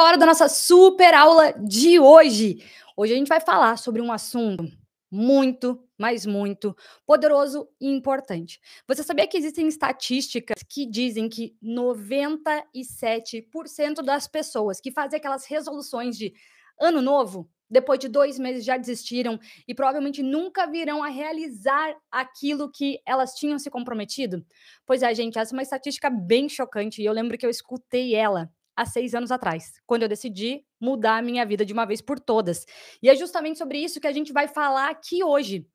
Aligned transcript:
hora 0.00 0.16
da 0.16 0.26
nossa 0.26 0.48
super 0.48 1.12
aula 1.12 1.52
de 1.52 2.00
hoje. 2.00 2.64
Hoje 2.96 3.12
a 3.12 3.16
gente 3.16 3.28
vai 3.28 3.40
falar 3.40 3.76
sobre 3.76 4.00
um 4.00 4.10
assunto 4.10 4.64
muito, 5.10 5.86
mas 5.98 6.24
muito 6.24 6.74
poderoso 7.06 7.68
e 7.78 7.88
importante. 7.88 8.58
Você 8.88 9.02
sabia 9.02 9.26
que 9.26 9.36
existem 9.36 9.68
estatísticas 9.68 10.62
que 10.66 10.86
dizem 10.86 11.28
que 11.28 11.54
97% 11.62 14.02
das 14.02 14.26
pessoas 14.26 14.80
que 14.80 14.90
fazem 14.90 15.18
aquelas 15.18 15.44
resoluções 15.44 16.16
de 16.16 16.32
ano 16.80 17.02
novo, 17.02 17.50
depois 17.68 18.00
de 18.00 18.08
dois 18.08 18.38
meses 18.38 18.64
já 18.64 18.78
desistiram 18.78 19.38
e 19.68 19.74
provavelmente 19.74 20.22
nunca 20.22 20.66
virão 20.66 21.02
a 21.02 21.08
realizar 21.08 21.94
aquilo 22.10 22.72
que 22.72 22.98
elas 23.06 23.34
tinham 23.34 23.58
se 23.58 23.70
comprometido? 23.70 24.42
Pois 24.86 25.02
é, 25.02 25.14
gente, 25.14 25.38
essa 25.38 25.54
é 25.54 25.56
uma 25.56 25.62
estatística 25.62 26.08
bem 26.08 26.48
chocante 26.48 27.02
e 27.02 27.04
eu 27.04 27.12
lembro 27.12 27.36
que 27.36 27.44
eu 27.44 27.50
escutei 27.50 28.14
ela 28.14 28.50
há 28.76 28.84
seis 28.84 29.14
anos 29.14 29.30
atrás, 29.30 29.72
quando 29.86 30.02
eu 30.02 30.08
decidi 30.08 30.64
mudar 30.80 31.18
a 31.18 31.22
minha 31.22 31.44
vida 31.44 31.64
de 31.64 31.72
uma 31.72 31.84
vez 31.84 32.00
por 32.00 32.18
todas. 32.18 32.64
E 33.02 33.08
é 33.08 33.14
justamente 33.14 33.58
sobre 33.58 33.78
isso 33.78 34.00
que 34.00 34.06
a 34.06 34.12
gente 34.12 34.32
vai 34.32 34.48
falar 34.48 34.90
aqui 34.90 35.22
hoje. 35.22 35.66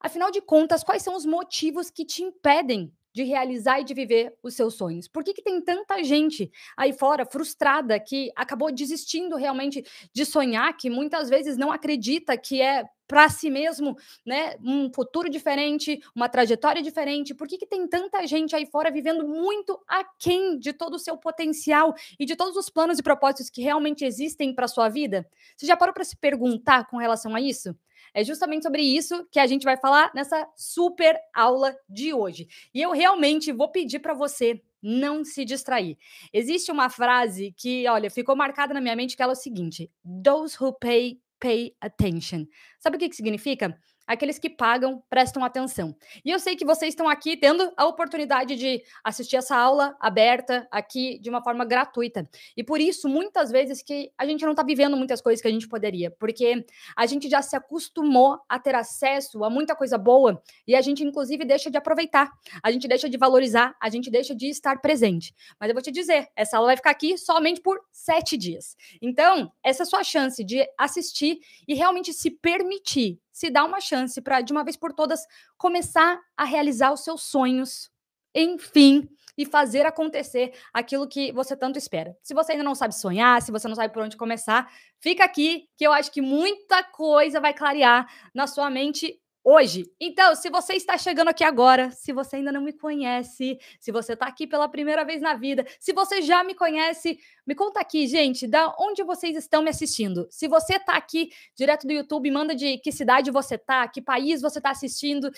Afinal 0.00 0.30
de 0.30 0.40
contas, 0.40 0.84
quais 0.84 1.02
são 1.02 1.16
os 1.16 1.26
motivos 1.26 1.90
que 1.90 2.04
te 2.04 2.22
impedem 2.22 2.92
de 3.12 3.24
realizar 3.24 3.80
e 3.80 3.84
de 3.84 3.94
viver 3.94 4.32
os 4.42 4.54
seus 4.54 4.74
sonhos? 4.74 5.08
Por 5.08 5.24
que, 5.24 5.34
que 5.34 5.42
tem 5.42 5.60
tanta 5.60 6.02
gente 6.04 6.50
aí 6.76 6.92
fora 6.92 7.26
frustrada 7.26 7.98
que 7.98 8.30
acabou 8.36 8.70
desistindo 8.70 9.34
realmente 9.34 9.84
de 10.14 10.24
sonhar, 10.24 10.76
que 10.76 10.88
muitas 10.88 11.28
vezes 11.28 11.56
não 11.56 11.72
acredita 11.72 12.36
que 12.36 12.62
é 12.62 12.84
para 13.08 13.28
si 13.30 13.50
mesmo, 13.50 13.96
né, 14.24 14.54
um 14.62 14.92
futuro 14.92 15.30
diferente, 15.30 15.98
uma 16.14 16.28
trajetória 16.28 16.82
diferente? 16.82 17.34
Por 17.34 17.48
que, 17.48 17.56
que 17.56 17.66
tem 17.66 17.88
tanta 17.88 18.26
gente 18.26 18.54
aí 18.54 18.66
fora 18.66 18.90
vivendo 18.90 19.26
muito 19.26 19.80
aquém 19.88 20.58
de 20.58 20.74
todo 20.74 20.94
o 20.94 20.98
seu 20.98 21.16
potencial 21.16 21.94
e 22.20 22.26
de 22.26 22.36
todos 22.36 22.54
os 22.54 22.68
planos 22.68 22.98
e 22.98 23.02
propósitos 23.02 23.48
que 23.48 23.62
realmente 23.62 24.04
existem 24.04 24.54
para 24.54 24.68
sua 24.68 24.90
vida? 24.90 25.26
Você 25.56 25.66
já 25.66 25.76
parou 25.76 25.94
para 25.94 26.04
se 26.04 26.16
perguntar 26.16 26.86
com 26.86 26.98
relação 26.98 27.34
a 27.34 27.40
isso? 27.40 27.74
É 28.14 28.22
justamente 28.22 28.62
sobre 28.62 28.82
isso 28.82 29.26
que 29.30 29.38
a 29.38 29.46
gente 29.46 29.64
vai 29.64 29.76
falar 29.76 30.10
nessa 30.14 30.46
super 30.56 31.18
aula 31.34 31.76
de 31.88 32.12
hoje. 32.12 32.46
E 32.74 32.80
eu 32.80 32.90
realmente 32.92 33.52
vou 33.52 33.70
pedir 33.70 33.98
para 33.98 34.14
você 34.14 34.62
não 34.82 35.24
se 35.24 35.44
distrair. 35.44 35.98
Existe 36.32 36.70
uma 36.70 36.88
frase 36.88 37.52
que, 37.56 37.86
olha, 37.88 38.10
ficou 38.10 38.36
marcada 38.36 38.72
na 38.72 38.80
minha 38.80 38.96
mente 38.96 39.16
que 39.16 39.22
ela 39.22 39.32
é 39.32 39.36
o 39.36 39.36
seguinte: 39.36 39.90
those 40.24 40.56
who 40.60 40.72
pay 40.72 41.20
pay 41.40 41.76
attention. 41.80 42.46
Sabe 42.78 42.96
o 42.96 42.98
que, 43.00 43.08
que 43.08 43.16
significa? 43.16 43.78
Aqueles 44.08 44.38
que 44.38 44.48
pagam 44.48 45.02
prestam 45.10 45.44
atenção. 45.44 45.94
E 46.24 46.30
eu 46.30 46.38
sei 46.38 46.56
que 46.56 46.64
vocês 46.64 46.92
estão 46.92 47.06
aqui 47.06 47.36
tendo 47.36 47.70
a 47.76 47.86
oportunidade 47.86 48.56
de 48.56 48.82
assistir 49.04 49.36
essa 49.36 49.54
aula 49.54 49.94
aberta 50.00 50.66
aqui 50.70 51.18
de 51.18 51.28
uma 51.28 51.42
forma 51.42 51.62
gratuita. 51.66 52.26
E 52.56 52.64
por 52.64 52.80
isso, 52.80 53.06
muitas 53.06 53.50
vezes, 53.50 53.82
que 53.82 54.10
a 54.16 54.24
gente 54.24 54.42
não 54.44 54.52
está 54.52 54.62
vivendo 54.62 54.96
muitas 54.96 55.20
coisas 55.20 55.42
que 55.42 55.48
a 55.48 55.50
gente 55.50 55.68
poderia, 55.68 56.10
porque 56.10 56.64
a 56.96 57.04
gente 57.04 57.28
já 57.28 57.42
se 57.42 57.54
acostumou 57.54 58.40
a 58.48 58.58
ter 58.58 58.74
acesso 58.74 59.44
a 59.44 59.50
muita 59.50 59.76
coisa 59.76 59.98
boa 59.98 60.42
e 60.66 60.74
a 60.74 60.80
gente, 60.80 61.04
inclusive, 61.04 61.44
deixa 61.44 61.70
de 61.70 61.76
aproveitar, 61.76 62.30
a 62.62 62.72
gente 62.72 62.88
deixa 62.88 63.10
de 63.10 63.18
valorizar, 63.18 63.76
a 63.78 63.90
gente 63.90 64.10
deixa 64.10 64.34
de 64.34 64.48
estar 64.48 64.80
presente. 64.80 65.34
Mas 65.60 65.68
eu 65.68 65.74
vou 65.74 65.82
te 65.82 65.90
dizer, 65.90 66.28
essa 66.34 66.56
aula 66.56 66.68
vai 66.68 66.76
ficar 66.76 66.90
aqui 66.90 67.18
somente 67.18 67.60
por 67.60 67.78
sete 67.92 68.38
dias. 68.38 68.74
Então, 69.02 69.52
essa 69.62 69.82
é 69.82 69.84
a 69.84 69.86
sua 69.86 70.02
chance 70.02 70.42
de 70.42 70.66
assistir 70.78 71.40
e 71.66 71.74
realmente 71.74 72.14
se 72.14 72.30
permitir 72.30 73.20
se 73.38 73.50
dá 73.50 73.64
uma 73.64 73.80
chance 73.80 74.20
para, 74.20 74.40
de 74.40 74.52
uma 74.52 74.64
vez 74.64 74.76
por 74.76 74.92
todas, 74.92 75.24
começar 75.56 76.20
a 76.36 76.42
realizar 76.42 76.92
os 76.92 77.04
seus 77.04 77.22
sonhos, 77.22 77.88
enfim, 78.34 79.08
e 79.36 79.46
fazer 79.46 79.86
acontecer 79.86 80.52
aquilo 80.74 81.06
que 81.06 81.30
você 81.30 81.56
tanto 81.56 81.78
espera. 81.78 82.16
Se 82.20 82.34
você 82.34 82.52
ainda 82.52 82.64
não 82.64 82.74
sabe 82.74 82.96
sonhar, 82.96 83.40
se 83.40 83.52
você 83.52 83.68
não 83.68 83.76
sabe 83.76 83.94
por 83.94 84.02
onde 84.02 84.16
começar, 84.16 84.68
fica 84.98 85.22
aqui 85.22 85.68
que 85.76 85.86
eu 85.86 85.92
acho 85.92 86.10
que 86.10 86.20
muita 86.20 86.82
coisa 86.82 87.40
vai 87.40 87.54
clarear 87.54 88.12
na 88.34 88.48
sua 88.48 88.68
mente 88.68 89.16
hoje. 89.48 89.90
Então, 89.98 90.34
se 90.34 90.50
você 90.50 90.74
está 90.74 90.98
chegando 90.98 91.28
aqui 91.28 91.42
agora, 91.42 91.90
se 91.90 92.12
você 92.12 92.36
ainda 92.36 92.52
não 92.52 92.60
me 92.60 92.72
conhece, 92.72 93.58
se 93.80 93.90
você 93.90 94.12
está 94.12 94.26
aqui 94.26 94.46
pela 94.46 94.68
primeira 94.68 95.06
vez 95.06 95.22
na 95.22 95.32
vida, 95.32 95.64
se 95.80 95.94
você 95.94 96.20
já 96.20 96.44
me 96.44 96.54
conhece, 96.54 97.18
me 97.46 97.54
conta 97.54 97.80
aqui, 97.80 98.06
gente, 98.06 98.46
da 98.46 98.74
onde 98.78 99.02
vocês 99.02 99.34
estão 99.34 99.62
me 99.62 99.70
assistindo. 99.70 100.28
Se 100.30 100.46
você 100.46 100.76
está 100.76 100.96
aqui 100.96 101.30
direto 101.56 101.86
do 101.86 101.92
YouTube, 101.94 102.30
manda 102.30 102.54
de 102.54 102.76
que 102.76 102.92
cidade 102.92 103.30
você 103.30 103.54
está, 103.54 103.88
que 103.88 104.02
país 104.02 104.42
você 104.42 104.58
está 104.58 104.70
assistindo. 104.70 105.32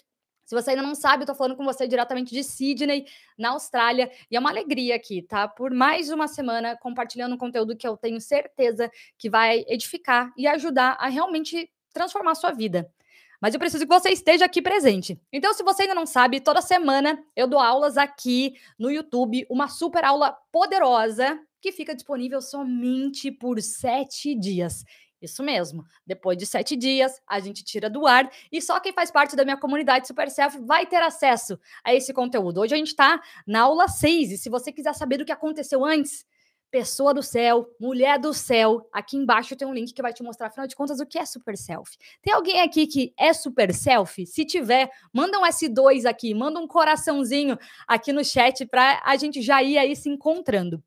Se 0.44 0.56
você 0.56 0.71
ainda 0.71 0.82
não 0.82 0.97
sabe, 0.97 1.22
eu 1.22 1.28
tô 1.28 1.34
falando 1.37 1.56
com 1.56 1.65
você 1.65 1.87
diretamente 1.87 2.34
de 2.34 2.42
Sydney, 2.42 3.06
na 3.38 3.50
Austrália, 3.50 4.10
e 4.28 4.34
é 4.34 4.41
uma 4.41 4.50
alegria 4.50 4.97
aqui, 4.97 5.22
tá? 5.22 5.47
Por 5.47 5.72
mais 5.72 6.10
uma 6.10 6.27
semana 6.27 6.77
compartilhando 6.77 7.37
um 7.37 7.38
conteúdo 7.38 7.77
que 7.77 7.87
eu 7.87 7.97
tenho 7.97 8.21
certeza 8.21 8.91
que 9.16 9.31
vai 9.31 9.65
edificar 9.69 10.32
e 10.37 10.48
ajudar 10.48 10.97
a 10.98 11.06
realmente 11.06 11.71
transformar 11.92 12.32
a 12.32 12.34
sua 12.34 12.50
vida 12.50 12.91
mas 13.41 13.55
eu 13.55 13.61
preciso 13.61 13.87
que 13.87 13.93
você 13.93 14.11
esteja 14.11 14.45
aqui 14.45 14.61
presente. 14.61 15.21
Então, 15.33 15.55
se 15.55 15.62
você 15.62 15.83
ainda 15.83 15.95
não 15.95 16.06
sabe, 16.06 16.41
toda 16.41 16.61
semana 16.61 17.23
eu 17.34 17.47
dou 17.47 17.59
aulas 17.59 17.97
aqui 17.97 18.55
no 18.78 18.91
YouTube, 18.91 19.47
uma 19.51 19.69
super 19.69 20.05
aula 20.05 20.37
poderosa 20.53 21.41
que 21.61 21.73
fica 21.73 21.95
disponível 21.95 22.41
somente 22.41 23.31
por 23.31 23.61
sete 23.61 24.34
dias. 24.34 24.84
Isso 25.21 25.43
mesmo. 25.43 25.84
Depois 26.06 26.37
de 26.39 26.47
sete 26.47 26.75
dias, 26.75 27.21
a 27.27 27.39
gente 27.41 27.62
tira 27.62 27.91
do 27.91 28.06
ar 28.06 28.31
e 28.51 28.61
só 28.61 28.81
quem 28.81 28.93
faz 28.93 29.11
parte 29.11 29.37
da 29.37 29.45
minha 29.45 29.57
comunidade 29.57 30.07
Super 30.07 30.31
Self 30.31 30.59
vai 30.61 30.87
ter 30.87 31.03
acesso 31.03 31.59
a 31.84 31.95
esse 31.95 32.12
conteúdo. 32.15 32.61
Hoje 32.61 32.75
a 32.75 32.78
gente 32.78 32.89
está 32.89 33.21
na 33.47 33.62
aula 33.62 33.87
6 33.87 34.33
e 34.33 34.39
se 34.39 34.49
você 34.49 34.72
quiser 34.72 34.95
saber 34.95 35.19
do 35.19 35.25
que 35.25 35.33
aconteceu 35.33 35.84
antes, 35.84 36.25
pessoa 36.70 37.12
do 37.12 37.22
céu, 37.22 37.69
mulher 37.81 38.19
do 38.19 38.32
céu. 38.32 38.88
Aqui 38.92 39.16
embaixo 39.16 39.56
tem 39.56 39.66
um 39.66 39.75
link 39.75 39.92
que 39.92 40.03
vai 40.03 40.12
te 40.12 40.22
mostrar, 40.22 40.47
afinal 40.47 40.66
de 40.66 40.76
contas, 40.76 41.00
o 41.00 41.06
que 41.06 41.19
é 41.19 41.26
super 41.26 41.56
self. 41.56 41.97
Tem 42.22 42.32
alguém 42.32 42.60
aqui 42.60 42.86
que 42.86 43.12
é 43.19 43.32
super 43.32 43.75
self? 43.75 44.25
Se 44.26 44.44
tiver, 44.44 44.91
manda 45.12 45.38
um 45.38 45.42
S2 45.42 46.06
aqui, 46.06 46.34
manda 46.34 46.60
um 46.60 46.66
coraçãozinho 46.66 47.59
aqui 47.86 48.12
no 48.12 48.25
chat 48.25 48.64
para 48.66 49.03
a 49.04 49.16
gente 49.16 49.42
já 49.42 49.62
ir 49.62 49.78
aí 49.78 49.97
se 49.97 50.09
encontrando. 50.09 50.82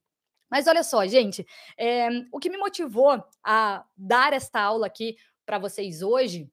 Mas 0.50 0.68
olha 0.68 0.84
só, 0.84 1.06
gente, 1.08 1.46
é, 1.78 2.10
o 2.32 2.40
que 2.40 2.50
me 2.50 2.58
motivou 2.58 3.24
a 3.44 3.84
dar 3.98 4.34
esta 4.34 4.62
aula 4.62 4.86
aqui 4.86 5.18
para 5.46 5.58
vocês 5.58 6.02
hoje 6.02 6.50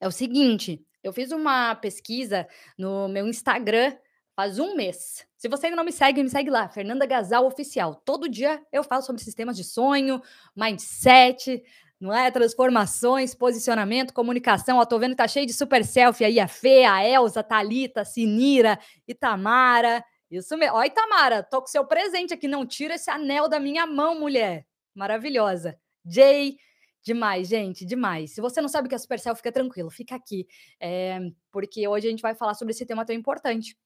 é 0.00 0.08
o 0.08 0.12
seguinte: 0.12 0.84
eu 1.02 1.12
fiz 1.12 1.30
uma 1.30 1.74
pesquisa 1.76 2.46
no 2.76 3.08
meu 3.08 3.26
Instagram 3.26 3.96
Faz 4.38 4.60
um 4.60 4.76
mês. 4.76 5.26
Se 5.36 5.48
você 5.48 5.66
ainda 5.66 5.74
não 5.78 5.82
me 5.82 5.90
segue, 5.90 6.22
me 6.22 6.30
segue 6.30 6.48
lá, 6.48 6.68
Fernanda 6.68 7.04
Gasal 7.04 7.44
Oficial. 7.44 7.96
Todo 7.96 8.28
dia 8.28 8.64
eu 8.70 8.84
falo 8.84 9.02
sobre 9.02 9.20
sistemas 9.20 9.56
de 9.56 9.64
sonho, 9.64 10.22
mindset, 10.54 11.60
não 11.98 12.14
é? 12.14 12.30
Transformações, 12.30 13.34
posicionamento, 13.34 14.14
comunicação. 14.14 14.78
Ó, 14.78 14.84
tô 14.84 14.96
vendo 14.96 15.10
que 15.10 15.16
tá 15.16 15.26
cheio 15.26 15.44
de 15.44 15.52
super 15.52 15.84
selfie 15.84 16.24
aí, 16.24 16.38
a 16.38 16.46
Fê, 16.46 16.84
a 16.84 17.04
Elza, 17.04 17.40
a 17.40 17.42
Thalita, 17.42 18.02
a 18.02 18.04
Sinira, 18.04 18.78
Itamara. 19.08 20.04
Isso 20.30 20.56
mesmo. 20.56 20.76
Ó, 20.76 20.84
Itamara, 20.84 21.42
tô 21.42 21.60
com 21.60 21.66
seu 21.66 21.84
presente 21.84 22.32
aqui. 22.32 22.46
Não 22.46 22.64
tira 22.64 22.94
esse 22.94 23.10
anel 23.10 23.48
da 23.48 23.58
minha 23.58 23.88
mão, 23.88 24.20
mulher. 24.20 24.64
Maravilhosa. 24.94 25.76
Jay, 26.06 26.58
demais, 27.02 27.48
gente, 27.48 27.84
demais. 27.84 28.36
Se 28.36 28.40
você 28.40 28.60
não 28.60 28.68
sabe 28.68 28.86
o 28.86 28.88
que 28.88 28.94
é 28.94 28.98
super 28.98 29.18
selfie, 29.18 29.38
fica 29.38 29.50
tranquilo, 29.50 29.90
fica 29.90 30.14
aqui. 30.14 30.46
É, 30.78 31.18
porque 31.50 31.88
hoje 31.88 32.06
a 32.06 32.10
gente 32.10 32.22
vai 32.22 32.36
falar 32.36 32.54
sobre 32.54 32.70
esse 32.70 32.86
tema 32.86 33.04
tão 33.04 33.16
importante 33.16 33.76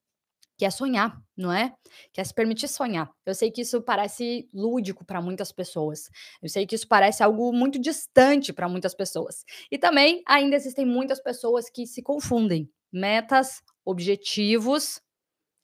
que 0.56 0.64
é 0.64 0.70
sonhar, 0.70 1.20
não 1.36 1.52
é? 1.52 1.72
Que 2.12 2.20
é 2.20 2.24
se 2.24 2.32
permitir 2.32 2.68
sonhar. 2.68 3.10
Eu 3.24 3.34
sei 3.34 3.50
que 3.50 3.62
isso 3.62 3.82
parece 3.82 4.48
lúdico 4.52 5.04
para 5.04 5.20
muitas 5.20 5.52
pessoas. 5.52 6.08
Eu 6.42 6.48
sei 6.48 6.66
que 6.66 6.74
isso 6.74 6.86
parece 6.86 7.22
algo 7.22 7.52
muito 7.52 7.78
distante 7.78 8.52
para 8.52 8.68
muitas 8.68 8.94
pessoas. 8.94 9.44
E 9.70 9.78
também 9.78 10.22
ainda 10.26 10.56
existem 10.56 10.86
muitas 10.86 11.20
pessoas 11.20 11.68
que 11.70 11.86
se 11.86 12.02
confundem 12.02 12.70
metas, 12.92 13.62
objetivos 13.84 15.00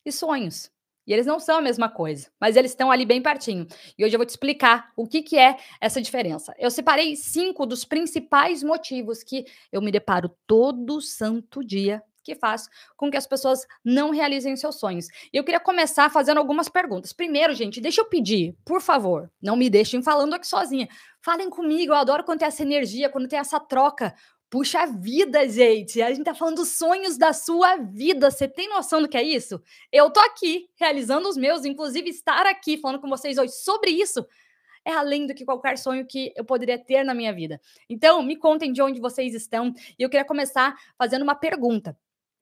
e 0.05 0.11
sonhos. 0.11 0.71
E 1.07 1.13
eles 1.13 1.25
não 1.25 1.41
são 1.41 1.57
a 1.57 1.63
mesma 1.63 1.89
coisa, 1.89 2.31
mas 2.39 2.55
eles 2.55 2.71
estão 2.71 2.91
ali 2.91 3.07
bem 3.07 3.23
pertinho. 3.23 3.67
E 3.97 4.05
hoje 4.05 4.15
eu 4.15 4.19
vou 4.19 4.27
te 4.27 4.31
explicar 4.31 4.93
o 4.95 5.07
que, 5.07 5.23
que 5.23 5.39
é 5.39 5.57
essa 5.81 6.03
diferença. 6.03 6.55
Eu 6.59 6.71
separei 6.71 7.17
cinco 7.17 7.65
dos 7.65 7.83
principais 7.83 8.63
motivos 8.63 9.23
que 9.23 9.47
eu 9.73 9.81
me 9.81 9.91
deparo 9.91 10.31
todo 10.47 11.01
santo 11.01 11.65
dia 11.65 12.03
que 12.29 12.35
faz 12.35 12.69
com 12.95 13.11
que 13.11 13.17
as 13.17 13.27
pessoas 13.27 13.67
não 13.83 14.11
realizem 14.11 14.55
seus 14.55 14.77
sonhos. 14.77 15.09
E 15.33 15.37
eu 15.37 15.43
queria 15.43 15.59
começar 15.59 16.11
fazendo 16.11 16.37
algumas 16.37 16.69
perguntas. 16.69 17.13
Primeiro, 17.13 17.55
gente, 17.55 17.81
deixa 17.81 18.03
eu 18.03 18.05
pedir, 18.05 18.55
por 18.65 18.83
favor, 18.83 19.31
não 19.41 19.57
me 19.57 19.71
deixem 19.71 20.03
falando 20.03 20.35
aqui 20.35 20.47
sozinha. 20.47 20.89
Falem 21.23 21.49
comigo, 21.49 21.93
eu 21.93 21.97
adoro 21.97 22.23
quando 22.23 22.41
tem 22.41 22.49
essa 22.49 22.63
energia, 22.63 23.09
quando 23.09 23.29
tem 23.29 23.39
essa 23.39 23.59
troca. 23.59 24.15
Puxa 24.51 24.87
vida, 24.87 25.49
gente. 25.49 26.03
A 26.03 26.11
gente 26.11 26.25
tá 26.25 26.35
falando 26.35 26.57
dos 26.57 26.69
sonhos 26.71 27.17
da 27.17 27.33
sua 27.33 27.77
vida. 27.77 28.31
Você 28.31 28.47
tem 28.47 28.69
noção 28.69 29.01
do 29.01 29.09
que 29.09 29.17
é 29.17 29.23
isso? 29.23 29.61
Eu 29.91 30.11
tô 30.11 30.21
aqui 30.21 30.69
realizando 30.77 31.29
os 31.29 31.37
meus, 31.37 31.65
inclusive 31.65 32.11
estar 32.11 32.47
aqui 32.47 32.77
falando 32.79 33.01
com 33.01 33.09
vocês 33.09 33.39
hoje 33.39 33.53
sobre 33.53 33.91
isso 33.91 34.27
é 34.89 34.93
além 34.93 35.27
do 35.27 35.35
que 35.35 35.45
qualquer 35.45 35.77
sonho 35.77 36.07
que 36.07 36.33
eu 36.35 36.45
poderia 36.45 36.79
ter 36.79 37.05
na 37.05 37.13
minha 37.13 37.33
vida. 37.33 37.61
Então, 37.91 38.23
me 38.23 38.37
contem 38.37 38.73
de 38.73 38.81
onde 38.81 38.99
vocês 38.99 39.35
estão 39.35 39.75
e 39.99 40.03
eu 40.03 40.09
queria 40.09 40.25
começar 40.25 40.75
fazendo 40.97 41.23
uma 41.23 41.35
pergunta. 41.35 41.95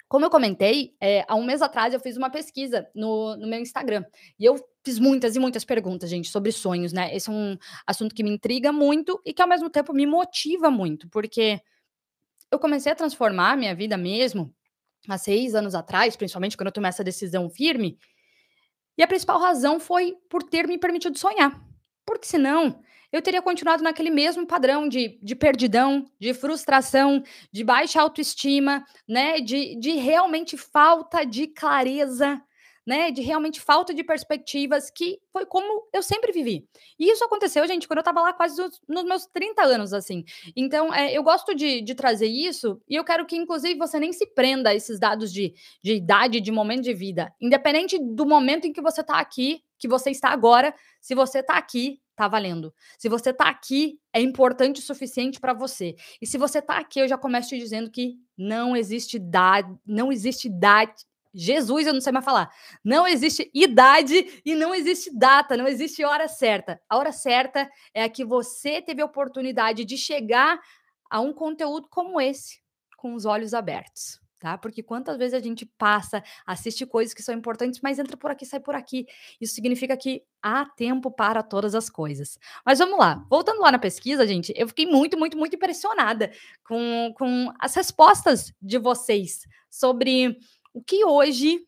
Como 0.08 0.24
eu 0.24 0.30
comentei, 0.30 0.94
é, 1.00 1.24
há 1.26 1.34
um 1.34 1.44
mês 1.44 1.60
atrás 1.60 1.92
eu 1.92 1.98
fiz 1.98 2.16
uma 2.16 2.30
pesquisa 2.30 2.88
no, 2.94 3.36
no 3.36 3.46
meu 3.46 3.58
Instagram 3.58 4.04
e 4.38 4.44
eu 4.44 4.56
fiz 4.84 5.00
muitas 5.00 5.34
e 5.34 5.40
muitas 5.40 5.64
perguntas, 5.64 6.08
gente, 6.08 6.28
sobre 6.28 6.52
sonhos, 6.52 6.92
né? 6.92 7.14
Esse 7.14 7.28
é 7.28 7.32
um 7.32 7.58
assunto 7.84 8.14
que 8.14 8.22
me 8.22 8.30
intriga 8.30 8.72
muito 8.72 9.20
e 9.24 9.32
que 9.32 9.42
ao 9.42 9.48
mesmo 9.48 9.68
tempo 9.68 9.92
me 9.92 10.06
motiva 10.06 10.70
muito, 10.70 11.08
porque 11.08 11.60
eu 12.52 12.58
comecei 12.58 12.92
a 12.92 12.94
transformar 12.94 13.56
minha 13.56 13.74
vida 13.74 13.96
mesmo 13.96 14.54
há 15.08 15.18
seis 15.18 15.54
anos 15.54 15.74
atrás, 15.74 16.16
principalmente 16.16 16.56
quando 16.56 16.68
eu 16.68 16.72
tomei 16.72 16.88
essa 16.88 17.04
decisão 17.04 17.50
firme. 17.50 17.98
E 18.96 19.02
a 19.02 19.06
principal 19.06 19.40
razão 19.40 19.78
foi 19.78 20.16
por 20.30 20.42
ter 20.42 20.66
me 20.66 20.78
permitido 20.78 21.18
sonhar. 21.18 21.60
Porque 22.06 22.26
senão 22.26 22.80
eu 23.12 23.22
teria 23.22 23.42
continuado 23.42 23.82
naquele 23.82 24.10
mesmo 24.10 24.46
padrão 24.46 24.88
de, 24.88 25.18
de 25.22 25.34
perdidão, 25.34 26.04
de 26.18 26.34
frustração, 26.34 27.22
de 27.52 27.64
baixa 27.64 28.00
autoestima, 28.00 28.84
né? 29.08 29.40
De, 29.40 29.76
de 29.76 29.92
realmente 29.92 30.56
falta 30.56 31.24
de 31.24 31.46
clareza, 31.46 32.40
né? 32.86 33.10
De 33.10 33.20
realmente 33.20 33.60
falta 33.60 33.92
de 33.92 34.04
perspectivas, 34.04 34.90
que 34.90 35.18
foi 35.32 35.44
como 35.44 35.88
eu 35.92 36.02
sempre 36.02 36.32
vivi. 36.32 36.68
E 36.98 37.10
isso 37.10 37.24
aconteceu, 37.24 37.66
gente, 37.66 37.88
quando 37.88 37.98
eu 37.98 38.04
tava 38.04 38.20
lá 38.20 38.32
quase 38.32 38.60
nos, 38.88 39.04
meus 39.04 39.26
30 39.26 39.62
anos, 39.62 39.92
assim. 39.92 40.24
Então, 40.54 40.94
é, 40.94 41.12
eu 41.12 41.22
gosto 41.22 41.54
de, 41.54 41.80
de, 41.80 41.94
trazer 41.94 42.28
isso, 42.28 42.80
e 42.88 42.94
eu 42.94 43.04
quero 43.04 43.26
que, 43.26 43.36
inclusive, 43.36 43.76
você 43.76 43.98
nem 43.98 44.12
se 44.12 44.26
prenda 44.26 44.70
a 44.70 44.74
esses 44.74 44.98
dados 45.00 45.32
de, 45.32 45.52
de 45.82 45.94
idade, 45.94 46.40
de 46.40 46.52
momento 46.52 46.82
de 46.82 46.94
vida. 46.94 47.34
Independente 47.40 47.98
do 47.98 48.24
momento 48.24 48.66
em 48.66 48.72
que 48.72 48.80
você 48.80 49.02
tá 49.02 49.18
aqui, 49.18 49.62
que 49.78 49.88
você 49.88 50.10
está 50.10 50.30
agora, 50.30 50.74
se 51.00 51.14
você 51.14 51.42
tá 51.42 51.54
aqui, 51.54 52.00
tá 52.16 52.26
valendo. 52.26 52.74
Se 52.98 53.08
você 53.08 53.32
tá 53.32 53.48
aqui, 53.48 54.00
é 54.12 54.20
importante 54.20 54.80
o 54.80 54.82
suficiente 54.82 55.38
para 55.38 55.52
você. 55.52 55.94
E 56.20 56.26
se 56.26 56.38
você 56.38 56.62
tá 56.62 56.78
aqui, 56.78 57.00
eu 57.00 57.08
já 57.08 57.18
começo 57.18 57.50
te 57.50 57.58
dizendo 57.58 57.90
que 57.90 58.14
não 58.36 58.74
existe 58.74 59.16
idade, 59.16 59.72
não 59.86 60.10
existe 60.10 60.48
idade, 60.48 60.94
Jesus, 61.38 61.86
eu 61.86 61.92
não 61.92 62.00
sei 62.00 62.12
mais 62.12 62.24
falar. 62.24 62.50
Não 62.82 63.06
existe 63.06 63.50
idade 63.52 64.40
e 64.42 64.54
não 64.54 64.74
existe 64.74 65.14
data, 65.14 65.54
não 65.54 65.68
existe 65.68 66.02
hora 66.02 66.26
certa. 66.26 66.80
A 66.88 66.96
hora 66.96 67.12
certa 67.12 67.70
é 67.92 68.04
a 68.04 68.08
que 68.08 68.24
você 68.24 68.80
teve 68.80 69.02
a 69.02 69.04
oportunidade 69.04 69.84
de 69.84 69.98
chegar 69.98 70.58
a 71.10 71.20
um 71.20 71.34
conteúdo 71.34 71.88
como 71.90 72.18
esse, 72.18 72.58
com 72.96 73.14
os 73.14 73.26
olhos 73.26 73.52
abertos. 73.52 74.18
Tá? 74.38 74.58
Porque 74.58 74.82
quantas 74.82 75.16
vezes 75.16 75.32
a 75.32 75.40
gente 75.40 75.64
passa, 75.64 76.22
assiste 76.46 76.84
coisas 76.84 77.14
que 77.14 77.22
são 77.22 77.34
importantes, 77.34 77.80
mas 77.82 77.98
entra 77.98 78.18
por 78.18 78.30
aqui, 78.30 78.44
sai 78.44 78.60
por 78.60 78.74
aqui. 78.74 79.06
Isso 79.40 79.54
significa 79.54 79.96
que 79.96 80.22
há 80.42 80.66
tempo 80.66 81.10
para 81.10 81.42
todas 81.42 81.74
as 81.74 81.88
coisas. 81.88 82.38
Mas 82.64 82.78
vamos 82.78 82.98
lá, 82.98 83.24
voltando 83.30 83.62
lá 83.62 83.72
na 83.72 83.78
pesquisa, 83.78 84.26
gente, 84.26 84.52
eu 84.54 84.68
fiquei 84.68 84.84
muito, 84.84 85.18
muito, 85.18 85.38
muito 85.38 85.56
impressionada 85.56 86.30
com, 86.62 87.14
com 87.16 87.50
as 87.58 87.74
respostas 87.74 88.52
de 88.60 88.78
vocês 88.78 89.40
sobre 89.70 90.38
o 90.74 90.82
que 90.82 91.02
hoje 91.02 91.66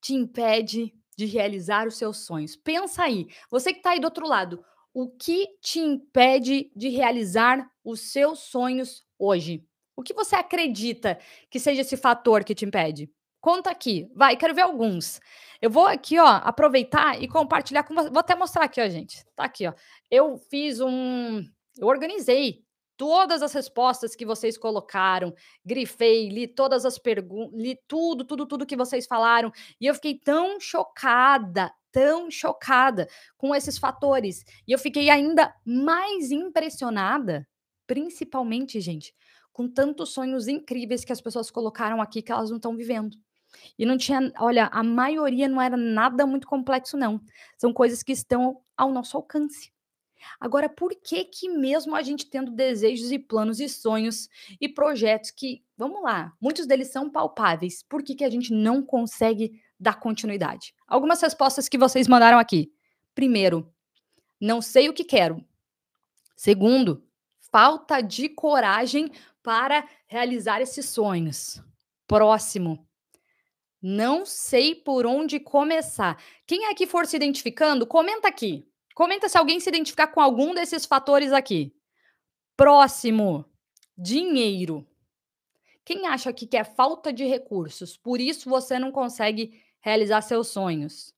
te 0.00 0.14
impede 0.14 0.94
de 1.16 1.26
realizar 1.26 1.88
os 1.88 1.96
seus 1.96 2.18
sonhos? 2.18 2.54
Pensa 2.56 3.02
aí, 3.02 3.26
você 3.50 3.72
que 3.72 3.80
está 3.80 3.90
aí 3.90 4.00
do 4.00 4.04
outro 4.04 4.26
lado, 4.26 4.64
o 4.94 5.08
que 5.10 5.48
te 5.60 5.80
impede 5.80 6.70
de 6.74 6.88
realizar 6.88 7.68
os 7.84 8.12
seus 8.12 8.38
sonhos 8.38 9.04
hoje? 9.18 9.66
O 10.00 10.02
que 10.02 10.14
você 10.14 10.34
acredita 10.34 11.18
que 11.50 11.60
seja 11.60 11.82
esse 11.82 11.94
fator 11.94 12.42
que 12.42 12.54
te 12.54 12.64
impede? 12.64 13.10
Conta 13.38 13.70
aqui, 13.70 14.10
vai, 14.14 14.34
quero 14.34 14.54
ver 14.54 14.62
alguns. 14.62 15.20
Eu 15.60 15.68
vou 15.68 15.86
aqui, 15.86 16.18
ó, 16.18 16.26
aproveitar 16.26 17.22
e 17.22 17.28
compartilhar 17.28 17.82
com 17.82 17.94
você. 17.94 18.08
Vou 18.08 18.20
até 18.20 18.34
mostrar 18.34 18.64
aqui, 18.64 18.80
ó, 18.80 18.88
gente. 18.88 19.22
Tá 19.36 19.44
aqui, 19.44 19.66
ó. 19.66 19.74
Eu 20.10 20.38
fiz 20.38 20.80
um. 20.80 21.44
Eu 21.78 21.86
organizei 21.86 22.64
todas 22.96 23.42
as 23.42 23.52
respostas 23.52 24.16
que 24.16 24.24
vocês 24.24 24.56
colocaram, 24.56 25.34
grifei, 25.64 26.30
li 26.30 26.48
todas 26.48 26.86
as 26.86 26.98
perguntas, 26.98 27.58
li 27.60 27.78
tudo, 27.86 28.24
tudo, 28.24 28.46
tudo 28.46 28.66
que 28.66 28.76
vocês 28.76 29.06
falaram, 29.06 29.52
e 29.78 29.86
eu 29.86 29.94
fiquei 29.94 30.18
tão 30.18 30.58
chocada, 30.58 31.70
tão 31.92 32.30
chocada 32.30 33.06
com 33.36 33.54
esses 33.54 33.76
fatores. 33.76 34.44
E 34.66 34.72
eu 34.72 34.78
fiquei 34.78 35.10
ainda 35.10 35.54
mais 35.64 36.30
impressionada, 36.30 37.46
principalmente, 37.86 38.80
gente, 38.80 39.14
com 39.52 39.68
tantos 39.68 40.10
sonhos 40.10 40.48
incríveis 40.48 41.04
que 41.04 41.12
as 41.12 41.20
pessoas 41.20 41.50
colocaram 41.50 42.00
aqui 42.00 42.22
que 42.22 42.32
elas 42.32 42.50
não 42.50 42.56
estão 42.56 42.76
vivendo. 42.76 43.16
E 43.78 43.84
não 43.84 43.96
tinha, 43.98 44.32
olha, 44.38 44.66
a 44.66 44.82
maioria 44.82 45.48
não 45.48 45.60
era 45.60 45.76
nada 45.76 46.26
muito 46.26 46.46
complexo, 46.46 46.96
não. 46.96 47.20
São 47.58 47.72
coisas 47.72 48.02
que 48.02 48.12
estão 48.12 48.60
ao 48.76 48.92
nosso 48.92 49.16
alcance. 49.16 49.72
Agora, 50.38 50.68
por 50.68 50.94
que 50.94 51.24
que 51.24 51.48
mesmo 51.48 51.94
a 51.94 52.02
gente 52.02 52.28
tendo 52.28 52.50
desejos 52.50 53.10
e 53.10 53.18
planos 53.18 53.58
e 53.58 53.68
sonhos 53.68 54.28
e 54.60 54.68
projetos 54.68 55.30
que, 55.30 55.64
vamos 55.76 56.02
lá, 56.02 56.34
muitos 56.40 56.66
deles 56.66 56.88
são 56.88 57.10
palpáveis, 57.10 57.82
por 57.82 58.02
que 58.02 58.14
que 58.14 58.24
a 58.24 58.30
gente 58.30 58.52
não 58.52 58.82
consegue 58.82 59.60
dar 59.78 59.98
continuidade? 59.98 60.74
Algumas 60.86 61.20
respostas 61.20 61.68
que 61.68 61.78
vocês 61.78 62.06
mandaram 62.06 62.38
aqui. 62.38 62.70
Primeiro, 63.14 63.72
não 64.40 64.60
sei 64.60 64.88
o 64.88 64.94
que 64.94 65.04
quero. 65.04 65.44
Segundo, 66.36 67.04
falta 67.50 68.00
de 68.00 68.28
coragem 68.28 69.10
para 69.42 69.88
realizar 70.06 70.60
esses 70.60 70.86
sonhos. 70.86 71.62
Próximo, 72.06 72.86
não 73.82 74.26
sei 74.26 74.74
por 74.74 75.06
onde 75.06 75.40
começar. 75.40 76.22
Quem 76.46 76.66
aqui 76.66 76.86
for 76.86 77.06
se 77.06 77.16
identificando, 77.16 77.86
comenta 77.86 78.28
aqui. 78.28 78.68
Comenta 78.94 79.28
se 79.28 79.38
alguém 79.38 79.58
se 79.58 79.68
identificar 79.68 80.08
com 80.08 80.20
algum 80.20 80.54
desses 80.54 80.84
fatores 80.84 81.32
aqui. 81.32 81.74
Próximo, 82.56 83.46
dinheiro. 83.96 84.86
Quem 85.84 86.06
acha 86.06 86.32
que 86.32 86.56
é 86.56 86.62
falta 86.62 87.12
de 87.12 87.24
recursos, 87.24 87.96
por 87.96 88.20
isso 88.20 88.50
você 88.50 88.78
não 88.78 88.92
consegue 88.92 89.62
realizar 89.80 90.20
seus 90.20 90.48
sonhos? 90.48 91.14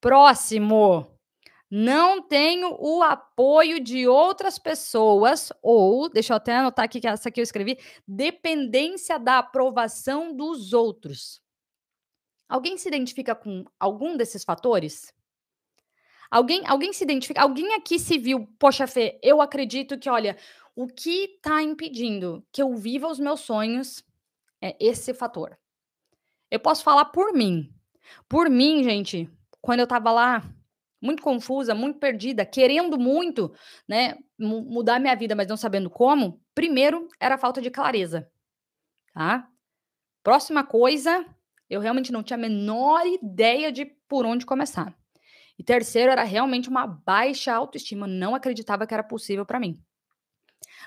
Próximo, 0.00 1.18
não 1.70 2.20
tenho 2.20 2.76
o 2.80 3.00
apoio 3.00 3.78
de 3.78 4.08
outras 4.08 4.58
pessoas, 4.58 5.52
ou, 5.62 6.08
deixa 6.08 6.32
eu 6.32 6.36
até 6.36 6.56
anotar 6.56 6.84
aqui 6.84 7.00
que 7.00 7.06
essa 7.06 7.28
aqui 7.28 7.40
eu 7.40 7.44
escrevi, 7.44 7.78
dependência 8.06 9.18
da 9.18 9.38
aprovação 9.38 10.34
dos 10.34 10.72
outros. 10.72 11.40
Alguém 12.48 12.76
se 12.76 12.88
identifica 12.88 13.36
com 13.36 13.64
algum 13.78 14.16
desses 14.16 14.42
fatores? 14.42 15.14
Alguém, 16.28 16.62
alguém 16.66 16.92
se 16.92 17.04
identifica? 17.04 17.40
Alguém 17.40 17.72
aqui 17.74 18.00
se 18.00 18.18
viu, 18.18 18.48
poxa, 18.58 18.88
Fê, 18.88 19.20
eu 19.22 19.40
acredito 19.40 19.96
que, 19.96 20.10
olha, 20.10 20.36
o 20.74 20.88
que 20.88 21.36
está 21.36 21.62
impedindo 21.62 22.44
que 22.50 22.60
eu 22.60 22.74
viva 22.74 23.06
os 23.06 23.20
meus 23.20 23.40
sonhos 23.40 24.04
é 24.60 24.76
esse 24.80 25.14
fator. 25.14 25.56
Eu 26.50 26.58
posso 26.58 26.82
falar 26.82 27.06
por 27.06 27.32
mim. 27.32 27.72
Por 28.28 28.50
mim, 28.50 28.82
gente, 28.82 29.30
quando 29.60 29.80
eu 29.80 29.84
estava 29.84 30.10
lá 30.10 30.42
muito 31.00 31.22
confusa, 31.22 31.74
muito 31.74 31.98
perdida, 31.98 32.44
querendo 32.44 32.98
muito, 32.98 33.52
né, 33.88 34.16
mudar 34.38 35.00
minha 35.00 35.14
vida, 35.14 35.34
mas 35.34 35.46
não 35.46 35.56
sabendo 35.56 35.88
como, 35.88 36.40
primeiro 36.54 37.08
era 37.18 37.36
a 37.36 37.38
falta 37.38 37.60
de 37.60 37.70
clareza, 37.70 38.30
tá? 39.14 39.48
Próxima 40.22 40.62
coisa, 40.62 41.24
eu 41.68 41.80
realmente 41.80 42.12
não 42.12 42.22
tinha 42.22 42.36
a 42.36 42.40
menor 42.40 43.06
ideia 43.06 43.72
de 43.72 43.86
por 44.06 44.26
onde 44.26 44.44
começar. 44.44 44.94
E 45.58 45.62
terceiro, 45.62 46.10
era 46.10 46.24
realmente 46.24 46.68
uma 46.68 46.86
baixa 46.86 47.54
autoestima. 47.54 48.06
Eu 48.06 48.10
não 48.10 48.34
acreditava 48.34 48.86
que 48.86 48.94
era 48.94 49.02
possível 49.02 49.44
para 49.44 49.60
mim. 49.60 49.78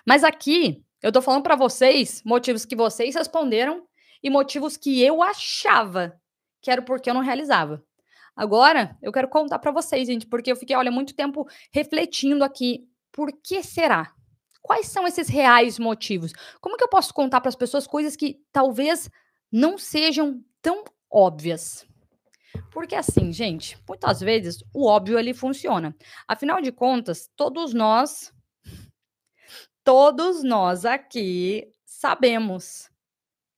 Mas 0.06 0.24
aqui, 0.24 0.84
eu 1.02 1.12
tô 1.12 1.22
falando 1.22 1.44
para 1.44 1.56
vocês 1.56 2.24
motivos 2.26 2.66
que 2.66 2.76
vocês 2.76 3.14
responderam 3.14 3.88
e 4.24 4.30
motivos 4.30 4.76
que 4.76 5.02
eu 5.02 5.22
achava 5.22 6.20
que 6.62 6.72
era 6.72 6.82
porque 6.82 7.10
eu 7.10 7.14
não 7.14 7.22
realizava. 7.22 7.84
Agora, 8.36 8.98
eu 9.02 9.12
quero 9.12 9.28
contar 9.28 9.60
para 9.60 9.72
vocês, 9.72 10.08
gente, 10.08 10.26
porque 10.26 10.52
eu 10.52 10.56
fiquei, 10.56 10.76
olha, 10.76 10.92
muito 10.92 11.16
tempo 11.16 11.48
refletindo 11.72 12.44
aqui. 12.44 12.88
Por 13.12 13.32
que 13.32 13.62
será? 13.62 14.12
Quais 14.62 14.88
são 14.88 15.06
esses 15.06 15.28
reais 15.28 15.78
motivos? 15.78 16.32
Como 16.60 16.78
que 16.78 16.84
eu 16.84 16.90
posso 16.90 17.14
contar 17.14 17.42
para 17.42 17.50
as 17.50 17.56
pessoas 17.56 17.86
coisas 17.86 18.16
que 18.16 18.40
talvez 18.52 19.10
não 19.52 19.78
sejam 19.78 20.44
tão 20.62 20.84
óbvias? 21.12 21.86
Porque 22.72 22.96
assim, 22.96 23.32
gente, 23.32 23.78
muitas 23.88 24.20
vezes 24.20 24.64
o 24.74 24.88
óbvio 24.88 25.20
ele 25.20 25.34
funciona. 25.34 25.96
Afinal 26.28 26.62
de 26.62 26.72
contas, 26.72 27.30
todos 27.36 27.74
nós 27.74 28.32
todos 29.84 30.44
nós 30.44 30.86
aqui 30.86 31.70
sabemos 31.86 32.90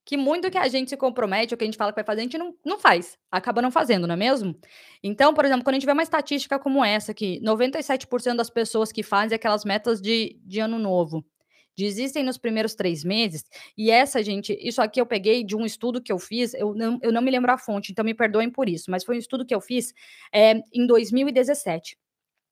que 0.06 0.16
muito 0.16 0.52
que 0.52 0.58
a 0.58 0.68
gente 0.68 0.90
se 0.90 0.98
compromete, 0.98 1.54
ou 1.54 1.58
que 1.58 1.64
a 1.64 1.68
gente 1.68 1.78
fala 1.78 1.92
que 1.92 1.96
vai 1.96 2.04
fazer, 2.04 2.22
a 2.22 2.24
gente 2.24 2.38
não, 2.38 2.56
não 2.64 2.80
faz, 2.80 3.18
acaba 3.32 3.62
não 3.62 3.72
fazendo, 3.72 4.06
não 4.06 4.14
é 4.14 4.18
mesmo? 4.18 4.56
Então, 5.04 5.34
por 5.34 5.44
exemplo, 5.44 5.64
quando 5.64 5.76
a 5.76 5.80
gente 5.80 5.86
vê 5.86 5.92
uma 5.92 6.04
estatística 6.04 6.60
como 6.60 6.86
essa, 6.86 7.14
que 7.14 7.42
97% 7.42 8.36
das 8.36 8.50
pessoas 8.50 8.92
que 8.92 9.02
fazem 9.02 9.36
aquelas 9.36 9.66
metas 9.66 10.00
de, 10.00 10.40
de 10.46 10.60
ano 10.60 10.78
novo, 10.78 11.26
desistem 11.76 12.24
nos 12.24 12.38
primeiros 12.38 12.76
três 12.76 13.04
meses. 13.04 13.44
E 13.78 13.92
essa, 13.92 14.24
gente, 14.24 14.58
isso 14.62 14.82
aqui 14.82 15.02
eu 15.02 15.06
peguei 15.06 15.44
de 15.44 15.56
um 15.56 15.66
estudo 15.66 16.02
que 16.02 16.12
eu 16.12 16.20
fiz, 16.20 16.54
eu 16.54 16.74
não, 16.74 17.00
eu 17.02 17.12
não 17.12 17.22
me 17.22 17.32
lembro 17.32 17.52
a 17.52 17.58
fonte, 17.58 17.92
então 17.92 18.06
me 18.06 18.14
perdoem 18.14 18.50
por 18.50 18.70
isso, 18.70 18.90
mas 18.90 19.04
foi 19.04 19.16
um 19.16 19.20
estudo 19.20 19.46
que 19.46 19.56
eu 19.56 19.60
fiz 19.60 19.94
é, 20.32 20.62
em 20.74 20.86
2017. 20.86 21.98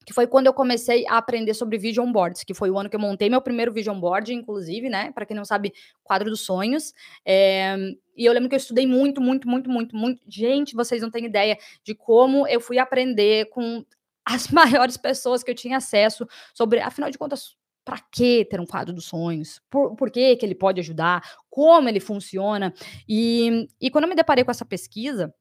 Que 0.05 0.13
foi 0.13 0.27
quando 0.27 0.47
eu 0.47 0.53
comecei 0.53 1.05
a 1.07 1.17
aprender 1.17 1.53
sobre 1.53 1.77
vision 1.77 2.11
boards, 2.11 2.43
que 2.43 2.53
foi 2.53 2.69
o 2.69 2.77
ano 2.77 2.89
que 2.89 2.95
eu 2.95 2.99
montei 2.99 3.29
meu 3.29 3.41
primeiro 3.41 3.71
vision 3.71 3.99
board, 3.99 4.33
inclusive, 4.33 4.89
né? 4.89 5.11
Para 5.11 5.25
quem 5.25 5.35
não 5.35 5.45
sabe, 5.45 5.73
quadro 6.03 6.29
dos 6.29 6.41
sonhos. 6.41 6.93
É, 7.25 7.75
e 8.15 8.25
eu 8.25 8.33
lembro 8.33 8.49
que 8.49 8.55
eu 8.55 8.57
estudei 8.57 8.85
muito, 8.85 9.21
muito, 9.21 9.47
muito, 9.47 9.69
muito, 9.69 9.95
muito. 9.95 10.21
Gente, 10.27 10.75
vocês 10.75 11.01
não 11.01 11.09
têm 11.09 11.25
ideia 11.25 11.57
de 11.83 11.95
como 11.95 12.47
eu 12.47 12.59
fui 12.59 12.77
aprender 12.77 13.49
com 13.49 13.85
as 14.25 14.47
maiores 14.51 14.97
pessoas 14.97 15.43
que 15.43 15.51
eu 15.51 15.55
tinha 15.55 15.77
acesso 15.77 16.27
sobre, 16.53 16.79
afinal 16.79 17.09
de 17.09 17.17
contas, 17.17 17.55
para 17.85 17.99
que 17.99 18.45
ter 18.45 18.59
um 18.59 18.65
quadro 18.65 18.93
dos 18.93 19.05
sonhos? 19.05 19.61
Por, 19.69 19.95
por 19.95 20.09
que, 20.09 20.35
que 20.35 20.45
ele 20.45 20.55
pode 20.55 20.79
ajudar? 20.79 21.21
Como 21.49 21.89
ele 21.89 21.99
funciona? 21.99 22.73
E, 23.07 23.67
e 23.79 23.89
quando 23.89 24.05
eu 24.05 24.09
me 24.09 24.15
deparei 24.15 24.43
com 24.43 24.51
essa 24.51 24.65
pesquisa, 24.65 25.33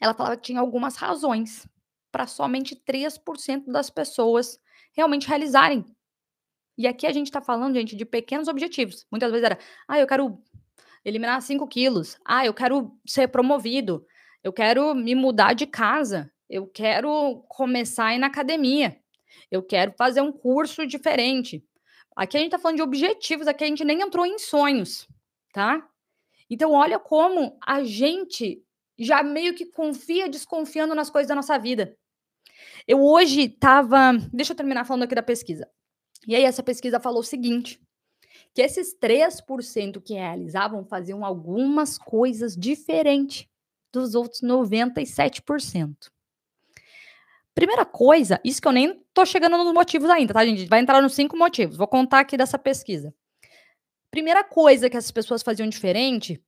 ela 0.00 0.14
falava 0.14 0.36
que 0.36 0.42
tinha 0.42 0.60
algumas 0.60 0.96
razões 0.96 1.66
para 2.10 2.26
somente 2.26 2.76
3% 2.76 3.70
das 3.70 3.90
pessoas 3.90 4.60
realmente 4.92 5.28
realizarem. 5.28 5.84
E 6.76 6.86
aqui 6.86 7.06
a 7.06 7.12
gente 7.12 7.26
está 7.26 7.40
falando, 7.40 7.74
gente, 7.74 7.96
de 7.96 8.04
pequenos 8.04 8.48
objetivos. 8.48 9.06
Muitas 9.10 9.30
vezes 9.30 9.44
era, 9.44 9.58
ah, 9.86 9.98
eu 9.98 10.06
quero 10.06 10.40
eliminar 11.04 11.42
5 11.42 11.66
quilos. 11.66 12.16
Ah, 12.24 12.46
eu 12.46 12.54
quero 12.54 12.96
ser 13.06 13.28
promovido. 13.28 14.06
Eu 14.42 14.52
quero 14.52 14.94
me 14.94 15.14
mudar 15.14 15.54
de 15.54 15.66
casa. 15.66 16.32
Eu 16.48 16.66
quero 16.66 17.44
começar 17.48 18.06
a 18.06 18.14
ir 18.14 18.18
na 18.18 18.28
academia. 18.28 18.98
Eu 19.50 19.62
quero 19.62 19.92
fazer 19.98 20.20
um 20.20 20.30
curso 20.30 20.86
diferente. 20.86 21.64
Aqui 22.14 22.36
a 22.36 22.40
gente 22.40 22.48
está 22.48 22.58
falando 22.58 22.76
de 22.76 22.82
objetivos, 22.82 23.46
aqui 23.46 23.64
a 23.64 23.66
gente 23.66 23.84
nem 23.84 24.00
entrou 24.00 24.26
em 24.26 24.38
sonhos, 24.38 25.06
tá? 25.52 25.88
Então, 26.50 26.72
olha 26.72 26.98
como 26.98 27.56
a 27.64 27.84
gente 27.84 28.62
já 28.98 29.22
meio 29.22 29.54
que 29.54 29.66
confia 29.66 30.28
desconfiando 30.28 30.94
nas 30.94 31.10
coisas 31.10 31.28
da 31.28 31.34
nossa 31.34 31.58
vida. 31.58 31.96
Eu 32.88 33.04
hoje 33.04 33.42
estava. 33.42 34.14
Deixa 34.32 34.54
eu 34.54 34.56
terminar 34.56 34.86
falando 34.86 35.02
aqui 35.02 35.14
da 35.14 35.22
pesquisa. 35.22 35.68
E 36.26 36.34
aí, 36.34 36.44
essa 36.44 36.62
pesquisa 36.62 36.98
falou 36.98 37.20
o 37.20 37.24
seguinte: 37.24 37.78
que 38.54 38.62
esses 38.62 38.98
3% 38.98 40.00
que 40.02 40.14
realizavam 40.14 40.86
faziam 40.86 41.22
algumas 41.22 41.98
coisas 41.98 42.56
diferentes 42.56 43.46
dos 43.92 44.14
outros 44.14 44.40
97%. 44.40 46.10
Primeira 47.54 47.84
coisa, 47.84 48.40
isso 48.42 48.62
que 48.62 48.68
eu 48.68 48.72
nem 48.72 49.04
tô 49.12 49.26
chegando 49.26 49.58
nos 49.58 49.74
motivos 49.74 50.08
ainda, 50.08 50.32
tá, 50.32 50.46
gente? 50.46 50.64
Vai 50.66 50.80
entrar 50.80 51.02
nos 51.02 51.14
cinco 51.14 51.36
motivos. 51.36 51.76
Vou 51.76 51.88
contar 51.88 52.20
aqui 52.20 52.36
dessa 52.36 52.58
pesquisa. 52.58 53.12
Primeira 54.10 54.42
coisa 54.44 54.88
que 54.88 54.96
essas 54.96 55.10
pessoas 55.10 55.42
faziam 55.42 55.68
diferente 55.68 56.42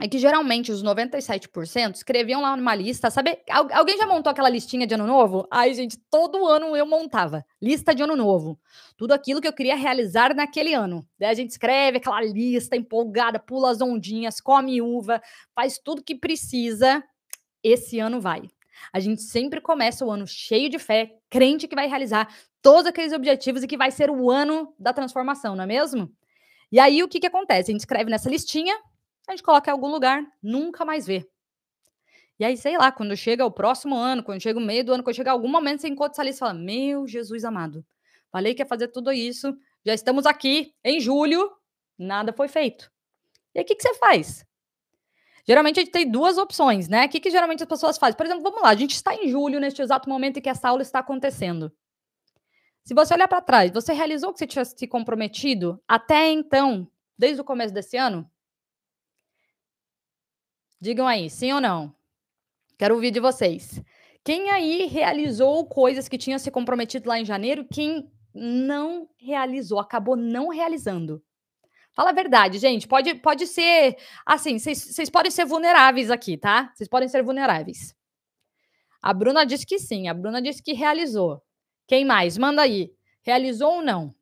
é 0.00 0.08
que 0.08 0.18
geralmente 0.18 0.72
os 0.72 0.82
97% 0.82 1.94
escreviam 1.94 2.42
lá 2.42 2.56
numa 2.56 2.74
lista, 2.74 3.10
sabe? 3.10 3.38
Alguém 3.48 3.96
já 3.96 4.06
montou 4.06 4.30
aquela 4.30 4.48
listinha 4.48 4.86
de 4.88 4.94
ano 4.94 5.06
novo? 5.06 5.46
Ai, 5.48 5.72
gente, 5.72 5.96
todo 6.10 6.46
ano 6.48 6.76
eu 6.76 6.84
montava. 6.84 7.44
Lista 7.62 7.94
de 7.94 8.02
ano 8.02 8.16
novo. 8.16 8.58
Tudo 8.96 9.12
aquilo 9.12 9.40
que 9.40 9.46
eu 9.46 9.52
queria 9.52 9.76
realizar 9.76 10.34
naquele 10.34 10.74
ano. 10.74 11.06
Daí 11.16 11.30
a 11.30 11.34
gente 11.34 11.50
escreve 11.50 11.98
aquela 11.98 12.20
lista 12.20 12.74
empolgada, 12.74 13.38
pula 13.38 13.70
as 13.70 13.80
ondinhas, 13.80 14.40
come 14.40 14.82
uva, 14.82 15.22
faz 15.54 15.78
tudo 15.78 16.02
que 16.02 16.16
precisa. 16.16 17.02
Esse 17.62 18.00
ano 18.00 18.20
vai. 18.20 18.42
A 18.92 18.98
gente 18.98 19.22
sempre 19.22 19.60
começa 19.60 20.04
o 20.04 20.10
ano 20.10 20.26
cheio 20.26 20.68
de 20.68 20.78
fé, 20.78 21.12
crente 21.30 21.68
que 21.68 21.76
vai 21.76 21.86
realizar 21.86 22.28
todos 22.60 22.86
aqueles 22.86 23.12
objetivos 23.12 23.62
e 23.62 23.66
que 23.68 23.76
vai 23.76 23.92
ser 23.92 24.10
o 24.10 24.28
ano 24.28 24.74
da 24.76 24.92
transformação, 24.92 25.54
não 25.54 25.62
é 25.62 25.66
mesmo? 25.66 26.10
E 26.72 26.80
aí 26.80 27.02
o 27.02 27.08
que, 27.08 27.20
que 27.20 27.26
acontece? 27.26 27.70
A 27.70 27.72
gente 27.72 27.80
escreve 27.80 28.10
nessa 28.10 28.28
listinha, 28.28 28.76
a 29.28 29.32
gente 29.32 29.42
coloca 29.42 29.70
em 29.70 29.72
algum 29.72 29.88
lugar, 29.88 30.24
nunca 30.42 30.84
mais 30.84 31.06
vê. 31.06 31.28
E 32.38 32.44
aí, 32.44 32.56
sei 32.56 32.76
lá, 32.76 32.90
quando 32.90 33.16
chega 33.16 33.44
o 33.46 33.50
próximo 33.50 33.94
ano, 33.94 34.22
quando 34.22 34.40
chega 34.40 34.58
o 34.58 34.62
meio 34.62 34.84
do 34.84 34.92
ano, 34.92 35.02
quando 35.02 35.16
chega 35.16 35.30
algum 35.30 35.48
momento, 35.48 35.80
você 35.80 35.88
encontra 35.88 36.12
essa 36.12 36.22
lista 36.22 36.44
e 36.44 36.46
fala: 36.48 36.54
Meu 36.54 37.06
Jesus 37.06 37.44
amado, 37.44 37.84
falei 38.30 38.54
que 38.54 38.62
ia 38.62 38.66
fazer 38.66 38.88
tudo 38.88 39.12
isso, 39.12 39.56
já 39.84 39.94
estamos 39.94 40.26
aqui 40.26 40.74
em 40.82 41.00
julho, 41.00 41.50
nada 41.98 42.32
foi 42.32 42.48
feito. 42.48 42.90
E 43.54 43.58
aí, 43.58 43.64
o 43.64 43.66
que, 43.66 43.76
que 43.76 43.82
você 43.82 43.94
faz? 43.94 44.44
Geralmente 45.46 45.78
a 45.78 45.82
gente 45.82 45.92
tem 45.92 46.10
duas 46.10 46.38
opções, 46.38 46.88
né? 46.88 47.04
O 47.04 47.08
que, 47.08 47.20
que 47.20 47.30
geralmente 47.30 47.62
as 47.62 47.68
pessoas 47.68 47.98
fazem? 47.98 48.16
Por 48.16 48.26
exemplo, 48.26 48.42
vamos 48.42 48.62
lá, 48.62 48.70
a 48.70 48.74
gente 48.74 48.94
está 48.94 49.14
em 49.14 49.28
julho, 49.28 49.60
neste 49.60 49.80
exato 49.82 50.08
momento 50.08 50.38
em 50.38 50.42
que 50.42 50.48
essa 50.48 50.68
aula 50.68 50.82
está 50.82 51.00
acontecendo. 51.00 51.70
Se 52.82 52.94
você 52.94 53.14
olhar 53.14 53.28
para 53.28 53.40
trás, 53.40 53.70
você 53.70 53.92
realizou 53.92 54.30
o 54.30 54.32
que 54.32 54.38
você 54.38 54.46
tinha 54.46 54.64
se 54.64 54.86
comprometido 54.86 55.80
até 55.86 56.30
então, 56.30 56.90
desde 57.16 57.40
o 57.40 57.44
começo 57.44 57.72
desse 57.72 57.96
ano? 57.96 58.28
Digam 60.80 61.06
aí, 61.06 61.30
sim 61.30 61.52
ou 61.52 61.60
não? 61.60 61.94
Quero 62.78 62.94
ouvir 62.94 63.10
de 63.10 63.20
vocês. 63.20 63.80
Quem 64.24 64.50
aí 64.50 64.86
realizou 64.86 65.66
coisas 65.66 66.08
que 66.08 66.18
tinha 66.18 66.38
se 66.38 66.50
comprometido 66.50 67.08
lá 67.08 67.18
em 67.18 67.24
janeiro? 67.24 67.66
Quem 67.72 68.10
não 68.34 69.08
realizou, 69.18 69.78
acabou 69.78 70.16
não 70.16 70.48
realizando? 70.48 71.22
Fala 71.94 72.10
a 72.10 72.14
verdade, 72.14 72.58
gente. 72.58 72.88
Pode, 72.88 73.14
pode 73.16 73.46
ser. 73.46 73.96
Assim, 74.26 74.58
vocês 74.58 75.08
podem 75.08 75.30
ser 75.30 75.44
vulneráveis 75.44 76.10
aqui, 76.10 76.36
tá? 76.36 76.72
Vocês 76.74 76.88
podem 76.88 77.08
ser 77.08 77.22
vulneráveis. 77.22 77.94
A 79.00 79.14
Bruna 79.14 79.44
disse 79.44 79.66
que 79.66 79.78
sim. 79.78 80.08
A 80.08 80.14
Bruna 80.14 80.40
disse 80.40 80.62
que 80.62 80.72
realizou. 80.72 81.42
Quem 81.86 82.04
mais? 82.04 82.38
Manda 82.38 82.62
aí. 82.62 82.90
Realizou 83.22 83.74
ou 83.74 83.82
não? 83.82 84.14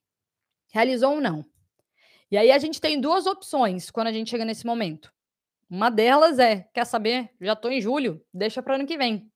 Realizou 0.73 1.14
ou 1.14 1.21
não? 1.21 1.44
E 2.30 2.37
aí 2.37 2.50
a 2.50 2.59
gente 2.59 2.80
tem 2.80 3.00
duas 3.00 3.26
opções 3.26 3.90
quando 3.90 4.09
a 4.09 4.12
gente 4.12 4.30
chega 4.30 4.44
nesse 4.44 4.66
momento. 4.66 5.12
Uma 5.73 5.91
delas 5.91 6.38
é, 6.38 6.69
quer 6.75 6.85
saber? 6.85 7.31
Já 7.41 7.57
tô 7.57 7.71
em 7.71 7.81
julho, 7.81 8.23
deixa 8.31 8.62
para 8.62 8.75
ano 8.75 8.87
que 8.87 8.99
vem. 8.99 9.33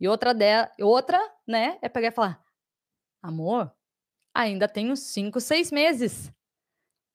E 0.00 0.08
outra 0.08 0.32
de, 0.32 0.66
outra, 0.80 1.20
né, 1.46 1.76
é 1.82 1.90
pegar 1.90 2.08
e 2.08 2.10
falar: 2.10 2.42
"Amor, 3.20 3.70
ainda 4.32 4.66
tenho 4.66 4.96
cinco, 4.96 5.38
seis 5.42 5.70
meses. 5.70 6.32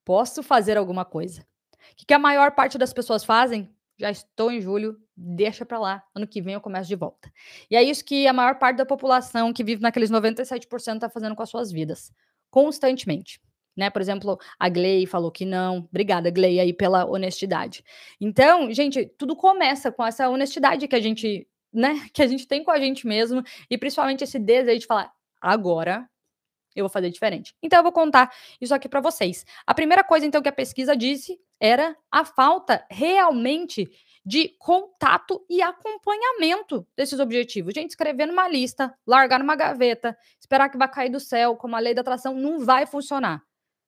Posso 0.06 0.44
fazer 0.44 0.78
alguma 0.78 1.04
coisa?" 1.04 1.42
O 1.42 1.96
que, 1.96 2.06
que 2.06 2.14
a 2.14 2.20
maior 2.20 2.52
parte 2.52 2.78
das 2.78 2.94
pessoas 2.94 3.24
fazem? 3.24 3.76
Já 3.98 4.12
estou 4.12 4.52
em 4.52 4.62
julho, 4.62 5.02
deixa 5.18 5.66
para 5.66 5.80
lá, 5.80 6.04
ano 6.14 6.28
que 6.28 6.40
vem 6.40 6.54
eu 6.54 6.62
começo 6.62 6.88
de 6.88 6.96
volta. 6.96 7.34
E 7.72 7.76
é 7.76 7.82
isso 7.82 8.06
que 8.06 8.28
a 8.28 8.34
maior 8.34 8.60
parte 8.60 8.78
da 8.78 8.86
população 8.86 9.52
que 9.52 9.64
vive 9.64 9.82
naqueles 9.82 10.12
97% 10.12 10.94
está 10.94 11.10
fazendo 11.10 11.36
com 11.36 11.42
as 11.42 11.50
suas 11.50 11.72
vidas, 11.72 12.14
constantemente 12.52 13.42
né? 13.76 13.90
Por 13.90 14.02
exemplo, 14.02 14.38
a 14.60 14.70
Gley 14.70 15.06
falou 15.06 15.32
que 15.32 15.46
não. 15.46 15.88
Obrigada, 15.90 16.30
Gley, 16.30 16.60
aí 16.60 16.74
pela 16.74 17.06
honestidade. 17.06 17.84
Então, 18.20 18.72
gente, 18.72 19.06
tudo 19.18 19.36
começa 19.36 19.92
com 19.92 20.06
essa 20.06 20.30
honestidade 20.30 20.88
que 20.88 20.96
a 20.96 21.02
gente, 21.02 21.48
né, 21.72 22.08
que 22.14 22.22
a 22.22 22.28
gente 22.28 22.48
tem 22.48 22.64
com 22.64 22.72
a 22.72 22.80
gente 22.80 23.08
mesmo 23.08 23.44
e 23.70 23.78
principalmente 23.78 24.24
esse 24.24 24.40
desejo 24.40 24.80
de 24.82 24.86
falar 24.86 25.12
agora 25.42 26.08
eu 26.76 26.84
vou 26.84 26.90
fazer 26.90 27.10
diferente. 27.10 27.56
Então 27.62 27.80
eu 27.80 27.84
vou 27.84 27.92
contar 27.92 28.34
isso 28.60 28.74
aqui 28.74 28.90
para 28.90 29.02
vocês. 29.02 29.46
A 29.66 29.74
primeira 29.74 30.04
coisa 30.04 30.26
então 30.26 30.42
que 30.42 30.50
a 30.50 30.54
pesquisa 30.54 30.96
disse 30.96 31.40
era 31.60 31.96
a 32.12 32.26
falta 32.26 32.84
realmente 32.90 33.90
de 34.26 34.56
contato 34.58 35.46
e 35.50 35.62
acompanhamento 35.62 36.88
desses 36.96 37.20
objetivos. 37.20 37.74
Gente, 37.74 37.92
escrever 37.92 38.26
numa 38.26 38.48
lista, 38.48 38.94
largar 39.06 39.40
numa 39.40 39.56
gaveta, 39.56 40.18
esperar 40.40 40.70
que 40.70 40.78
vai 40.78 40.90
cair 40.90 41.10
do 41.10 41.20
céu, 41.20 41.56
como 41.56 41.76
a 41.76 41.80
lei 41.80 41.94
da 41.94 42.02
atração, 42.02 42.34
não 42.34 42.60
vai 42.60 42.86
funcionar. 42.86 43.44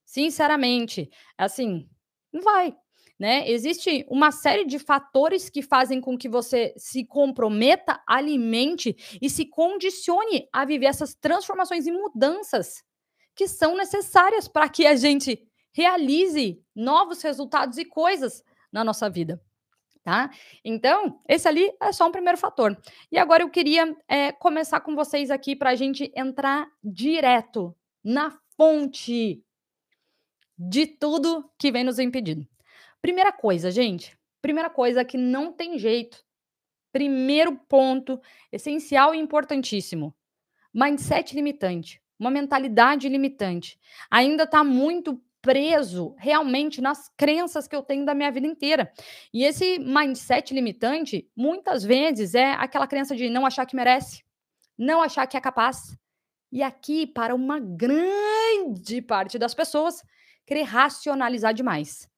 Sinceramente, 0.06 1.10
assim, 1.38 1.90
não 2.32 2.42
vai. 2.42 2.76
Né? 3.18 3.50
Existe 3.50 4.06
uma 4.10 4.30
série 4.30 4.66
de 4.66 4.78
fatores 4.78 5.50
que 5.50 5.62
fazem 5.62 6.02
com 6.02 6.18
que 6.18 6.28
você 6.28 6.74
se 6.78 7.06
comprometa, 7.06 8.02
alimente 8.06 9.18
e 9.22 9.30
se 9.30 9.46
condicione 9.46 10.48
a 10.52 10.66
viver 10.66 10.88
essas 10.88 11.16
transformações 11.16 11.88
e 11.88 11.92
mudanças 11.92 12.84
que 13.34 13.48
são 13.48 13.76
necessárias 13.76 14.48
para 14.48 14.68
que 14.68 14.86
a 14.86 14.96
gente 14.96 15.42
realize 15.74 16.62
novos 16.76 17.22
resultados 17.22 17.78
e 17.78 17.86
coisas 17.86 18.44
na 18.72 18.84
nossa 18.84 19.10
vida. 19.10 19.42
Tá? 20.04 20.30
Então, 20.64 21.20
esse 21.28 21.48
ali 21.48 21.72
é 21.82 21.92
só 21.92 22.08
um 22.08 22.12
primeiro 22.12 22.38
fator. 22.38 22.78
E 23.12 23.18
agora 23.18 23.44
eu 23.44 23.50
queria 23.50 23.96
é, 24.08 24.32
começar 24.32 24.80
com 24.82 24.96
vocês 24.96 25.32
aqui 25.32 25.56
para 25.56 25.72
a 25.72 25.76
gente 25.76 26.12
entrar 26.16 26.68
direto 26.84 27.76
na 28.04 28.32
fonte 28.56 29.44
de 30.58 30.88
tudo 30.88 31.50
que 31.58 31.72
vem 31.72 31.84
nos 31.84 32.00
impedindo. 32.00 32.48
Primeira 33.02 33.32
coisa, 33.32 33.70
gente, 33.70 34.18
primeira 34.42 34.70
coisa 34.70 35.06
que 35.06 35.18
não 35.18 35.52
tem 35.52 35.78
jeito. 35.78 36.24
Primeiro 36.92 37.58
ponto, 37.68 38.22
essencial 38.52 39.14
e 39.14 39.18
importantíssimo. 39.18 40.16
Mindset 40.74 41.36
limitante, 41.36 42.02
uma 42.18 42.32
mentalidade 42.32 43.10
limitante. 43.10 43.78
Ainda 44.10 44.44
está 44.44 44.64
muito 44.64 45.22
preso 45.42 46.16
realmente 46.18 46.82
nas 46.82 47.08
crenças 47.16 47.68
que 47.68 47.76
eu 47.76 47.84
tenho 47.84 48.04
da 48.04 48.16
minha 48.16 48.32
vida 48.32 48.48
inteira. 48.48 48.92
E 49.32 49.44
esse 49.44 49.78
mindset 49.78 50.54
limitante, 50.54 51.30
muitas 51.36 51.84
vezes, 51.84 52.34
é 52.34 52.54
aquela 52.54 52.88
crença 52.88 53.16
de 53.16 53.30
não 53.30 53.46
achar 53.46 53.66
que 53.68 53.76
merece, 53.76 54.24
não 54.76 55.04
achar 55.04 55.28
que 55.28 55.38
é 55.38 55.42
capaz. 55.42 55.96
E 56.52 56.64
aqui, 56.64 57.06
para 57.06 57.36
uma 57.36 57.60
grande 57.60 59.02
parte 59.02 59.38
das 59.38 59.54
pessoas, 59.54 60.02
querer 60.46 60.64
racionalizar 60.64 61.54
demais. 61.54 62.10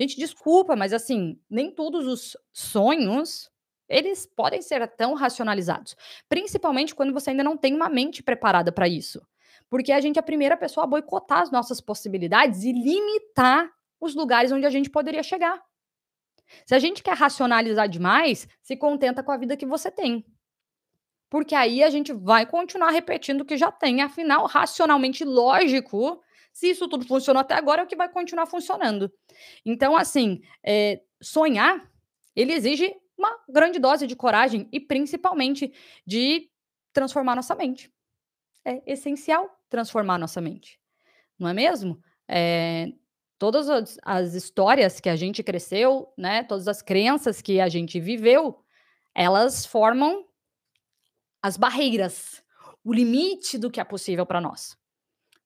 Gente, 0.00 0.16
desculpa, 0.16 0.74
mas 0.74 0.92
assim, 0.92 1.38
nem 1.48 1.70
todos 1.70 2.06
os 2.06 2.36
sonhos 2.52 3.50
eles 3.88 4.24
podem 4.24 4.62
ser 4.62 4.86
tão 4.96 5.14
racionalizados, 5.14 5.96
principalmente 6.28 6.94
quando 6.94 7.12
você 7.12 7.30
ainda 7.30 7.42
não 7.42 7.56
tem 7.56 7.74
uma 7.74 7.88
mente 7.88 8.22
preparada 8.22 8.70
para 8.70 8.86
isso. 8.88 9.20
Porque 9.68 9.90
a 9.92 10.00
gente 10.00 10.16
é 10.16 10.20
a 10.20 10.22
primeira 10.22 10.56
pessoa 10.56 10.84
a 10.84 10.86
boicotar 10.86 11.42
as 11.42 11.50
nossas 11.50 11.80
possibilidades 11.80 12.62
e 12.62 12.72
limitar 12.72 13.68
os 14.00 14.14
lugares 14.14 14.52
onde 14.52 14.64
a 14.64 14.70
gente 14.70 14.88
poderia 14.88 15.22
chegar. 15.22 15.60
Se 16.64 16.74
a 16.74 16.78
gente 16.78 17.02
quer 17.02 17.16
racionalizar 17.16 17.88
demais, 17.88 18.48
se 18.62 18.76
contenta 18.76 19.22
com 19.22 19.32
a 19.32 19.36
vida 19.36 19.56
que 19.56 19.66
você 19.66 19.90
tem. 19.90 20.24
Porque 21.28 21.54
aí 21.54 21.82
a 21.82 21.90
gente 21.90 22.12
vai 22.12 22.44
continuar 22.46 22.90
repetindo 22.90 23.42
o 23.42 23.44
que 23.44 23.56
já 23.56 23.70
tem. 23.70 24.02
Afinal, 24.02 24.46
racionalmente 24.46 25.24
lógico, 25.24 26.20
se 26.52 26.70
isso 26.70 26.88
tudo 26.88 27.06
funcionou 27.06 27.40
até 27.40 27.54
agora, 27.54 27.82
é 27.82 27.84
o 27.84 27.86
que 27.86 27.96
vai 27.96 28.08
continuar 28.08 28.46
funcionando. 28.46 29.12
Então, 29.64 29.96
assim, 29.96 30.40
é, 30.64 31.00
sonhar, 31.20 31.90
ele 32.34 32.52
exige 32.52 32.94
uma 33.16 33.38
grande 33.48 33.78
dose 33.78 34.06
de 34.06 34.16
coragem 34.16 34.68
e 34.72 34.80
principalmente 34.80 35.72
de 36.06 36.50
transformar 36.92 37.36
nossa 37.36 37.54
mente. 37.54 37.92
É 38.64 38.82
essencial 38.90 39.48
transformar 39.68 40.18
nossa 40.18 40.40
mente, 40.40 40.78
não 41.38 41.48
é 41.48 41.54
mesmo? 41.54 42.02
É, 42.28 42.88
todas 43.38 43.70
as, 43.70 43.98
as, 44.02 44.34
histórias 44.34 45.00
que 45.00 45.08
a 45.08 45.16
gente 45.16 45.42
cresceu, 45.42 46.12
né, 46.16 46.42
todas 46.42 46.68
as 46.68 46.82
crenças 46.82 47.40
que 47.40 47.60
a 47.60 47.68
gente 47.68 47.98
viveu, 48.00 48.62
elas 49.14 49.64
formam 49.64 50.26
as 51.42 51.56
barreiras, 51.56 52.42
o 52.84 52.92
limite 52.92 53.56
do 53.56 53.70
que 53.70 53.80
é 53.80 53.84
possível 53.84 54.26
para 54.26 54.40
nós. 54.40 54.76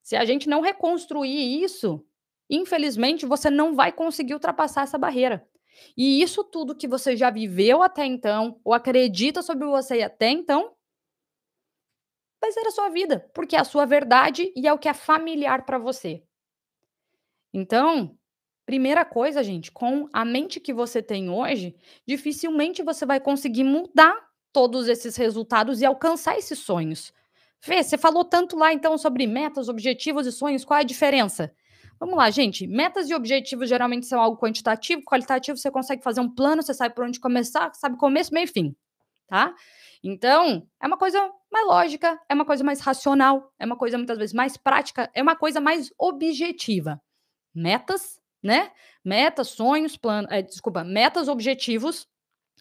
Se 0.05 0.15
a 0.15 0.25
gente 0.27 0.51
não 0.51 0.61
reconstruir 0.61 1.65
isso, 1.65 2.05
infelizmente 2.49 3.25
você 3.25 3.49
não 3.49 3.75
vai 3.75 3.91
conseguir 3.91 4.35
ultrapassar 4.35 4.83
essa 4.83 4.99
barreira. 4.99 5.49
E 5.97 6.23
isso 6.23 6.45
tudo 6.45 6.77
que 6.77 6.87
você 6.87 7.17
já 7.17 7.31
viveu 7.31 7.83
até 7.83 8.05
então, 8.05 8.61
ou 8.63 8.75
acredita 8.75 9.43
sobre 9.43 9.67
você 9.67 10.03
até 10.03 10.29
então, 10.29 10.73
vai 12.39 12.53
ser 12.53 12.67
a 12.67 12.71
sua 12.71 12.91
vida, 12.91 13.29
porque 13.35 13.57
é 13.57 13.61
a 13.61 13.65
sua 13.65 13.87
verdade 13.87 14.53
e 14.55 14.69
é 14.69 14.73
o 14.73 14.79
que 14.79 14.91
é 14.91 14.95
familiar 14.95 15.65
para 15.65 15.79
você. 15.79 16.23
Então, 17.51 18.15
primeira 18.67 19.07
coisa, 19.07 19.43
gente, 19.43 19.73
com 19.73 20.07
a 20.13 20.23
mente 20.23 20.61
que 20.61 20.75
você 20.75 21.03
tem 21.03 21.31
hoje, 21.31 21.75
dificilmente 22.07 22.83
você 22.83 23.07
vai 23.07 23.21
conseguir 23.21 23.65
mudar 23.65 24.15
todos 24.53 24.87
esses 24.87 25.17
resultados 25.17 25.81
e 25.81 25.87
alcançar 25.87 26.37
esses 26.37 26.59
sonhos. 26.59 27.11
Fê, 27.65 27.83
você 27.83 27.97
falou 27.97 28.27
tanto 28.27 28.59
lá 28.59 28.75
então 28.75 28.99
sobre 28.99 29.27
metas, 29.27 29.71
objetivos 29.71 30.27
e 30.27 30.33
sonhos, 30.33 30.67
qual 30.67 30.77
é 30.77 30.83
a 30.83 30.85
diferença? 30.85 31.51
Vamos 31.99 32.15
lá, 32.15 32.29
gente. 32.29 32.67
Metas 32.67 33.09
e 33.09 33.15
objetivos 33.15 33.71
geralmente 33.71 34.05
são 34.05 34.21
algo 34.21 34.39
quantitativo, 34.39 35.03
qualitativo, 35.03 35.57
você 35.57 35.71
consegue 35.71 36.03
fazer 36.03 36.21
um 36.21 36.29
plano, 36.29 36.63
você 36.63 36.75
sabe 36.75 36.95
por 36.95 37.07
onde 37.07 37.19
começar, 37.19 37.73
sabe 37.73 37.97
começo, 37.97 38.35
meio 38.35 38.45
e 38.45 38.49
fim, 38.49 38.77
tá? 39.27 39.55
Então, 40.03 40.69
é 40.79 40.87
uma 40.87 40.99
coisa 40.99 41.19
mais 41.51 41.67
lógica, 41.67 42.21
é 42.29 42.35
uma 42.35 42.45
coisa 42.45 42.63
mais 42.63 42.81
racional, 42.81 43.51
é 43.59 43.65
uma 43.65 43.79
coisa 43.79 43.97
muitas 43.97 44.19
vezes 44.19 44.35
mais 44.35 44.59
prática, 44.59 45.11
é 45.15 45.23
uma 45.23 45.35
coisa 45.35 45.59
mais 45.59 45.91
objetiva. 45.99 47.01
Metas, 47.55 48.21
né? 48.43 48.73
Metas, 49.03 49.49
sonhos, 49.49 49.97
planos, 49.97 50.31
é, 50.31 50.43
desculpa, 50.43 50.85
metas, 50.85 51.29
objetivos, 51.29 52.07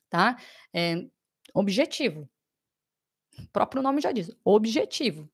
tá? 0.10 0.38
É, 0.74 0.96
objetivo. 1.54 2.30
O 3.40 3.48
próprio 3.48 3.82
nome 3.82 4.02
já 4.02 4.12
diz, 4.12 4.32
objetivo, 4.44 5.30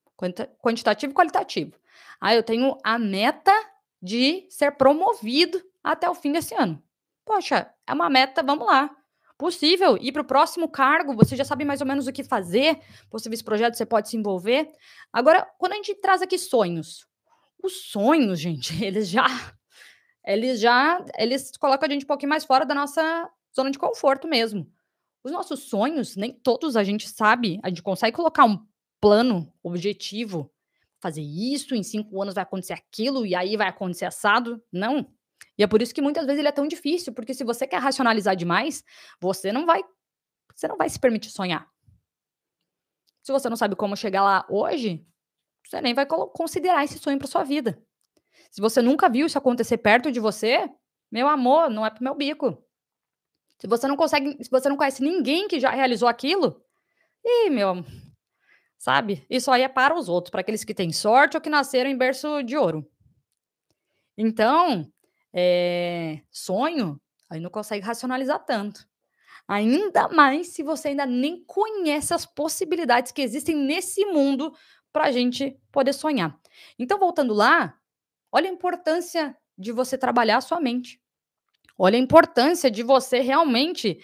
quantitativo 0.62 1.12
e 1.12 1.16
qualitativo. 1.16 1.74
Ah, 2.20 2.36
eu 2.36 2.44
tenho 2.44 2.78
a 2.84 3.00
meta 3.00 3.54
de 4.02 4.46
ser 4.50 4.72
promovido 4.72 5.62
até 5.84 6.10
o 6.10 6.16
fim 6.16 6.32
desse 6.32 6.54
ano. 6.54 6.82
Poxa, 7.26 7.72
é 7.86 7.94
uma 7.94 8.10
meta, 8.10 8.44
vamos 8.44 8.66
lá. 8.66 8.90
Possível 9.38 9.98
ir 9.98 10.12
para 10.12 10.22
o 10.22 10.26
próximo 10.26 10.68
cargo, 10.68 11.16
você 11.16 11.36
já 11.36 11.46
sabe 11.46 11.64
mais 11.64 11.80
ou 11.80 11.88
menos 11.88 12.08
o 12.08 12.12
que 12.12 12.24
fazer, 12.24 12.78
possíveis 13.10 13.42
projetos 13.42 13.78
você 13.78 13.86
pode 13.86 14.10
se 14.10 14.18
envolver. 14.18 14.70
Agora, 15.14 15.48
quando 15.58 15.74
a 15.74 15.76
gente 15.76 15.96
traz 15.96 16.22
aqui 16.22 16.38
sonhos, 16.38 17.08
os 17.64 17.90
sonhos, 17.90 18.40
gente, 18.42 18.84
eles 18.84 19.10
já 19.10 19.28
eles 20.26 20.60
já 20.60 21.04
eles 21.18 21.56
colocam 21.58 21.88
a 21.88 21.92
gente 21.92 22.04
um 22.04 22.08
pouquinho 22.08 22.30
mais 22.30 22.44
fora 22.44 22.66
da 22.66 22.76
nossa 22.76 23.30
zona 23.56 23.72
de 23.72 23.80
conforto 23.80 24.28
mesmo. 24.28 24.70
Os 25.24 25.32
nossos 25.32 25.64
sonhos, 25.64 26.16
nem 26.16 26.34
todos 26.34 26.76
a 26.76 26.84
gente 26.84 27.10
sabe, 27.10 27.60
a 27.62 27.70
gente 27.70 27.84
consegue 27.84 28.16
colocar 28.16 28.46
um 28.46 28.66
plano, 29.02 29.52
objetivo, 29.62 30.52
fazer 31.00 31.22
isso, 31.22 31.76
em 31.76 31.84
cinco 31.84 32.22
anos 32.22 32.36
vai 32.36 32.44
acontecer 32.44 32.74
aquilo, 32.74 33.26
e 33.26 33.36
aí 33.36 33.56
vai 33.58 33.68
acontecer 33.68 34.06
assado. 34.06 34.62
Não. 34.72 35.12
E 35.58 35.64
é 35.64 35.68
por 35.68 35.82
isso 35.82 35.94
que 35.94 36.02
muitas 36.02 36.26
vezes 36.26 36.40
ele 36.40 36.48
é 36.48 36.54
tão 36.54 36.68
difícil, 36.68 37.14
porque 37.14 37.34
se 37.34 37.44
você 37.44 37.68
quer 37.68 37.80
racionalizar 37.80 38.36
demais, 38.36 38.84
você 39.20 39.52
não 39.52 39.66
vai, 39.66 39.82
você 40.56 40.68
não 40.68 40.78
vai 40.78 40.90
se 40.90 41.00
permitir 41.00 41.32
sonhar. 41.32 41.70
Se 43.22 43.32
você 43.32 43.50
não 43.50 43.58
sabe 43.58 43.76
como 43.76 43.96
chegar 43.96 44.24
lá 44.24 44.46
hoje, 44.50 45.06
você 45.66 45.82
nem 45.82 45.94
vai 45.94 46.06
considerar 46.06 46.84
esse 46.84 46.98
sonho 46.98 47.18
para 47.18 47.28
sua 47.28 47.44
vida. 47.44 47.82
Se 48.50 48.62
você 48.62 48.82
nunca 48.82 49.10
viu 49.10 49.28
isso 49.28 49.38
acontecer 49.38 49.78
perto 49.78 50.12
de 50.12 50.20
você, 50.20 50.70
meu 51.12 51.28
amor, 51.28 51.70
não 51.70 51.86
é 51.86 51.90
pro 51.90 52.04
meu 52.04 52.16
bico. 52.16 52.64
Se 53.60 53.68
você 53.68 53.88
não 53.88 53.98
consegue, 53.98 54.42
se 54.44 54.50
você 54.50 54.70
não 54.70 54.78
conhece 54.78 55.04
ninguém 55.04 55.48
que 55.48 55.60
já 55.60 55.70
realizou 55.70 56.08
aquilo, 56.08 56.64
e 57.24 57.50
meu, 57.50 57.84
sabe? 58.78 59.26
Isso 59.30 59.52
aí 59.52 59.64
é 59.64 59.68
para 59.68 59.96
os 59.96 60.08
outros, 60.08 60.32
para 60.32 60.42
aqueles 60.42 60.64
que 60.64 60.74
têm 60.74 60.92
sorte 60.92 61.36
ou 61.36 61.42
que 61.42 61.50
nasceram 61.50 61.90
em 61.90 61.98
berço 61.98 62.42
de 62.44 62.56
ouro. 62.56 62.90
Então, 64.18 64.90
é, 65.34 66.22
sonho, 66.32 67.00
aí 67.30 67.40
não 67.40 67.50
consegue 67.50 67.86
racionalizar 67.86 68.44
tanto. 68.46 68.88
Ainda 69.48 70.08
mais 70.10 70.50
se 70.50 70.64
você 70.64 70.90
ainda 70.90 71.06
nem 71.06 71.44
conhece 71.46 72.14
as 72.14 72.26
possibilidades 72.26 73.12
que 73.12 73.22
existem 73.22 73.56
nesse 73.56 74.06
mundo 74.06 74.54
para 74.94 75.06
a 75.06 75.12
gente 75.12 75.60
poder 75.72 75.94
sonhar. 75.94 76.40
Então, 76.78 77.00
voltando 77.00 77.34
lá, 77.34 77.76
olha 78.32 78.50
a 78.50 78.54
importância 78.54 79.36
de 79.58 79.72
você 79.72 79.98
trabalhar 79.98 80.38
a 80.38 80.42
sua 80.42 80.60
mente. 80.60 81.02
Olha 81.82 81.96
a 81.96 82.02
importância 82.02 82.70
de 82.70 82.84
você 82.84 83.22
realmente 83.22 84.04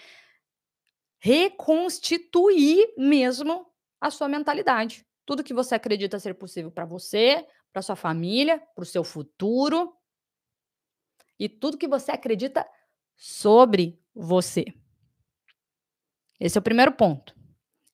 reconstituir 1.18 2.94
mesmo 2.96 3.70
a 4.00 4.10
sua 4.10 4.28
mentalidade. 4.28 5.06
Tudo 5.26 5.44
que 5.44 5.52
você 5.52 5.74
acredita 5.74 6.18
ser 6.18 6.34
possível 6.34 6.70
para 6.70 6.86
você, 6.86 7.46
para 7.70 7.82
sua 7.82 7.94
família, 7.94 8.58
para 8.74 8.82
o 8.82 8.86
seu 8.86 9.04
futuro. 9.04 9.94
E 11.38 11.50
tudo 11.50 11.76
que 11.76 11.86
você 11.86 12.12
acredita 12.12 12.66
sobre 13.14 14.00
você. 14.14 14.64
Esse 16.40 16.56
é 16.56 16.60
o 16.60 16.64
primeiro 16.64 16.92
ponto. 16.92 17.36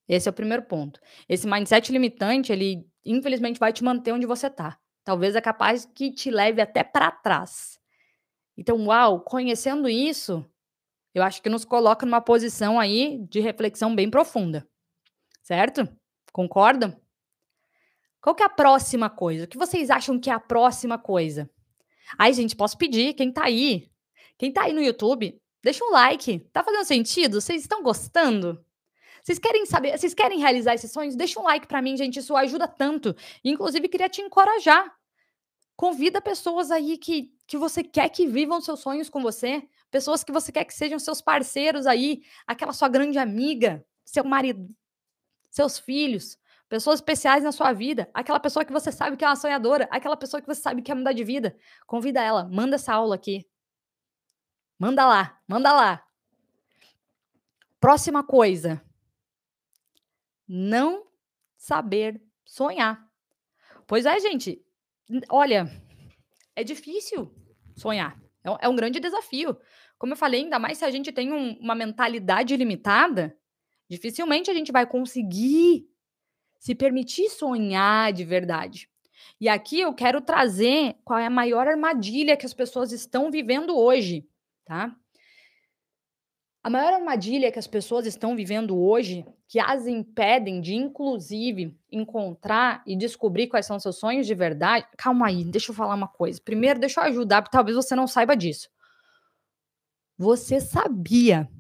Esse 0.07 0.29
é 0.29 0.31
o 0.31 0.35
primeiro 0.35 0.63
ponto. 0.63 1.01
Esse 1.29 1.45
mindset 1.45 1.91
limitante, 1.91 2.53
ele 2.53 2.89
infelizmente 3.05 3.59
vai 3.59 3.73
te 3.73 3.83
manter 3.83 4.13
onde 4.13 4.27
você 4.27 4.47
está. 4.47 4.79
Talvez 5.03 5.35
é 5.35 5.41
capaz 5.41 5.85
que 5.85 6.13
te 6.13 6.31
leve 6.31 6.63
até 6.63 6.85
para 6.85 7.11
trás. 7.11 7.82
Então, 8.57 8.87
uau, 8.87 9.21
conhecendo 9.21 9.89
isso, 9.89 10.45
eu 11.15 11.23
acho 11.23 11.43
que 11.43 11.49
nos 11.49 11.65
coloca 11.65 12.07
numa 12.07 12.21
posição 12.21 12.79
aí 12.79 13.19
de 13.29 13.41
reflexão 13.41 13.95
bem 13.95 14.11
profunda. 14.11 14.67
Certo? 15.43 15.89
Concordam? 16.33 16.97
Qual 18.21 18.35
que 18.35 18.43
é 18.43 18.47
a 18.47 18.51
próxima 18.51 19.11
coisa? 19.11 19.45
O 19.45 19.49
que 19.49 19.59
vocês 19.59 19.91
acham 19.91 20.19
que 20.19 20.31
é 20.31 20.33
a 20.33 20.41
próxima 20.41 20.97
coisa? 20.97 21.51
Ai, 22.19 22.33
gente, 22.33 22.55
posso 22.55 22.79
pedir, 22.79 23.15
quem 23.15 23.33
tá 23.33 23.45
aí? 23.45 23.91
Quem 24.39 24.53
tá 24.53 24.63
aí 24.63 24.73
no 24.73 24.81
YouTube, 24.81 25.41
deixa 25.63 25.85
um 25.85 25.91
like. 25.91 26.39
Tá 26.53 26.63
fazendo 26.63 26.85
sentido? 26.85 27.41
Vocês 27.41 27.63
estão 27.63 27.83
gostando? 27.83 28.65
Vocês 29.23 29.39
querem 29.39 29.67
saber, 29.67 29.97
vocês 29.97 30.15
querem 30.15 30.39
realizar 30.39 30.75
esses 30.75 30.91
sonhos? 30.91 31.15
Deixa 31.15 31.39
um 31.39 31.45
like 31.45 31.67
para 31.67 31.83
mim, 31.83 31.97
gente, 31.97 32.19
isso 32.19 32.37
ajuda 32.37 32.67
tanto. 32.67 33.15
Inclusive, 33.45 33.89
queria 33.89 34.09
te 34.09 34.21
encorajar. 34.21 34.93
Convida 35.77 36.21
pessoas 36.21 36.71
aí 36.71 36.97
que, 36.97 37.35
que 37.47 37.57
você 37.57 37.83
quer 37.83 38.09
que 38.09 38.27
vivam 38.27 38.61
seus 38.61 38.81
sonhos 38.81 39.09
com 39.09 39.21
você, 39.21 39.67
pessoas 39.91 40.23
que 40.23 40.33
você 40.33 40.53
quer 40.53 40.65
que 40.65 40.75
sejam 40.75 40.99
seus 40.99 41.21
parceiros 41.21 41.87
aí, 41.87 42.23
aquela 42.47 42.73
sua 42.73 42.89
grande 42.89 43.19
amiga, 43.19 43.85
seu 44.05 44.25
marido, 44.25 44.69
seus 45.51 45.79
filhos, 45.79 46.39
pessoas 46.69 47.01
especiais 47.01 47.45
na 47.45 47.53
sua 47.53 47.73
vida, 47.73 48.11
aquela 48.15 48.41
pessoa 48.41 48.65
que 48.65 48.73
você 48.73 48.91
sabe 48.91 49.17
que 49.17 49.25
é 49.25 49.29
uma 49.29 49.37
sonhadora, 49.37 49.89
aquela 49.91 50.17
pessoa 50.17 50.41
que 50.41 50.47
você 50.47 50.61
sabe 50.61 50.83
que 50.83 50.87
quer 50.87 50.95
mudar 50.95 51.13
de 51.13 51.25
vida. 51.25 51.57
Convida 51.87 52.23
ela, 52.23 52.45
manda 52.49 52.77
essa 52.77 52.95
aula 52.95 53.15
aqui. 53.15 53.47
Manda 54.79 55.07
lá, 55.07 55.39
manda 55.47 55.73
lá. 55.73 56.05
Próxima 57.79 58.25
coisa. 58.25 58.83
Não 60.49 61.07
saber 61.57 62.23
sonhar. 62.45 63.07
Pois 63.87 64.07
é, 64.07 64.19
gente. 64.21 64.65
Olha, 65.29 65.71
é 66.55 66.65
difícil 66.65 67.33
sonhar. 67.77 68.21
É 68.45 68.51
um, 68.51 68.57
é 68.63 68.69
um 68.69 68.77
grande 68.77 69.01
desafio. 69.01 69.57
Como 69.99 70.13
eu 70.13 70.17
falei, 70.17 70.43
ainda 70.43 70.59
mais 70.59 70.79
se 70.79 70.85
a 70.85 70.91
gente 70.91 71.13
tem 71.13 71.33
um, 71.33 71.53
uma 71.61 71.75
mentalidade 71.75 72.57
limitada, 72.57 73.37
dificilmente 73.89 74.51
a 74.51 74.55
gente 74.55 74.73
vai 74.73 74.87
conseguir 74.87 75.87
se 76.59 76.75
permitir 76.75 77.29
sonhar 77.29 78.13
de 78.13 78.25
verdade. 78.25 78.89
E 79.41 79.49
aqui 79.49 79.81
eu 79.81 79.95
quero 79.95 80.21
trazer 80.21 80.97
qual 81.05 81.19
é 81.19 81.27
a 81.27 81.31
maior 81.31 81.67
armadilha 81.67 82.37
que 82.37 82.47
as 82.47 82.55
pessoas 82.55 82.93
estão 82.93 83.31
vivendo 83.31 83.77
hoje, 83.77 84.29
tá? 84.65 84.97
A 86.65 86.71
maior 86.71 86.93
armadilha 86.95 87.51
que 87.51 87.59
as 87.59 87.67
pessoas 87.67 88.07
estão 88.07 88.37
vivendo 88.37 88.79
hoje, 88.79 89.27
que 89.49 89.59
as 89.59 89.87
impedem 89.87 90.61
de, 90.61 90.77
inclusive, 90.77 91.77
encontrar 91.91 92.85
e 92.87 92.97
descobrir 92.97 93.49
quais 93.49 93.67
são 93.67 93.81
seus 93.81 93.97
sonhos 93.97 94.29
de 94.29 94.35
verdade. 94.35 94.87
Calma 94.97 95.27
aí, 95.27 95.45
deixa 95.45 95.73
eu 95.73 95.75
falar 95.75 95.97
uma 95.97 96.07
coisa. 96.07 96.41
Primeiro, 96.41 96.79
deixa 96.79 97.01
eu 97.01 97.05
ajudar, 97.05 97.43
porque 97.43 97.57
talvez 97.57 97.77
você 97.77 97.97
não 97.97 98.07
saiba 98.07 98.37
disso. 98.37 98.69
Você 100.17 100.61
sabia 100.61 101.51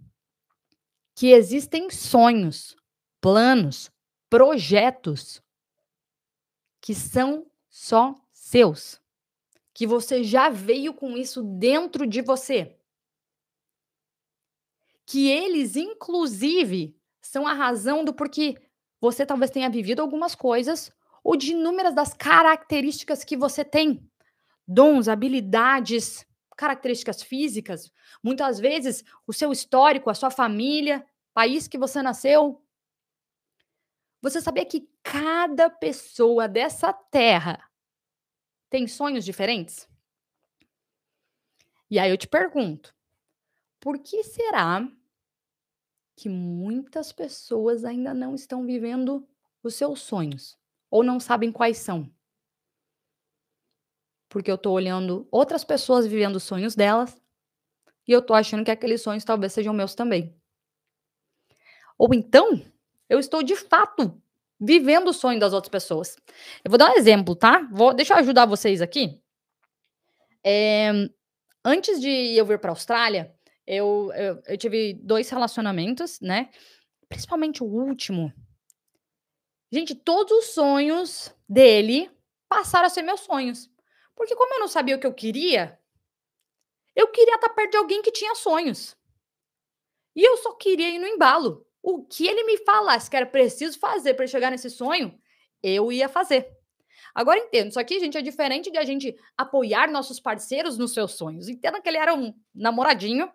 que 1.16 1.32
existem 1.32 1.90
sonhos, 1.90 2.76
planos, 3.20 3.90
projetos 4.30 5.42
que 6.80 6.94
são 6.94 7.44
só 7.68 8.14
seus? 8.32 9.00
Que 9.74 9.84
você 9.84 10.22
já 10.22 10.48
veio 10.48 10.94
com 10.94 11.16
isso 11.16 11.42
dentro 11.42 12.06
de 12.06 12.22
você? 12.22 12.76
Que 15.06 15.28
eles, 15.28 15.76
inclusive, 15.76 16.96
são 17.20 17.46
a 17.46 17.52
razão 17.52 18.04
do 18.04 18.14
porquê 18.14 18.56
você 19.00 19.26
talvez 19.26 19.50
tenha 19.50 19.68
vivido 19.68 20.00
algumas 20.00 20.34
coisas 20.34 20.92
ou 21.24 21.36
de 21.36 21.52
inúmeras 21.52 21.94
das 21.94 22.14
características 22.14 23.24
que 23.24 23.36
você 23.36 23.64
tem. 23.64 24.08
Dons, 24.66 25.08
habilidades, 25.08 26.24
características 26.56 27.22
físicas, 27.22 27.92
muitas 28.22 28.60
vezes 28.60 29.04
o 29.26 29.32
seu 29.32 29.50
histórico, 29.50 30.08
a 30.08 30.14
sua 30.14 30.30
família, 30.30 31.04
país 31.34 31.66
que 31.66 31.78
você 31.78 32.00
nasceu. 32.02 32.62
Você 34.20 34.40
sabia 34.40 34.64
que 34.64 34.88
cada 35.02 35.68
pessoa 35.68 36.46
dessa 36.46 36.92
terra 36.92 37.60
tem 38.70 38.86
sonhos 38.86 39.24
diferentes? 39.24 39.88
E 41.90 41.98
aí 41.98 42.10
eu 42.10 42.16
te 42.16 42.28
pergunto, 42.28 42.94
por 43.82 43.98
que 43.98 44.22
será 44.22 44.88
que 46.14 46.28
muitas 46.28 47.10
pessoas 47.10 47.84
ainda 47.84 48.14
não 48.14 48.32
estão 48.32 48.64
vivendo 48.64 49.28
os 49.60 49.74
seus 49.74 50.00
sonhos 50.00 50.56
ou 50.88 51.02
não 51.02 51.18
sabem 51.18 51.50
quais 51.50 51.78
são. 51.78 52.08
Porque 54.28 54.50
eu 54.50 54.56
tô 54.56 54.70
olhando 54.70 55.26
outras 55.32 55.64
pessoas 55.64 56.06
vivendo 56.06 56.36
os 56.36 56.44
sonhos 56.44 56.76
delas 56.76 57.20
e 58.06 58.12
eu 58.12 58.22
tô 58.22 58.34
achando 58.34 58.64
que 58.64 58.70
aqueles 58.70 59.02
sonhos 59.02 59.24
talvez 59.24 59.52
sejam 59.52 59.74
meus 59.74 59.96
também. 59.96 60.32
Ou 61.98 62.14
então, 62.14 62.64
eu 63.08 63.18
estou 63.18 63.42
de 63.42 63.56
fato 63.56 64.16
vivendo 64.60 65.08
o 65.08 65.12
sonho 65.12 65.40
das 65.40 65.52
outras 65.52 65.70
pessoas. 65.70 66.16
Eu 66.64 66.70
vou 66.70 66.78
dar 66.78 66.90
um 66.90 66.96
exemplo, 66.96 67.34
tá? 67.34 67.68
Vou, 67.72 67.92
deixa 67.92 68.14
eu 68.14 68.18
ajudar 68.18 68.46
vocês 68.46 68.80
aqui. 68.80 69.20
É, 70.44 70.92
antes 71.64 72.00
de 72.00 72.36
eu 72.36 72.46
vir 72.46 72.60
para 72.60 72.70
a 72.70 72.72
Austrália, 72.74 73.34
eu, 73.66 74.10
eu, 74.14 74.42
eu 74.46 74.58
tive 74.58 74.94
dois 74.94 75.28
relacionamentos, 75.30 76.20
né? 76.20 76.50
Principalmente 77.08 77.62
o 77.62 77.66
último. 77.66 78.32
Gente, 79.70 79.94
todos 79.94 80.32
os 80.38 80.54
sonhos 80.54 81.34
dele 81.48 82.10
passaram 82.48 82.86
a 82.86 82.90
ser 82.90 83.02
meus 83.02 83.20
sonhos. 83.20 83.70
Porque 84.14 84.36
como 84.36 84.54
eu 84.54 84.60
não 84.60 84.68
sabia 84.68 84.96
o 84.96 85.00
que 85.00 85.06
eu 85.06 85.14
queria, 85.14 85.78
eu 86.94 87.08
queria 87.08 87.36
estar 87.36 87.48
perto 87.50 87.72
de 87.72 87.76
alguém 87.78 88.02
que 88.02 88.12
tinha 88.12 88.34
sonhos. 88.34 88.96
E 90.14 90.22
eu 90.22 90.36
só 90.38 90.52
queria 90.52 90.90
ir 90.90 90.98
no 90.98 91.06
embalo. 91.06 91.66
O 91.82 92.04
que 92.04 92.26
ele 92.26 92.44
me 92.44 92.58
falasse 92.58 93.10
que 93.10 93.16
era 93.16 93.26
preciso 93.26 93.78
fazer 93.78 94.14
para 94.14 94.26
chegar 94.26 94.50
nesse 94.50 94.68
sonho, 94.68 95.18
eu 95.62 95.90
ia 95.90 96.08
fazer. 96.08 96.46
Agora 97.14 97.38
entendo, 97.38 97.70
isso 97.70 97.80
aqui, 97.80 97.98
gente, 97.98 98.16
é 98.16 98.22
diferente 98.22 98.70
de 98.70 98.78
a 98.78 98.84
gente 98.84 99.14
apoiar 99.36 99.90
nossos 99.90 100.20
parceiros 100.20 100.78
nos 100.78 100.94
seus 100.94 101.12
sonhos. 101.12 101.48
Entenda 101.48 101.80
que 101.80 101.88
ele 101.88 101.98
era 101.98 102.14
um 102.14 102.34
namoradinho, 102.54 103.30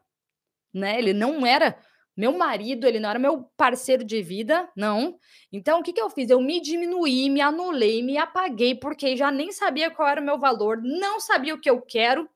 né? 0.73 0.97
Ele 0.97 1.13
não 1.13 1.45
era 1.45 1.77
meu 2.15 2.35
marido, 2.35 2.87
ele 2.87 2.99
não 2.99 3.09
era 3.09 3.19
meu 3.19 3.43
parceiro 3.55 4.03
de 4.03 4.21
vida, 4.23 4.67
não. 4.75 5.19
Então, 5.51 5.79
o 5.79 5.83
que, 5.83 5.93
que 5.93 6.01
eu 6.01 6.09
fiz? 6.09 6.29
Eu 6.29 6.41
me 6.41 6.59
diminuí, 6.59 7.29
me 7.29 7.41
anulei, 7.41 8.01
me 8.01 8.17
apaguei, 8.17 8.73
porque 8.73 9.15
já 9.15 9.31
nem 9.31 9.51
sabia 9.51 9.91
qual 9.91 10.07
era 10.07 10.19
o 10.19 10.23
meu 10.23 10.39
valor, 10.39 10.81
não 10.81 11.19
sabia 11.19 11.53
o 11.53 11.61
que 11.61 11.69
eu 11.69 11.79
quero, 11.79 12.27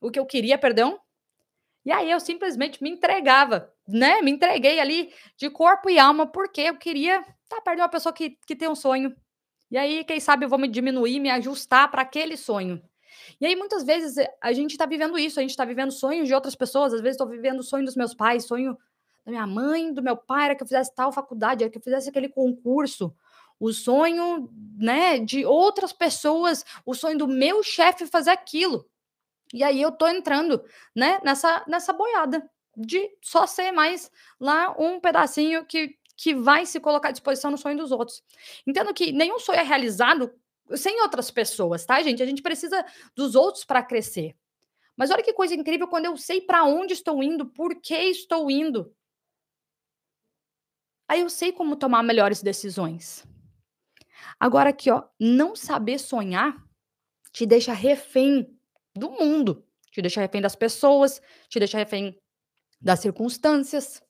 o 0.00 0.10
que 0.10 0.18
eu 0.18 0.24
queria, 0.24 0.56
perdão. 0.56 1.00
E 1.84 1.90
aí 1.90 2.10
eu 2.10 2.20
simplesmente 2.20 2.82
me 2.82 2.90
entregava, 2.90 3.72
né? 3.86 4.20
Me 4.22 4.30
entreguei 4.30 4.78
ali 4.78 5.12
de 5.36 5.50
corpo 5.50 5.90
e 5.90 5.98
alma, 5.98 6.26
porque 6.26 6.60
eu 6.60 6.76
queria 6.76 7.20
estar 7.42 7.60
perto 7.62 7.76
de 7.76 7.82
uma 7.82 7.88
pessoa 7.88 8.12
que, 8.12 8.38
que 8.46 8.54
tem 8.54 8.68
um 8.68 8.74
sonho. 8.74 9.14
E 9.70 9.76
aí, 9.76 10.04
quem 10.04 10.20
sabe, 10.20 10.44
eu 10.44 10.48
vou 10.48 10.58
me 10.58 10.68
diminuir, 10.68 11.18
me 11.18 11.30
ajustar 11.30 11.90
para 11.90 12.02
aquele 12.02 12.36
sonho. 12.36 12.82
E 13.40 13.46
aí, 13.46 13.56
muitas 13.56 13.84
vezes, 13.84 14.16
eh, 14.16 14.32
a 14.40 14.52
gente 14.52 14.72
está 14.72 14.86
vivendo 14.86 15.18
isso, 15.18 15.38
a 15.38 15.42
gente 15.42 15.50
está 15.50 15.64
vivendo 15.64 15.90
sonhos 15.90 16.28
de 16.28 16.34
outras 16.34 16.54
pessoas. 16.54 16.92
Às 16.92 17.00
vezes, 17.00 17.14
estou 17.14 17.28
vivendo 17.28 17.60
o 17.60 17.62
sonho 17.62 17.84
dos 17.84 17.96
meus 17.96 18.14
pais, 18.14 18.44
sonho 18.44 18.76
da 19.24 19.30
minha 19.30 19.46
mãe, 19.46 19.92
do 19.92 20.02
meu 20.02 20.16
pai, 20.16 20.46
era 20.46 20.54
que 20.54 20.62
eu 20.62 20.66
fizesse 20.66 20.94
tal 20.94 21.12
faculdade, 21.12 21.62
era 21.62 21.70
que 21.70 21.78
eu 21.78 21.82
fizesse 21.82 22.08
aquele 22.08 22.28
concurso. 22.28 23.14
O 23.60 23.72
sonho, 23.72 24.50
né, 24.78 25.18
de 25.18 25.44
outras 25.44 25.92
pessoas, 25.92 26.64
o 26.86 26.94
sonho 26.94 27.18
do 27.18 27.26
meu 27.26 27.62
chefe 27.62 28.06
fazer 28.06 28.30
aquilo. 28.30 28.88
E 29.52 29.62
aí 29.62 29.80
eu 29.80 29.90
tô 29.90 30.06
entrando, 30.06 30.62
né, 30.94 31.20
nessa, 31.24 31.64
nessa 31.66 31.92
boiada 31.92 32.48
de 32.76 33.10
só 33.20 33.46
ser 33.46 33.72
mais 33.72 34.10
lá 34.38 34.74
um 34.78 35.00
pedacinho 35.00 35.64
que, 35.64 35.96
que 36.16 36.34
vai 36.34 36.64
se 36.64 36.78
colocar 36.78 37.08
à 37.08 37.12
disposição 37.12 37.50
no 37.50 37.58
sonho 37.58 37.76
dos 37.76 37.90
outros. 37.90 38.22
Entendo 38.66 38.94
que 38.94 39.10
nenhum 39.10 39.38
sonho 39.38 39.58
é 39.58 39.62
realizado 39.62 40.32
sem 40.76 41.00
outras 41.02 41.30
pessoas, 41.30 41.84
tá, 41.84 42.02
gente? 42.02 42.22
A 42.22 42.26
gente 42.26 42.42
precisa 42.42 42.84
dos 43.14 43.34
outros 43.34 43.64
para 43.64 43.82
crescer. 43.82 44.36
Mas 44.96 45.10
olha 45.10 45.22
que 45.22 45.32
coisa 45.32 45.54
incrível 45.54 45.86
quando 45.86 46.06
eu 46.06 46.16
sei 46.16 46.40
para 46.40 46.64
onde 46.64 46.92
estou 46.92 47.22
indo, 47.22 47.46
por 47.46 47.80
que 47.80 47.94
estou 47.94 48.50
indo. 48.50 48.92
Aí 51.08 51.20
eu 51.20 51.30
sei 51.30 51.52
como 51.52 51.76
tomar 51.76 52.02
melhores 52.02 52.42
decisões. 52.42 53.24
Agora 54.38 54.70
aqui, 54.70 54.90
ó, 54.90 55.04
não 55.18 55.54
saber 55.54 55.98
sonhar 55.98 56.56
te 57.32 57.46
deixa 57.46 57.72
refém 57.72 58.52
do 58.94 59.10
mundo, 59.10 59.64
te 59.92 60.02
deixa 60.02 60.20
refém 60.20 60.40
das 60.40 60.56
pessoas, 60.56 61.20
te 61.48 61.58
deixa 61.58 61.78
refém 61.78 62.20
das 62.80 63.00
circunstâncias, 63.00 64.02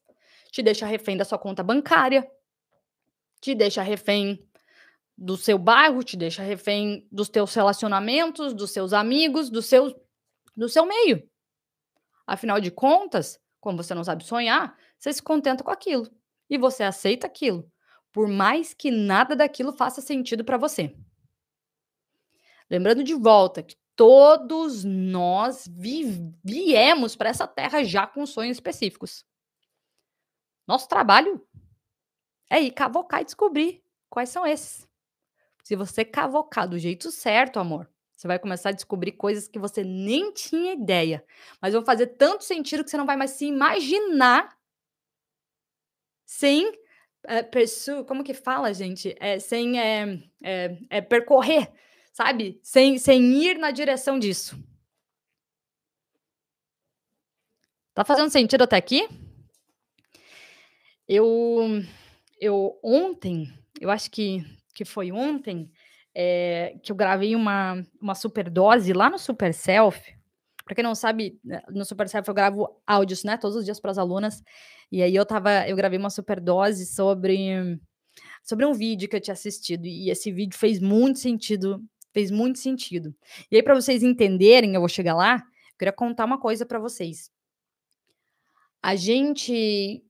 te 0.51 0.63
deixa 0.63 0.87
refém 0.87 1.17
da 1.17 1.25
sua 1.25 1.39
conta 1.39 1.63
bancária, 1.63 2.27
te 3.41 3.55
deixa 3.55 3.83
refém 3.83 4.48
do 5.19 5.37
seu 5.37 5.59
bairro, 5.59 6.05
te 6.05 6.17
deixa 6.17 6.45
refém 6.45 7.05
dos 7.11 7.29
teus 7.29 7.53
relacionamentos, 7.53 8.55
dos 8.55 8.71
seus 8.71 8.93
amigos, 8.93 9.51
do 9.51 9.61
seu, 9.61 10.01
do 10.57 10.69
seu 10.69 10.87
meio. 10.87 11.29
Afinal 12.25 12.61
de 12.61 12.71
contas, 12.71 13.41
como 13.61 13.83
você 13.83 13.95
não 13.95 14.05
sabe 14.05 14.25
sonhar, 14.25 14.79
você 14.97 15.13
se 15.13 15.21
contenta 15.21 15.65
com 15.65 15.73
aquilo 15.73 16.09
e 16.49 16.57
você 16.57 16.85
aceita 16.85 17.27
aquilo, 17.27 17.69
por 18.13 18.29
mais 18.29 18.73
que 18.73 18.93
nada 18.93 19.35
daquilo 19.35 19.73
faça 19.73 20.01
sentido 20.01 20.45
para 20.45 20.57
você. 20.57 20.95
Lembrando 22.71 23.03
de 23.03 23.15
volta 23.15 23.61
que 23.61 23.77
todos 23.97 24.85
nós 24.85 25.67
vi 25.69 26.33
viemos 26.45 27.17
para 27.17 27.31
essa 27.31 27.49
terra 27.49 27.83
já 27.83 28.07
com 28.07 28.25
sonhos 28.25 28.57
específicos. 28.57 29.27
Nosso 30.65 30.87
trabalho 30.87 31.45
é 32.49 32.61
ir 32.61 32.71
cavocar 32.71 33.23
e 33.23 33.25
descobrir 33.25 33.83
quais 34.09 34.29
são 34.29 34.47
esses. 34.47 34.88
Se 35.69 35.77
você 35.77 36.03
cavocar 36.03 36.67
do 36.67 36.79
jeito 36.79 37.11
certo, 37.11 37.61
amor, 37.61 37.87
você 38.17 38.27
vai 38.27 38.39
começar 38.39 38.71
a 38.71 38.73
descobrir 38.73 39.13
coisas 39.13 39.47
que 39.47 39.59
você 39.59 39.85
nem 39.85 40.33
tinha 40.33 40.73
ideia. 40.73 41.23
Mas 41.61 41.75
vão 41.75 41.85
fazer 41.85 42.07
tanto 42.07 42.43
sentido 42.43 42.83
que 42.83 42.89
você 42.89 42.97
não 42.97 43.05
vai 43.05 43.19
mais 43.19 43.33
se 43.33 43.45
imaginar 43.45 44.57
sem 46.25 46.73
é, 47.23 47.45
como 48.07 48.25
que 48.25 48.33
fala, 48.33 48.73
gente? 48.73 49.15
É, 49.21 49.39
sem 49.39 49.79
é, 49.79 50.19
é, 50.89 51.03
percorrer, 51.03 51.71
sabe? 52.15 52.59
Sem, 52.63 52.97
sem 52.97 53.23
ir 53.35 53.59
na 53.59 53.71
direção 53.71 54.19
disso. 54.19 54.59
Tá 57.93 58.07
fazendo 58.07 58.31
sentido 58.31 58.65
até 58.65 58.77
aqui? 58.77 59.07
Eu, 61.07 61.85
eu 62.41 62.81
ontem, 62.83 63.53
eu 63.79 63.91
acho 63.91 64.11
que 64.11 64.43
que 64.79 64.85
foi 64.85 65.11
ontem, 65.11 65.69
é, 66.15 66.79
que 66.85 66.93
eu 66.93 66.97
gravei 66.97 67.35
uma, 67.35 67.85
uma 68.01 68.15
super 68.15 68.49
dose 68.49 68.93
lá 68.93 69.11
no 69.11 69.19
Super 69.19 69.53
Self. 69.53 70.01
Para 70.65 70.77
quem 70.77 70.85
não 70.85 70.95
sabe, 70.95 71.41
né, 71.43 71.61
no 71.69 71.85
Super 71.85 72.09
Self 72.09 72.29
eu 72.29 72.35
gravo 72.35 72.81
áudios, 72.87 73.25
né, 73.25 73.37
todos 73.37 73.57
os 73.57 73.65
dias 73.65 73.81
para 73.81 73.91
as 73.91 73.99
alunas. 73.99 74.41
E 74.93 75.03
aí 75.03 75.17
eu 75.17 75.27
tava, 75.27 75.69
eu 75.69 75.75
gravei 75.75 75.99
uma 75.99 76.11
super 76.11 76.39
dose 76.41 76.87
sobre 76.87 77.77
sobre 78.45 78.65
um 78.65 78.73
vídeo 78.73 79.09
que 79.09 79.17
eu 79.17 79.21
tinha 79.21 79.35
assistido 79.35 79.85
e 79.85 80.11
esse 80.11 80.31
vídeo 80.31 80.57
fez 80.57 80.81
muito 80.81 81.19
sentido, 81.19 81.83
fez 82.13 82.31
muito 82.31 82.61
sentido. 82.61 83.13
E 83.51 83.57
aí 83.57 83.63
para 83.65 83.75
vocês 83.75 84.05
entenderem, 84.05 84.75
eu 84.75 84.81
vou 84.81 84.89
chegar 84.89 85.17
lá, 85.17 85.39
eu 85.73 85.79
queria 85.79 85.93
contar 85.93 86.25
uma 86.25 86.39
coisa 86.39 86.65
para 86.65 86.79
vocês. 86.79 87.33
A 88.81 88.95
gente 88.95 90.05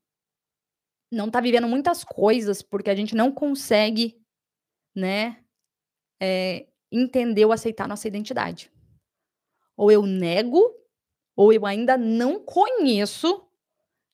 não 1.11 1.31
tá 1.31 1.41
vivendo 1.41 1.67
muitas 1.67 2.05
coisas 2.05 2.61
porque 2.61 2.91
a 2.91 2.95
gente 2.95 3.15
não 3.15 3.33
consegue 3.33 4.15
né, 4.95 5.39
é, 6.21 6.67
entender 6.91 7.45
ou 7.45 7.53
aceitar 7.53 7.89
nossa 7.89 8.09
identidade. 8.09 8.71
Ou 9.77 9.91
eu 9.91 10.03
nego, 10.03 10.75
ou 11.37 11.53
eu 11.53 11.65
ainda 11.65 11.97
não 11.97 12.43
conheço 12.43 13.47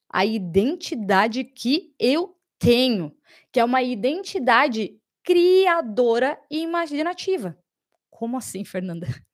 a 0.09 0.25
identidade 0.25 1.43
que 1.43 1.95
eu 1.99 2.37
tenho, 2.59 3.17
que 3.51 3.59
é 3.59 3.65
uma 3.65 3.83
identidade 3.83 5.01
criadora 5.25 6.39
e 6.51 6.61
imaginativa. 6.61 7.59
Como 8.11 8.37
assim, 8.37 8.65
Fernanda? 8.65 9.07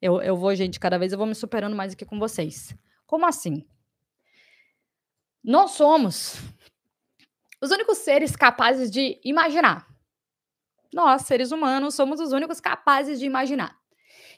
Eu, 0.00 0.22
eu 0.22 0.34
vou, 0.34 0.54
gente, 0.54 0.80
cada 0.80 0.96
vez 0.96 1.12
eu 1.12 1.18
vou 1.18 1.26
me 1.26 1.34
superando 1.34 1.76
mais 1.76 1.92
aqui 1.92 2.02
com 2.02 2.18
vocês. 2.18 2.74
Como 3.06 3.26
assim? 3.26 3.66
Nós 5.44 5.72
somos 5.72 6.36
os 7.60 7.70
únicos 7.70 7.98
seres 7.98 8.34
capazes 8.34 8.90
de 8.90 9.20
imaginar. 9.24 9.87
Nós, 10.92 11.22
seres 11.22 11.52
humanos, 11.52 11.94
somos 11.94 12.20
os 12.20 12.32
únicos 12.32 12.60
capazes 12.60 13.18
de 13.18 13.26
imaginar. 13.26 13.78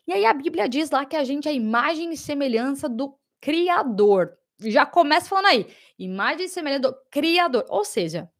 E 0.06 0.12
aí 0.12 0.24
a 0.24 0.32
Bíblia 0.32 0.68
diz 0.68 0.90
lá 0.90 1.04
que 1.04 1.16
a 1.16 1.24
gente 1.24 1.46
é 1.46 1.50
a 1.50 1.54
imagem 1.54 2.12
e 2.12 2.16
semelhança 2.16 2.88
do 2.88 3.16
Criador. 3.40 4.36
Já 4.58 4.84
começa 4.84 5.28
falando 5.28 5.46
aí, 5.46 5.74
imagem 5.98 6.46
e 6.46 6.48
semelhança 6.48 6.90
do 6.90 6.96
Criador. 7.10 7.64
Ou 7.68 7.84
seja, 7.84 8.30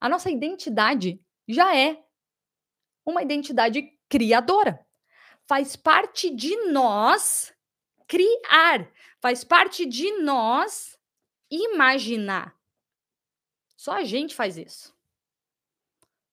a 0.00 0.08
nossa 0.08 0.30
identidade 0.30 1.20
já 1.46 1.76
é 1.76 2.02
uma 3.04 3.22
identidade 3.22 3.98
criadora. 4.08 4.84
Faz 5.46 5.76
parte 5.76 6.30
de 6.30 6.56
nós 6.70 7.54
criar, 8.06 8.90
faz 9.20 9.44
parte 9.44 9.86
de 9.86 10.10
nós 10.18 10.98
imaginar. 11.50 12.54
Só 13.76 13.92
a 13.92 14.04
gente 14.04 14.34
faz 14.34 14.58
isso. 14.58 14.94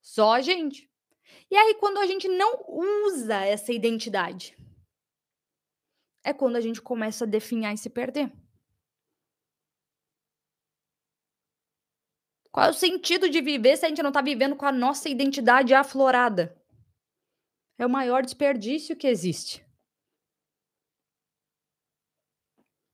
Só 0.01 0.33
a 0.33 0.41
gente. 0.41 0.89
E 1.49 1.55
aí, 1.55 1.75
quando 1.75 1.99
a 1.99 2.05
gente 2.05 2.27
não 2.27 2.65
usa 2.67 3.35
essa 3.45 3.71
identidade, 3.71 4.57
é 6.23 6.33
quando 6.33 6.55
a 6.55 6.61
gente 6.61 6.81
começa 6.81 7.23
a 7.23 7.27
definhar 7.27 7.73
e 7.73 7.77
se 7.77 7.89
perder. 7.89 8.31
Qual 12.51 12.65
é 12.65 12.69
o 12.69 12.73
sentido 12.73 13.29
de 13.29 13.41
viver 13.41 13.77
se 13.77 13.85
a 13.85 13.89
gente 13.89 14.01
não 14.01 14.09
está 14.09 14.21
vivendo 14.21 14.55
com 14.55 14.65
a 14.65 14.71
nossa 14.71 15.09
identidade 15.09 15.73
aflorada? 15.73 16.57
É 17.77 17.85
o 17.85 17.89
maior 17.89 18.23
desperdício 18.23 18.95
que 18.95 19.07
existe. 19.07 19.63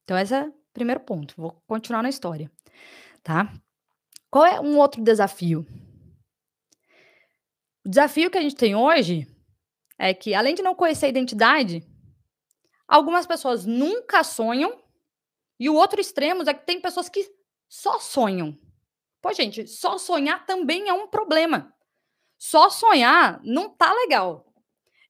Então, 0.03 0.17
esse 0.17 0.33
é 0.33 0.47
o 0.47 0.53
primeiro 0.73 0.99
ponto. 1.01 1.35
Vou 1.37 1.51
continuar 1.67 2.01
na 2.01 2.09
história, 2.09 2.51
tá? 3.21 3.53
Qual 4.29 4.45
é 4.45 4.59
um 4.59 4.77
outro 4.77 5.01
desafio? 5.01 5.65
O 7.85 7.89
desafio 7.89 8.29
que 8.29 8.37
a 8.37 8.41
gente 8.41 8.55
tem 8.55 8.75
hoje 8.75 9.27
é 9.97 10.13
que, 10.13 10.33
além 10.33 10.53
de 10.53 10.61
não 10.61 10.75
conhecer 10.75 11.07
a 11.07 11.09
identidade, 11.09 11.83
algumas 12.87 13.25
pessoas 13.25 13.65
nunca 13.65 14.23
sonham, 14.23 14.81
e 15.59 15.69
o 15.69 15.75
outro 15.75 15.99
extremo 15.99 16.47
é 16.47 16.53
que 16.53 16.65
tem 16.65 16.81
pessoas 16.81 17.09
que 17.09 17.27
só 17.67 17.99
sonham. 17.99 18.57
Pô, 19.21 19.31
gente, 19.33 19.67
só 19.67 19.97
sonhar 19.97 20.45
também 20.45 20.89
é 20.89 20.93
um 20.93 21.07
problema. 21.07 21.71
Só 22.37 22.69
sonhar 22.69 23.39
não 23.43 23.69
tá 23.69 23.93
legal. 23.93 24.51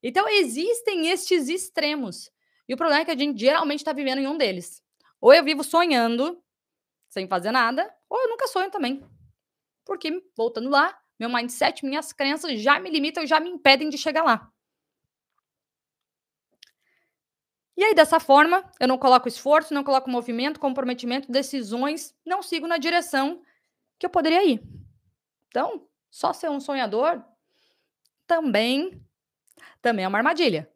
Então, 0.04 0.28
existem 0.28 1.08
estes 1.10 1.48
extremos. 1.48 2.30
E 2.68 2.74
o 2.74 2.78
problema 2.78 3.02
é 3.02 3.06
que 3.06 3.12
a 3.12 3.18
gente 3.18 3.40
geralmente 3.40 3.80
está 3.80 3.94
vivendo 3.94 4.20
em 4.20 4.28
um 4.28 4.38
deles. 4.38 4.84
Ou 5.22 5.34
eu 5.34 5.44
vivo 5.44 5.64
sonhando, 5.64 6.42
sem 7.10 7.28
fazer 7.28 7.52
nada, 7.52 7.94
ou 8.10 8.20
eu 8.20 8.30
nunca 8.30 8.48
sonho 8.48 8.70
também. 8.70 9.02
Porque, 9.86 10.22
voltando 10.36 10.70
lá, 10.70 11.01
meu 11.22 11.30
mindset, 11.30 11.86
minhas 11.86 12.12
crenças 12.12 12.60
já 12.60 12.80
me 12.80 12.90
limitam, 12.90 13.28
já 13.28 13.40
me 13.40 13.48
impedem 13.48 13.90
de 13.92 13.98
chegar 13.98 14.24
lá. 14.24 14.52
E 17.78 17.84
aí, 17.84 17.94
dessa 17.94 18.20
forma, 18.20 18.68
eu 18.80 18.88
não 18.88 18.98
coloco 18.98 19.28
esforço, 19.28 19.72
não 19.72 19.84
coloco 19.84 20.10
movimento, 20.10 20.60
comprometimento, 20.60 21.32
decisões, 21.32 22.16
não 22.26 22.42
sigo 22.42 22.66
na 22.66 22.80
direção 22.80 23.44
que 24.00 24.06
eu 24.08 24.10
poderia 24.10 24.44
ir. 24.44 24.64
Então, 25.48 25.88
só 26.10 26.34
ser 26.34 26.50
um 26.50 26.60
sonhador 26.60 27.24
também, 28.26 29.00
também 29.80 30.06
é 30.06 30.08
uma 30.08 30.18
armadilha. 30.18 30.68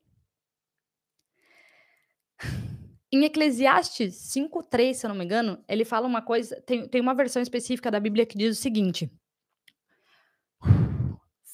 Em 3.11 3.23
Eclesiastes 3.23 4.13
5,3, 4.31 4.93
se 4.93 5.05
eu 5.07 5.09
não 5.09 5.15
me 5.15 5.25
engano, 5.25 5.63
ele 5.67 5.85
fala 5.85 6.05
uma 6.05 6.21
coisa. 6.21 6.61
Tem, 6.61 6.87
tem 6.87 7.01
uma 7.01 7.15
versão 7.15 7.41
específica 7.41 7.89
da 7.89 7.99
Bíblia 7.99 8.27
que 8.27 8.37
diz 8.37 8.59
o 8.59 8.61
seguinte: 8.61 9.11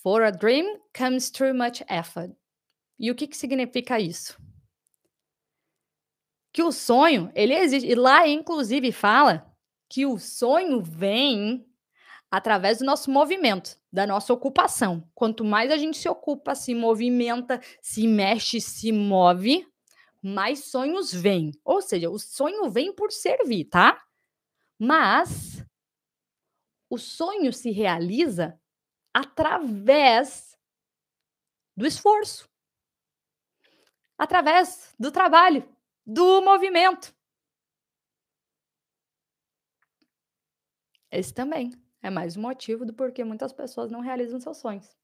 For 0.02 0.24
a 0.24 0.32
dream 0.32 0.80
comes 0.94 1.30
through 1.30 1.54
much 1.54 1.84
effort. 1.88 2.36
E 2.98 3.12
o 3.12 3.16
que, 3.16 3.28
que 3.28 3.38
significa 3.38 4.00
isso? 4.00 4.36
Que 6.52 6.64
o 6.64 6.72
sonho, 6.72 7.32
ele 7.36 7.54
existe. 7.54 7.88
E 7.88 7.96
lá, 7.96 8.28
inclusive, 8.28 8.92
fala 8.92 9.52
que 9.88 10.06
o 10.06 10.18
sonho 10.18 10.82
vem 10.82 11.66
através 12.32 12.80
do 12.80 12.86
nosso 12.86 13.12
movimento, 13.12 13.78
da 13.92 14.08
nossa 14.08 14.34
ocupação. 14.34 15.08
Quanto 15.14 15.44
mais 15.44 15.70
a 15.70 15.78
gente 15.78 15.98
se 15.98 16.10
ocupa, 16.10 16.56
se 16.56 16.74
movimenta, 16.74 17.62
se 17.82 18.08
mexe, 18.08 18.62
se 18.62 18.92
move, 18.92 19.68
mais 20.22 20.66
sonhos 20.66 21.14
vêm. 21.14 21.52
Ou 21.64 21.82
seja, 21.82 22.10
o 22.10 22.18
sonho 22.18 22.70
vem 22.70 22.94
por 22.94 23.12
servir, 23.12 23.66
tá? 23.66 24.02
Mas 24.80 25.64
o 26.90 26.98
sonho 26.98 27.52
se 27.52 27.70
realiza 27.72 28.61
através 29.14 30.58
do 31.76 31.86
esforço, 31.86 32.50
através 34.18 34.94
do 35.00 35.12
trabalho, 35.12 35.68
do 36.06 36.42
movimento. 36.42 37.14
Esse 41.12 41.34
também 41.34 41.72
é 42.02 42.10
mais 42.10 42.38
um 42.38 42.42
motivo 42.42 42.86
do 42.86 42.94
porquê 42.94 43.24
muitas 43.24 43.52
pessoas 43.52 43.92
não 43.92 44.00
realizam 44.00 44.40
seus 44.40 44.58
sonhos. 44.58 44.96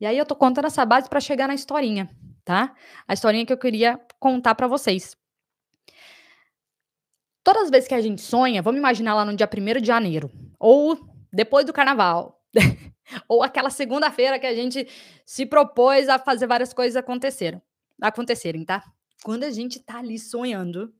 E 0.00 0.06
aí 0.06 0.16
eu 0.16 0.24
tô 0.24 0.34
contando 0.34 0.66
essa 0.66 0.84
base 0.84 1.08
para 1.08 1.20
chegar 1.20 1.46
na 1.46 1.54
historinha, 1.54 2.08
tá? 2.44 2.74
A 3.06 3.12
historinha 3.12 3.44
que 3.44 3.52
eu 3.52 3.58
queria 3.58 4.00
contar 4.18 4.54
para 4.54 4.66
vocês. 4.66 5.16
Todas 7.42 7.64
as 7.64 7.70
vezes 7.70 7.88
que 7.88 7.94
a 7.94 8.00
gente 8.00 8.22
sonha, 8.22 8.62
vamos 8.62 8.78
imaginar 8.78 9.14
lá 9.14 9.24
no 9.24 9.36
dia 9.36 9.48
1 9.48 9.80
de 9.80 9.86
janeiro, 9.86 10.30
ou 10.58 10.98
depois 11.32 11.66
do 11.66 11.72
carnaval, 11.72 12.39
Ou 13.28 13.42
aquela 13.42 13.70
segunda-feira 13.70 14.38
que 14.38 14.46
a 14.46 14.54
gente 14.54 14.86
se 15.24 15.46
propôs 15.46 16.08
a 16.08 16.18
fazer 16.18 16.46
várias 16.46 16.72
coisas 16.72 16.96
acontecerem, 16.96 17.60
acontecerem, 18.00 18.64
tá? 18.64 18.82
Quando 19.22 19.44
a 19.44 19.50
gente 19.50 19.80
tá 19.80 19.98
ali 19.98 20.18
sonhando, 20.18 20.94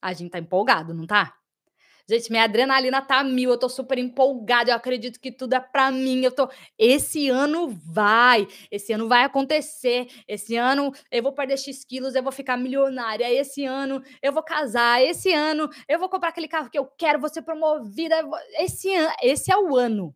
a 0.00 0.12
gente 0.12 0.30
tá 0.30 0.38
empolgado, 0.38 0.94
não 0.94 1.06
tá? 1.06 1.34
Gente, 2.06 2.30
minha 2.30 2.44
adrenalina 2.44 3.00
tá 3.00 3.24
mil, 3.24 3.48
eu 3.50 3.58
tô 3.58 3.66
super 3.66 3.96
empolgada, 3.96 4.70
eu 4.70 4.76
acredito 4.76 5.18
que 5.18 5.32
tudo 5.32 5.54
é 5.54 5.60
pra 5.60 5.90
mim, 5.90 6.22
eu 6.22 6.30
tô... 6.30 6.50
Esse 6.78 7.30
ano 7.30 7.68
vai, 7.68 8.46
esse 8.70 8.92
ano 8.92 9.08
vai 9.08 9.24
acontecer, 9.24 10.06
esse 10.28 10.54
ano 10.54 10.92
eu 11.10 11.22
vou 11.22 11.32
perder 11.32 11.56
X 11.56 11.82
quilos, 11.82 12.14
eu 12.14 12.22
vou 12.22 12.30
ficar 12.30 12.58
milionária, 12.58 13.32
esse 13.32 13.64
ano 13.64 14.02
eu 14.22 14.34
vou 14.34 14.42
casar, 14.42 15.02
esse 15.02 15.32
ano 15.32 15.70
eu 15.88 15.98
vou 15.98 16.10
comprar 16.10 16.28
aquele 16.28 16.46
carro 16.46 16.68
que 16.68 16.78
eu 16.78 16.86
quero, 16.98 17.18
vou 17.18 17.30
ser 17.30 17.40
promovida, 17.40 18.16
esse, 18.58 18.94
an... 18.94 19.10
esse 19.22 19.50
é 19.50 19.56
o 19.56 19.74
ano, 19.74 20.14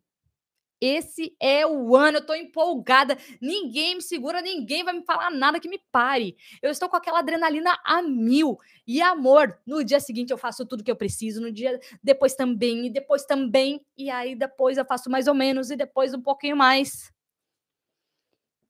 esse 0.81 1.35
é 1.41 1.67
o 1.67 1.95
ano, 1.95 2.19
eu 2.19 2.25
tô 2.25 2.33
empolgada. 2.33 3.17
Ninguém 3.41 3.95
me 3.95 4.01
segura, 4.01 4.41
ninguém 4.41 4.83
vai 4.83 4.93
me 4.93 5.03
falar 5.03 5.29
nada 5.29 5.59
que 5.59 5.67
me 5.67 5.79
pare. 5.91 6.37
Eu 6.61 6.71
estou 6.71 6.87
com 6.87 6.95
aquela 6.95 7.19
adrenalina 7.19 7.77
a 7.83 8.01
mil. 8.01 8.57
E 8.87 9.01
amor, 9.01 9.57
no 9.65 9.83
dia 9.83 9.99
seguinte 9.99 10.31
eu 10.31 10.37
faço 10.37 10.65
tudo 10.65 10.83
que 10.83 10.91
eu 10.91 10.95
preciso, 10.95 11.41
no 11.41 11.51
dia 11.51 11.79
depois 12.01 12.33
também, 12.33 12.85
e 12.85 12.89
depois 12.89 13.25
também, 13.25 13.85
e 13.97 14.09
aí 14.09 14.35
depois 14.35 14.77
eu 14.77 14.85
faço 14.85 15.09
mais 15.09 15.27
ou 15.27 15.33
menos, 15.33 15.69
e 15.69 15.75
depois 15.75 16.13
um 16.13 16.21
pouquinho 16.21 16.55
mais. 16.55 17.11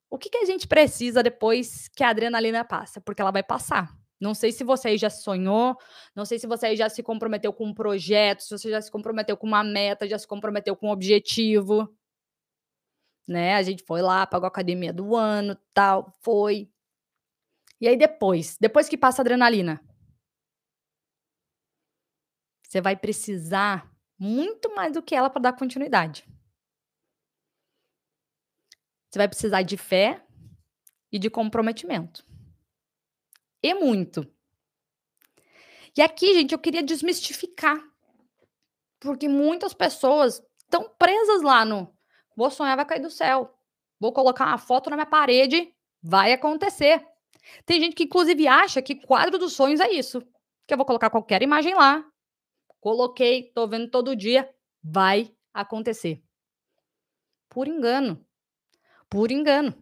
O 0.09 0.17
que, 0.17 0.29
que 0.29 0.37
a 0.39 0.45
gente 0.45 0.67
precisa 0.67 1.21
depois 1.21 1.87
que 1.89 2.03
a 2.03 2.09
adrenalina 2.09 2.65
passa? 2.65 2.99
Porque 2.99 3.21
ela 3.21 3.31
vai 3.31 3.43
passar. 3.43 3.95
Não 4.19 4.33
sei 4.33 4.51
se 4.51 4.63
você 4.63 4.97
já 4.97 5.09
sonhou, 5.09 5.77
não 6.13 6.25
sei 6.25 6.39
se 6.39 6.47
você 6.47 6.75
já 6.75 6.89
se 6.89 7.01
comprometeu 7.01 7.53
com 7.53 7.67
um 7.67 7.73
projeto, 7.73 8.41
se 8.41 8.49
você 8.49 8.69
já 8.69 8.81
se 8.81 8.91
comprometeu 8.91 9.37
com 9.37 9.47
uma 9.47 9.63
meta, 9.63 10.07
já 10.07 10.17
se 10.17 10.27
comprometeu 10.27 10.75
com 10.75 10.87
um 10.87 10.91
objetivo 10.91 11.87
né? 13.29 13.55
A 13.55 13.63
gente 13.63 13.83
foi 13.83 14.01
lá, 14.01 14.25
pagou 14.25 14.45
a 14.45 14.49
academia 14.49 14.91
do 14.91 15.15
ano, 15.15 15.55
tal, 15.73 16.11
foi. 16.21 16.71
E 17.79 17.87
aí 17.87 17.95
depois, 17.95 18.57
depois 18.59 18.89
que 18.89 18.97
passa 18.97 19.21
a 19.21 19.23
adrenalina, 19.23 19.81
você 22.63 22.81
vai 22.81 22.95
precisar 22.95 23.89
muito 24.17 24.73
mais 24.75 24.93
do 24.93 25.01
que 25.01 25.15
ela 25.15 25.29
para 25.29 25.41
dar 25.43 25.53
continuidade. 25.53 26.27
Você 29.09 29.17
vai 29.17 29.27
precisar 29.27 29.61
de 29.61 29.77
fé 29.77 30.25
e 31.11 31.17
de 31.17 31.29
comprometimento. 31.29 32.25
E 33.63 33.73
muito. 33.73 34.31
E 35.97 36.01
aqui, 36.01 36.33
gente, 36.33 36.53
eu 36.53 36.59
queria 36.59 36.83
desmistificar. 36.83 37.77
Porque 38.99 39.27
muitas 39.27 39.73
pessoas 39.73 40.43
estão 40.59 40.89
presas 40.97 41.41
lá 41.41 41.65
no 41.65 41.97
Vou 42.39 42.49
sonhar, 42.49 42.77
vai 42.77 42.85
cair 42.85 43.01
do 43.01 43.09
céu. 43.09 43.53
Vou 43.99 44.13
colocar 44.13 44.45
uma 44.45 44.57
foto 44.57 44.89
na 44.89 44.95
minha 44.95 45.05
parede, 45.05 45.75
vai 46.01 46.31
acontecer. 46.31 47.05
Tem 47.65 47.81
gente 47.81 47.97
que, 47.97 48.05
inclusive, 48.05 48.47
acha 48.47 48.81
que 48.81 48.95
quadro 48.95 49.37
dos 49.37 49.51
sonhos 49.51 49.81
é 49.81 49.91
isso. 49.91 50.21
Que 50.65 50.73
eu 50.73 50.77
vou 50.77 50.85
colocar 50.85 51.09
qualquer 51.09 51.43
imagem 51.43 51.75
lá, 51.75 52.01
coloquei, 52.79 53.51
tô 53.53 53.67
vendo 53.67 53.89
todo 53.89 54.15
dia, 54.15 54.49
vai 54.81 55.35
acontecer. 55.53 56.23
Por 57.49 57.67
engano. 57.67 58.25
Por 59.09 59.31
engano. 59.31 59.75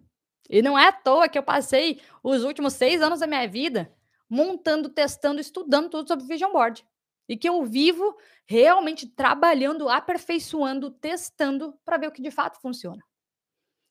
E 0.50 0.60
não 0.64 0.80
é 0.80 0.88
à 0.88 0.92
toa 0.92 1.30
que 1.30 1.38
eu 1.38 1.44
passei 1.44 2.02
os 2.24 2.44
últimos 2.44 2.74
seis 2.74 3.04
anos 3.04 3.20
da 3.20 3.28
minha 3.28 3.48
vida 3.48 3.96
montando, 4.28 4.90
testando, 4.90 5.40
estudando 5.40 5.92
tudo 5.92 6.08
sobre 6.08 6.26
Vision 6.26 6.52
Board. 6.52 6.84
E 7.28 7.36
que 7.36 7.48
eu 7.48 7.64
vivo 7.66 8.16
realmente 8.46 9.08
trabalhando, 9.08 9.90
aperfeiçoando, 9.90 10.92
testando 10.92 11.74
para 11.84 11.98
ver 11.98 12.08
o 12.08 12.12
que 12.12 12.22
de 12.22 12.32
fato 12.32 12.60
funciona. 12.62 13.04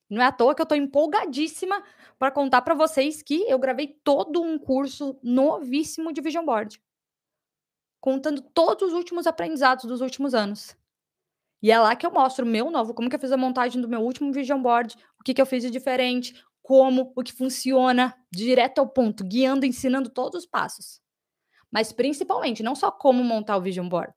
Não 0.09 0.23
é 0.23 0.27
à 0.27 0.33
toa 0.33 0.55
que 0.55 0.63
eu 0.63 0.65
estou 0.65 0.79
empolgadíssima 0.79 1.83
para 2.19 2.31
contar 2.31 2.63
para 2.63 2.75
vocês 2.75 3.23
que 3.23 3.43
eu 3.49 3.59
gravei 3.59 3.89
todo 4.05 4.41
um 4.41 4.59
curso 4.59 5.19
novíssimo 5.23 6.13
de 6.13 6.21
Vision 6.21 6.45
Board, 6.45 6.81
contando 8.01 8.41
todos 8.41 8.91
os 8.91 8.95
últimos 8.95 9.27
aprendizados 9.27 9.85
dos 9.85 10.01
últimos 10.01 10.33
anos. 10.33 10.77
E 11.61 11.73
é 11.73 11.81
lá 11.81 11.97
que 11.97 12.07
eu 12.07 12.13
mostro 12.13 12.45
o 12.45 12.49
meu 12.49 12.71
novo, 12.71 12.95
como 12.95 13.11
que 13.11 13.17
eu 13.17 13.21
fiz 13.21 13.33
a 13.33 13.37
montagem 13.37 13.81
do 13.81 13.89
meu 13.89 14.01
último 14.01 14.33
Vision 14.33 14.63
Board, 14.63 14.97
o 15.19 15.25
que, 15.25 15.35
que 15.35 15.43
eu 15.43 15.47
fiz 15.47 15.65
de 15.65 15.71
diferente, 15.71 16.41
como, 16.63 17.13
o 17.17 17.23
que 17.23 17.33
funciona, 17.33 18.15
direto 18.31 18.79
ao 18.79 18.89
ponto, 18.89 19.25
guiando, 19.25 19.67
ensinando 19.67 20.09
todos 20.09 20.45
os 20.45 20.47
passos. 20.47 21.01
Mas 21.77 21.93
principalmente, 21.93 22.63
não 22.63 22.75
só 22.75 22.91
como 22.91 23.23
montar 23.23 23.55
o 23.55 23.61
Vision 23.61 23.87
Board, 23.87 24.11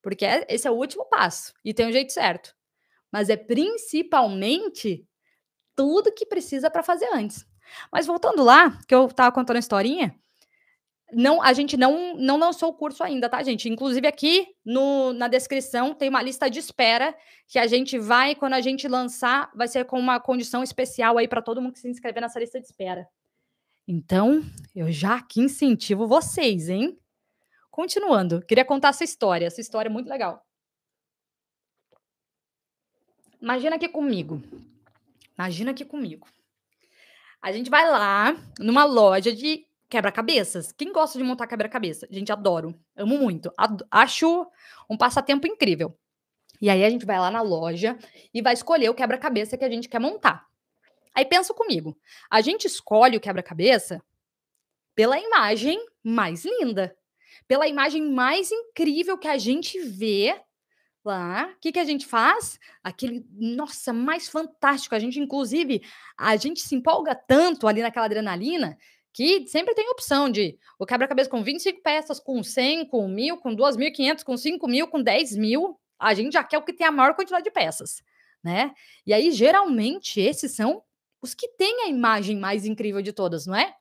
porque 0.00 0.24
é, 0.24 0.46
esse 0.48 0.66
é 0.66 0.70
o 0.70 0.74
último 0.74 1.04
passo 1.04 1.52
e 1.62 1.74
tem 1.74 1.86
um 1.86 1.92
jeito 1.92 2.10
certo. 2.10 2.56
Mas 3.12 3.28
é 3.28 3.36
principalmente 3.36 5.06
tudo 5.74 6.10
que 6.10 6.24
precisa 6.24 6.70
para 6.70 6.82
fazer 6.82 7.06
antes. 7.12 7.46
Mas 7.92 8.06
voltando 8.06 8.42
lá, 8.42 8.78
que 8.88 8.94
eu 8.94 9.08
estava 9.08 9.30
contando 9.30 9.56
a 9.56 9.58
historinha, 9.58 10.18
não, 11.12 11.42
a 11.42 11.52
gente 11.52 11.76
não, 11.76 12.16
não 12.16 12.38
lançou 12.38 12.70
o 12.70 12.74
curso 12.74 13.04
ainda, 13.04 13.28
tá, 13.28 13.42
gente? 13.42 13.68
Inclusive 13.68 14.08
aqui 14.08 14.48
no, 14.64 15.12
na 15.12 15.28
descrição 15.28 15.92
tem 15.92 16.08
uma 16.08 16.22
lista 16.22 16.48
de 16.48 16.60
espera 16.60 17.14
que 17.46 17.58
a 17.58 17.66
gente 17.66 17.98
vai, 17.98 18.34
quando 18.34 18.54
a 18.54 18.62
gente 18.62 18.88
lançar, 18.88 19.50
vai 19.54 19.68
ser 19.68 19.84
com 19.84 20.00
uma 20.00 20.18
condição 20.18 20.62
especial 20.62 21.18
aí 21.18 21.28
para 21.28 21.42
todo 21.42 21.60
mundo 21.60 21.74
que 21.74 21.78
se 21.78 21.90
inscrever 21.90 22.22
nessa 22.22 22.40
lista 22.40 22.58
de 22.58 22.64
espera. 22.64 23.06
Então, 23.88 24.42
eu 24.74 24.90
já 24.90 25.16
aqui 25.16 25.40
incentivo 25.40 26.08
vocês, 26.08 26.68
hein? 26.68 26.98
Continuando, 27.70 28.40
queria 28.44 28.64
contar 28.64 28.88
essa 28.88 29.04
história. 29.04 29.46
Essa 29.46 29.60
história 29.60 29.88
é 29.88 29.92
muito 29.92 30.08
legal. 30.08 30.44
Imagina 33.40 33.76
aqui 33.76 33.88
comigo. 33.88 34.42
Imagina 35.38 35.70
aqui 35.70 35.84
comigo. 35.84 36.26
A 37.40 37.52
gente 37.52 37.70
vai 37.70 37.88
lá 37.88 38.34
numa 38.58 38.84
loja 38.84 39.32
de 39.32 39.64
quebra-cabeças. 39.88 40.72
Quem 40.72 40.92
gosta 40.92 41.18
de 41.18 41.22
montar 41.24 41.46
quebra-cabeça? 41.46 42.08
Gente, 42.10 42.32
adoro. 42.32 42.74
Amo 42.96 43.18
muito. 43.18 43.52
Ad 43.56 43.84
acho 43.90 44.50
um 44.90 44.96
passatempo 44.96 45.46
incrível. 45.46 45.96
E 46.60 46.70
aí 46.70 46.84
a 46.84 46.90
gente 46.90 47.06
vai 47.06 47.18
lá 47.18 47.30
na 47.30 47.42
loja 47.42 47.96
e 48.32 48.42
vai 48.42 48.54
escolher 48.54 48.88
o 48.88 48.94
quebra-cabeça 48.94 49.56
que 49.56 49.64
a 49.64 49.70
gente 49.70 49.88
quer 49.88 50.00
montar. 50.00 50.46
Aí 51.16 51.24
pensa 51.24 51.54
comigo. 51.54 51.98
A 52.30 52.42
gente 52.42 52.66
escolhe 52.66 53.16
o 53.16 53.20
quebra-cabeça 53.20 54.02
pela 54.94 55.18
imagem 55.18 55.82
mais 56.04 56.44
linda, 56.44 56.94
pela 57.48 57.66
imagem 57.66 58.02
mais 58.02 58.52
incrível 58.52 59.16
que 59.16 59.26
a 59.26 59.38
gente 59.38 59.80
vê 59.80 60.38
lá. 61.02 61.54
O 61.56 61.60
que, 61.60 61.72
que 61.72 61.78
a 61.78 61.84
gente 61.84 62.04
faz? 62.04 62.60
Aquele, 62.84 63.24
nossa, 63.32 63.94
mais 63.94 64.28
fantástico. 64.28 64.94
A 64.94 64.98
gente, 64.98 65.18
inclusive, 65.18 65.82
a 66.18 66.36
gente 66.36 66.60
se 66.60 66.74
empolga 66.74 67.14
tanto 67.14 67.66
ali 67.66 67.80
naquela 67.80 68.04
adrenalina 68.04 68.76
que 69.10 69.46
sempre 69.46 69.74
tem 69.74 69.88
opção 69.88 70.28
de 70.28 70.58
o 70.78 70.84
quebra-cabeça 70.84 71.30
com 71.30 71.42
25 71.42 71.80
peças, 71.80 72.20
com 72.20 72.42
100, 72.42 72.88
com 72.90 73.08
1.000, 73.08 73.38
com 73.38 73.56
2.500, 73.56 74.22
com 74.22 74.34
5.000, 74.34 74.88
com 74.88 75.02
10 75.02 75.36
mil. 75.36 75.80
A 75.98 76.12
gente 76.12 76.34
já 76.34 76.44
quer 76.44 76.58
o 76.58 76.62
que 76.62 76.74
tem 76.74 76.86
a 76.86 76.92
maior 76.92 77.14
quantidade 77.14 77.44
de 77.44 77.50
peças, 77.50 78.02
né? 78.44 78.74
E 79.06 79.14
aí, 79.14 79.30
geralmente, 79.30 80.20
esses 80.20 80.54
são 80.54 80.82
os 81.20 81.34
que 81.34 81.48
têm 81.48 81.82
a 81.82 81.88
imagem 81.88 82.38
mais 82.38 82.64
incrível 82.64 83.02
de 83.02 83.12
todas, 83.12 83.46
não 83.46 83.54
é? 83.54 83.74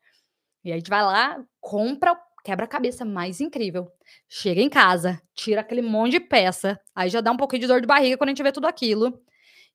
E 0.64 0.72
a 0.72 0.76
gente 0.76 0.90
vai 0.90 1.04
lá, 1.04 1.44
compra 1.60 2.14
o 2.14 2.18
quebra-cabeça 2.44 3.04
mais 3.04 3.42
incrível. 3.42 3.92
Chega 4.30 4.62
em 4.62 4.70
casa, 4.70 5.22
tira 5.34 5.62
aquele 5.62 5.82
monte 5.82 6.12
de 6.12 6.20
peça, 6.20 6.80
aí 6.94 7.10
já 7.10 7.22
dá 7.22 7.32
um 7.32 7.38
pouquinho 7.38 7.62
de 7.62 7.68
dor 7.68 7.82
de 7.82 7.88
barriga 7.88 8.18
quando 8.18 8.30
a 8.30 8.32
gente 8.32 8.44
vê 8.44 8.52
tudo 8.52 8.68
aquilo. 8.68 9.20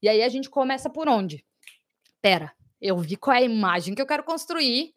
E 0.03 0.09
aí 0.09 0.23
a 0.23 0.29
gente 0.29 0.49
começa 0.49 0.89
por 0.89 1.09
onde? 1.09 1.45
Pera, 2.23 2.53
eu 2.81 2.97
vi 2.99 3.17
qual 3.17 3.37
é 3.37 3.41
a 3.41 3.43
imagem 3.43 3.95
que 3.95 4.01
eu 4.01 4.07
quero 4.07 4.23
construir. 4.23 4.95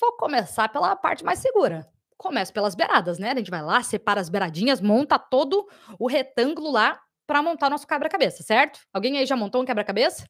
Vou 0.00 0.16
começar 0.16 0.68
pela 0.68 0.96
parte 0.96 1.22
mais 1.24 1.38
segura. 1.38 1.86
Começo 2.16 2.52
pelas 2.52 2.74
beiradas, 2.74 3.18
né? 3.18 3.32
A 3.32 3.36
gente 3.36 3.50
vai 3.50 3.62
lá, 3.62 3.82
separa 3.82 4.20
as 4.20 4.28
beiradinhas, 4.28 4.80
monta 4.80 5.18
todo 5.18 5.68
o 5.98 6.08
retângulo 6.08 6.70
lá 6.70 7.00
para 7.26 7.42
montar 7.42 7.70
nosso 7.70 7.86
quebra-cabeça, 7.86 8.42
certo? 8.42 8.80
Alguém 8.92 9.18
aí 9.18 9.26
já 9.26 9.36
montou 9.36 9.62
um 9.62 9.64
quebra-cabeça? 9.64 10.26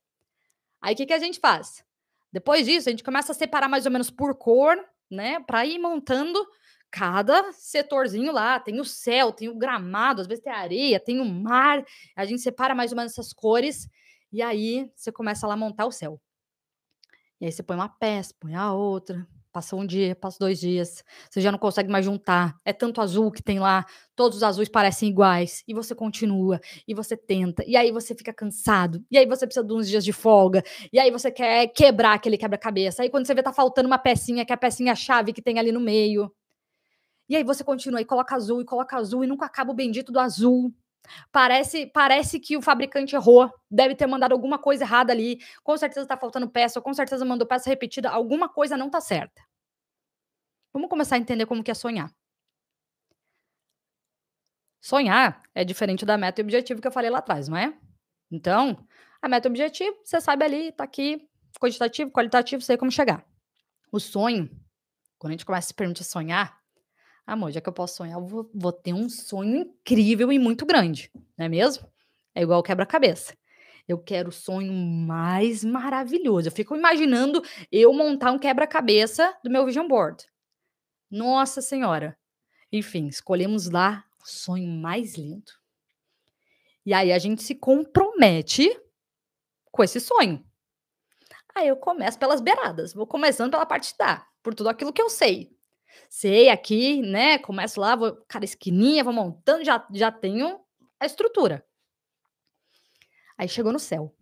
Aí 0.82 0.94
o 0.94 0.96
que, 0.96 1.06
que 1.06 1.12
a 1.12 1.18
gente 1.18 1.38
faz? 1.38 1.84
Depois 2.32 2.66
disso, 2.66 2.88
a 2.88 2.92
gente 2.92 3.04
começa 3.04 3.32
a 3.32 3.34
separar 3.34 3.68
mais 3.68 3.86
ou 3.86 3.92
menos 3.92 4.10
por 4.10 4.34
cor, 4.34 4.76
né? 5.10 5.38
Para 5.40 5.64
ir 5.64 5.78
montando 5.78 6.44
cada 6.90 7.52
setorzinho 7.52 8.32
lá. 8.32 8.58
Tem 8.58 8.80
o 8.80 8.84
céu, 8.84 9.32
tem 9.32 9.48
o 9.48 9.56
gramado, 9.56 10.20
às 10.20 10.26
vezes 10.26 10.42
tem 10.42 10.52
areia, 10.52 10.98
tem 10.98 11.20
o 11.20 11.24
mar. 11.24 11.84
A 12.16 12.24
gente 12.24 12.42
separa 12.42 12.74
mais 12.74 12.90
ou 12.90 12.96
menos 12.96 13.12
essas 13.12 13.32
cores 13.32 13.88
e 14.32 14.42
aí 14.42 14.90
você 14.96 15.12
começa 15.12 15.46
lá 15.46 15.54
a 15.54 15.56
montar 15.56 15.86
o 15.86 15.92
céu. 15.92 16.20
E 17.40 17.46
aí 17.46 17.52
você 17.52 17.62
põe 17.62 17.76
uma 17.76 17.88
peça, 17.88 18.34
põe 18.38 18.54
a 18.54 18.72
outra, 18.72 19.26
Passa 19.52 19.76
um 19.76 19.84
dia, 19.86 20.16
passa 20.16 20.38
dois 20.40 20.58
dias, 20.58 21.04
você 21.28 21.38
já 21.38 21.52
não 21.52 21.58
consegue 21.58 21.90
mais 21.90 22.06
juntar. 22.06 22.56
É 22.64 22.72
tanto 22.72 23.02
azul 23.02 23.30
que 23.30 23.42
tem 23.42 23.58
lá, 23.60 23.84
todos 24.16 24.38
os 24.38 24.42
azuis 24.42 24.66
parecem 24.66 25.10
iguais. 25.10 25.62
E 25.68 25.74
você 25.74 25.94
continua, 25.94 26.58
e 26.88 26.94
você 26.94 27.18
tenta, 27.18 27.62
e 27.66 27.76
aí 27.76 27.92
você 27.92 28.14
fica 28.14 28.32
cansado, 28.32 29.04
e 29.10 29.18
aí 29.18 29.26
você 29.26 29.46
precisa 29.46 29.66
de 29.66 29.74
uns 29.74 29.86
dias 29.88 30.04
de 30.04 30.12
folga, 30.12 30.62
e 30.90 30.98
aí 30.98 31.10
você 31.10 31.30
quer 31.30 31.66
quebrar 31.68 32.14
aquele 32.14 32.38
quebra-cabeça. 32.38 33.02
Aí 33.02 33.10
quando 33.10 33.26
você 33.26 33.34
vê, 33.34 33.42
tá 33.42 33.52
faltando 33.52 33.86
uma 33.86 33.98
pecinha, 33.98 34.42
que 34.46 34.52
é 34.52 34.54
a 34.54 34.58
pecinha-chave 34.58 35.34
que 35.34 35.42
tem 35.42 35.58
ali 35.58 35.70
no 35.70 35.80
meio. 35.80 36.32
E 37.28 37.36
aí 37.36 37.44
você 37.44 37.62
continua 37.62 38.00
e 38.00 38.04
coloca 38.06 38.34
azul, 38.34 38.62
e 38.62 38.64
coloca 38.64 38.96
azul, 38.96 39.22
e 39.22 39.26
nunca 39.26 39.44
acaba 39.46 39.70
o 39.70 39.74
bendito 39.74 40.10
do 40.10 40.18
azul. 40.18 40.72
Parece, 41.30 41.86
parece 41.86 42.38
que 42.38 42.56
o 42.56 42.62
fabricante 42.62 43.14
errou, 43.14 43.50
deve 43.70 43.94
ter 43.94 44.06
mandado 44.06 44.32
alguma 44.32 44.58
coisa 44.58 44.84
errada 44.84 45.12
ali. 45.12 45.38
Com 45.62 45.76
certeza 45.76 46.02
está 46.02 46.16
faltando 46.16 46.48
peça, 46.48 46.78
ou 46.78 46.82
com 46.82 46.94
certeza 46.94 47.24
mandou 47.24 47.46
peça 47.46 47.68
repetida, 47.68 48.10
alguma 48.10 48.48
coisa 48.48 48.76
não 48.76 48.86
está 48.86 49.00
certa. 49.00 49.42
Vamos 50.72 50.88
começar 50.88 51.16
a 51.16 51.18
entender 51.18 51.46
como 51.46 51.62
que 51.62 51.70
é 51.70 51.74
sonhar. 51.74 52.10
Sonhar 54.80 55.42
é 55.54 55.64
diferente 55.64 56.04
da 56.04 56.18
meta 56.18 56.40
e 56.40 56.44
objetivo 56.44 56.80
que 56.80 56.88
eu 56.88 56.92
falei 56.92 57.10
lá 57.10 57.18
atrás, 57.18 57.48
não 57.48 57.56
é? 57.56 57.76
Então, 58.30 58.84
a 59.20 59.28
meta 59.28 59.46
e 59.46 59.50
objetivo, 59.50 59.96
você 60.02 60.20
sabe 60.20 60.44
ali, 60.44 60.72
tá 60.72 60.82
aqui, 60.82 61.28
quantitativo, 61.60 62.10
qualitativo, 62.10 62.62
sei 62.62 62.76
como 62.76 62.90
chegar. 62.90 63.24
O 63.92 64.00
sonho, 64.00 64.50
quando 65.18 65.32
a 65.32 65.34
gente 65.34 65.46
começa 65.46 65.66
a 65.66 65.68
se 65.68 65.74
permitir 65.74 66.04
sonhar, 66.04 66.61
Amor, 67.26 67.52
já 67.52 67.60
que 67.60 67.68
eu 67.68 67.72
posso 67.72 67.96
sonhar, 67.96 68.18
eu 68.18 68.26
vou, 68.26 68.50
vou 68.54 68.72
ter 68.72 68.92
um 68.92 69.08
sonho 69.08 69.56
incrível 69.56 70.32
e 70.32 70.38
muito 70.38 70.66
grande, 70.66 71.10
não 71.36 71.46
é 71.46 71.48
mesmo? 71.48 71.90
É 72.34 72.42
igual 72.42 72.62
quebra-cabeça. 72.62 73.36
Eu 73.86 73.98
quero 73.98 74.28
o 74.28 74.32
sonho 74.32 74.72
mais 74.72 75.64
maravilhoso. 75.64 76.48
Eu 76.48 76.52
fico 76.52 76.76
imaginando 76.76 77.42
eu 77.70 77.92
montar 77.92 78.32
um 78.32 78.38
quebra-cabeça 78.38 79.36
do 79.42 79.50
meu 79.50 79.66
vision 79.66 79.86
board. 79.86 80.24
Nossa 81.10 81.60
Senhora. 81.60 82.16
Enfim, 82.70 83.06
escolhemos 83.08 83.68
lá 83.68 84.04
o 84.22 84.26
sonho 84.26 84.68
mais 84.68 85.16
lindo. 85.16 85.52
E 86.86 86.94
aí 86.94 87.12
a 87.12 87.18
gente 87.18 87.42
se 87.42 87.54
compromete 87.54 88.74
com 89.70 89.84
esse 89.84 90.00
sonho. 90.00 90.44
Aí 91.54 91.68
eu 91.68 91.76
começo 91.76 92.18
pelas 92.18 92.40
beiradas, 92.40 92.94
vou 92.94 93.06
começando 93.06 93.50
pela 93.50 93.66
parte 93.66 93.96
da, 93.98 94.26
por 94.42 94.54
tudo 94.54 94.70
aquilo 94.70 94.92
que 94.92 95.02
eu 95.02 95.10
sei. 95.10 95.54
Sei 96.08 96.48
aqui, 96.48 97.02
né? 97.02 97.38
Começo 97.38 97.80
lá, 97.80 97.96
vou, 97.96 98.16
cara, 98.28 98.44
esquininha, 98.44 99.04
vou 99.04 99.12
montando, 99.12 99.64
já, 99.64 99.86
já 99.92 100.10
tenho 100.10 100.60
a 100.98 101.06
estrutura. 101.06 101.64
Aí 103.36 103.48
chegou 103.48 103.72
no 103.72 103.78
céu. 103.78 104.14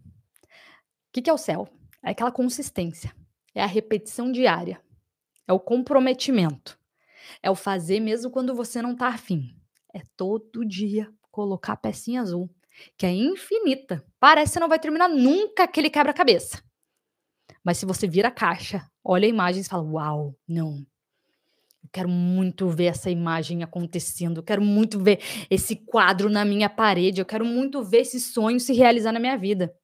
O 0.42 1.12
que, 1.12 1.22
que 1.22 1.30
é 1.30 1.32
o 1.32 1.38
céu? 1.38 1.68
É 2.02 2.10
aquela 2.10 2.32
consistência, 2.32 3.14
é 3.54 3.62
a 3.62 3.66
repetição 3.66 4.32
diária, 4.32 4.80
é 5.46 5.52
o 5.52 5.60
comprometimento, 5.60 6.78
é 7.42 7.50
o 7.50 7.54
fazer 7.54 8.00
mesmo 8.00 8.30
quando 8.30 8.54
você 8.54 8.80
não 8.80 8.96
tá 8.96 9.08
afim. 9.08 9.54
É 9.92 10.00
todo 10.16 10.64
dia 10.64 11.12
colocar 11.30 11.74
a 11.74 11.76
pecinha 11.76 12.22
azul, 12.22 12.48
que 12.96 13.04
é 13.04 13.12
infinita. 13.12 14.04
Parece 14.18 14.54
que 14.54 14.60
não 14.60 14.68
vai 14.68 14.78
terminar 14.78 15.08
nunca 15.08 15.64
aquele 15.64 15.90
quebra-cabeça. 15.90 16.62
Mas 17.62 17.78
se 17.78 17.84
você 17.84 18.08
vira 18.08 18.28
a 18.28 18.32
caixa, 18.32 18.88
olha 19.04 19.26
a 19.26 19.28
imagem 19.28 19.60
e 19.62 19.64
fala: 19.64 19.82
Uau, 19.82 20.34
não, 20.48 20.86
quero 21.92 22.08
muito 22.08 22.68
ver 22.68 22.86
essa 22.86 23.10
imagem 23.10 23.62
acontecendo, 23.62 24.38
eu 24.38 24.42
quero 24.42 24.62
muito 24.62 24.98
ver 24.98 25.20
esse 25.50 25.76
quadro 25.76 26.28
na 26.30 26.44
minha 26.44 26.68
parede, 26.68 27.20
eu 27.20 27.26
quero 27.26 27.44
muito 27.44 27.82
ver 27.82 28.00
esse 28.00 28.20
sonho 28.20 28.60
se 28.60 28.72
realizar 28.72 29.12
na 29.12 29.20
minha 29.20 29.36
vida. 29.36 29.74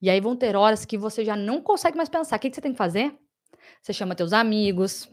E 0.00 0.08
aí 0.08 0.20
vão 0.20 0.36
ter 0.36 0.54
horas 0.56 0.84
que 0.84 0.96
você 0.96 1.24
já 1.24 1.36
não 1.36 1.60
consegue 1.60 1.96
mais 1.96 2.08
pensar. 2.08 2.36
O 2.36 2.38
que, 2.38 2.52
você 2.52 2.60
tem 2.60 2.72
que 2.72 2.78
fazer? 2.78 3.16
Você 3.82 3.92
chama 3.92 4.14
teus 4.14 4.32
amigos, 4.32 5.08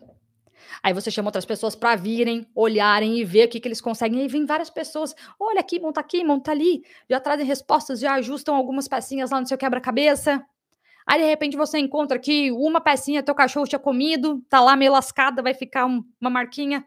Aí 0.81 0.93
você 0.93 1.11
chama 1.11 1.27
outras 1.27 1.45
pessoas 1.45 1.75
para 1.75 1.95
virem, 1.95 2.47
olharem 2.55 3.17
e 3.17 3.23
ver 3.23 3.47
o 3.47 3.49
que, 3.49 3.59
que 3.59 3.67
eles 3.67 3.81
conseguem. 3.81 4.19
E 4.19 4.21
aí 4.23 4.27
vem 4.27 4.45
várias 4.45 4.69
pessoas. 4.69 5.13
Olha 5.39 5.59
aqui, 5.59 5.79
monta 5.79 5.99
aqui, 5.99 6.23
monta 6.23 6.51
ali. 6.51 6.83
Já 7.09 7.19
trazem 7.19 7.45
respostas, 7.45 7.99
já 7.99 8.13
ajustam 8.15 8.55
algumas 8.55 8.87
pecinhas 8.87 9.31
lá 9.31 9.39
no 9.39 9.47
seu 9.47 9.57
quebra-cabeça. 9.57 10.45
Aí, 11.07 11.19
de 11.21 11.25
repente, 11.27 11.55
você 11.55 11.77
encontra 11.77 12.17
que 12.19 12.51
uma 12.51 12.81
pecinha 12.81 13.21
teu 13.21 13.35
cachorro 13.35 13.67
tinha 13.67 13.79
comido, 13.79 14.41
tá 14.49 14.59
lá 14.59 14.75
meio 14.75 14.91
lascada, 14.91 15.43
vai 15.43 15.53
ficar 15.53 15.85
um, 15.85 16.03
uma 16.19 16.29
marquinha 16.29 16.85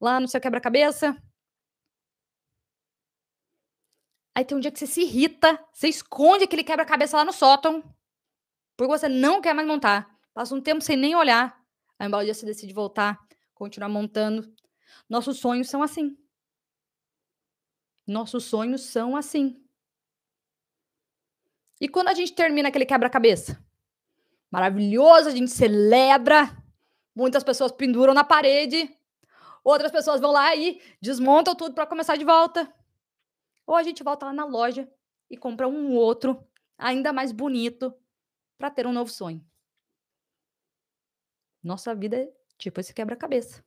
lá 0.00 0.20
no 0.20 0.28
seu 0.28 0.40
quebra-cabeça. 0.40 1.16
Aí 4.34 4.44
tem 4.44 4.56
um 4.56 4.60
dia 4.60 4.70
que 4.70 4.78
você 4.78 4.86
se 4.86 5.00
irrita, 5.02 5.58
você 5.72 5.88
esconde 5.88 6.44
aquele 6.44 6.64
quebra-cabeça 6.64 7.16
lá 7.16 7.24
no 7.24 7.32
sótão, 7.32 7.82
porque 8.76 8.90
você 8.90 9.08
não 9.08 9.40
quer 9.40 9.54
mais 9.54 9.66
montar. 9.66 10.10
Passa 10.34 10.54
um 10.54 10.60
tempo 10.60 10.82
sem 10.82 10.96
nem 10.96 11.14
olhar. 11.14 11.56
Aí, 11.98 12.08
um 12.08 12.24
dia 12.24 12.34
você 12.34 12.44
decide 12.44 12.74
voltar, 12.74 13.18
continuar 13.54 13.88
montando. 13.88 14.52
Nossos 15.08 15.38
sonhos 15.38 15.70
são 15.70 15.82
assim. 15.82 16.18
Nossos 18.06 18.44
sonhos 18.44 18.82
são 18.82 19.16
assim. 19.16 19.63
E 21.80 21.88
quando 21.88 22.08
a 22.08 22.14
gente 22.14 22.32
termina 22.32 22.68
aquele 22.68 22.86
quebra-cabeça? 22.86 23.62
Maravilhoso, 24.50 25.28
a 25.28 25.32
gente 25.32 25.50
celebra. 25.50 26.50
Muitas 27.14 27.42
pessoas 27.42 27.72
penduram 27.72 28.14
na 28.14 28.24
parede. 28.24 28.96
Outras 29.62 29.90
pessoas 29.90 30.20
vão 30.20 30.30
lá 30.30 30.54
e 30.54 30.80
desmontam 31.00 31.54
tudo 31.54 31.74
para 31.74 31.86
começar 31.86 32.16
de 32.16 32.24
volta. 32.24 32.72
Ou 33.66 33.74
a 33.74 33.82
gente 33.82 34.02
volta 34.02 34.26
lá 34.26 34.32
na 34.32 34.44
loja 34.44 34.88
e 35.30 35.36
compra 35.36 35.66
um 35.66 35.94
outro, 35.94 36.46
ainda 36.76 37.12
mais 37.12 37.32
bonito, 37.32 37.94
para 38.58 38.70
ter 38.70 38.86
um 38.86 38.92
novo 38.92 39.10
sonho. 39.10 39.44
Nossa 41.62 41.94
vida 41.94 42.16
é 42.16 42.32
tipo 42.58 42.78
esse 42.78 42.92
quebra-cabeça. 42.92 43.64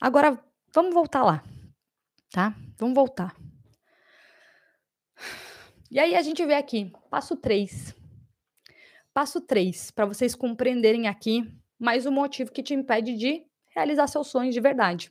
Agora, 0.00 0.42
vamos 0.74 0.92
voltar 0.92 1.22
lá, 1.22 1.44
tá? 2.32 2.54
Vamos 2.78 2.94
voltar. 2.94 3.36
E 5.90 5.98
aí 5.98 6.14
a 6.14 6.22
gente 6.22 6.46
vê 6.46 6.54
aqui, 6.54 6.92
passo 7.10 7.34
3. 7.34 7.96
Passo 9.12 9.40
3, 9.40 9.90
para 9.90 10.06
vocês 10.06 10.36
compreenderem 10.36 11.08
aqui 11.08 11.52
mais 11.76 12.06
um 12.06 12.12
motivo 12.12 12.52
que 12.52 12.62
te 12.62 12.72
impede 12.74 13.16
de 13.16 13.44
realizar 13.74 14.06
seus 14.06 14.28
sonhos 14.28 14.54
de 14.54 14.60
verdade. 14.60 15.10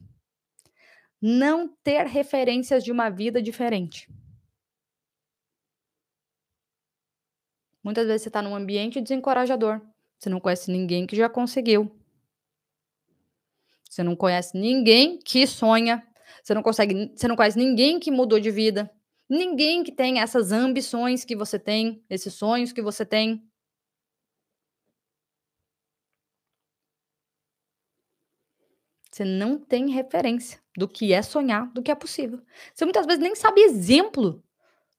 Não 1.22 1.68
ter 1.84 2.08
referências 2.08 2.82
de 2.82 2.94
uma 2.94 3.10
vida 3.10 3.42
diferente. 3.42 4.10
Muitas 7.84 8.08
vezes 8.08 8.22
você 8.22 8.30
está 8.30 8.42
num 8.42 8.56
ambiente 8.56 9.02
desencorajador. 9.02 9.82
Você 10.18 10.30
não 10.30 10.40
conhece 10.40 10.72
ninguém 10.72 11.06
que 11.06 11.16
já 11.16 11.28
conseguiu. 11.28 11.94
Você 13.90 14.02
não 14.02 14.16
conhece 14.16 14.58
ninguém 14.58 15.20
que 15.20 15.46
sonha. 15.46 16.08
Você 16.42 16.54
não 16.54 16.64
consegue, 16.64 17.12
você 17.14 17.28
não 17.28 17.36
conhece 17.36 17.58
ninguém 17.58 18.00
que 18.00 18.10
mudou 18.10 18.40
de 18.40 18.50
vida. 18.50 18.90
Ninguém 19.30 19.84
que 19.84 19.92
tem 19.92 20.20
essas 20.20 20.52
ambições 20.52 21.24
que 21.24 21.36
você 21.36 21.60
tem, 21.60 22.04
esses 22.10 22.34
sonhos 22.34 22.74
que 22.74 22.82
você 22.82 23.06
tem. 23.06 23.48
Você 29.12 29.24
não 29.24 29.60
tem 29.60 29.90
referência 29.92 30.60
do 30.76 30.88
que 30.88 31.14
é 31.14 31.22
sonhar, 31.22 31.72
do 31.74 31.84
que 31.84 31.92
é 31.92 31.96
possível. 31.96 32.42
Você 32.74 32.86
muitas 32.86 33.06
vezes 33.06 33.22
nem 33.22 33.36
sabe 33.36 33.62
exemplo 33.62 34.44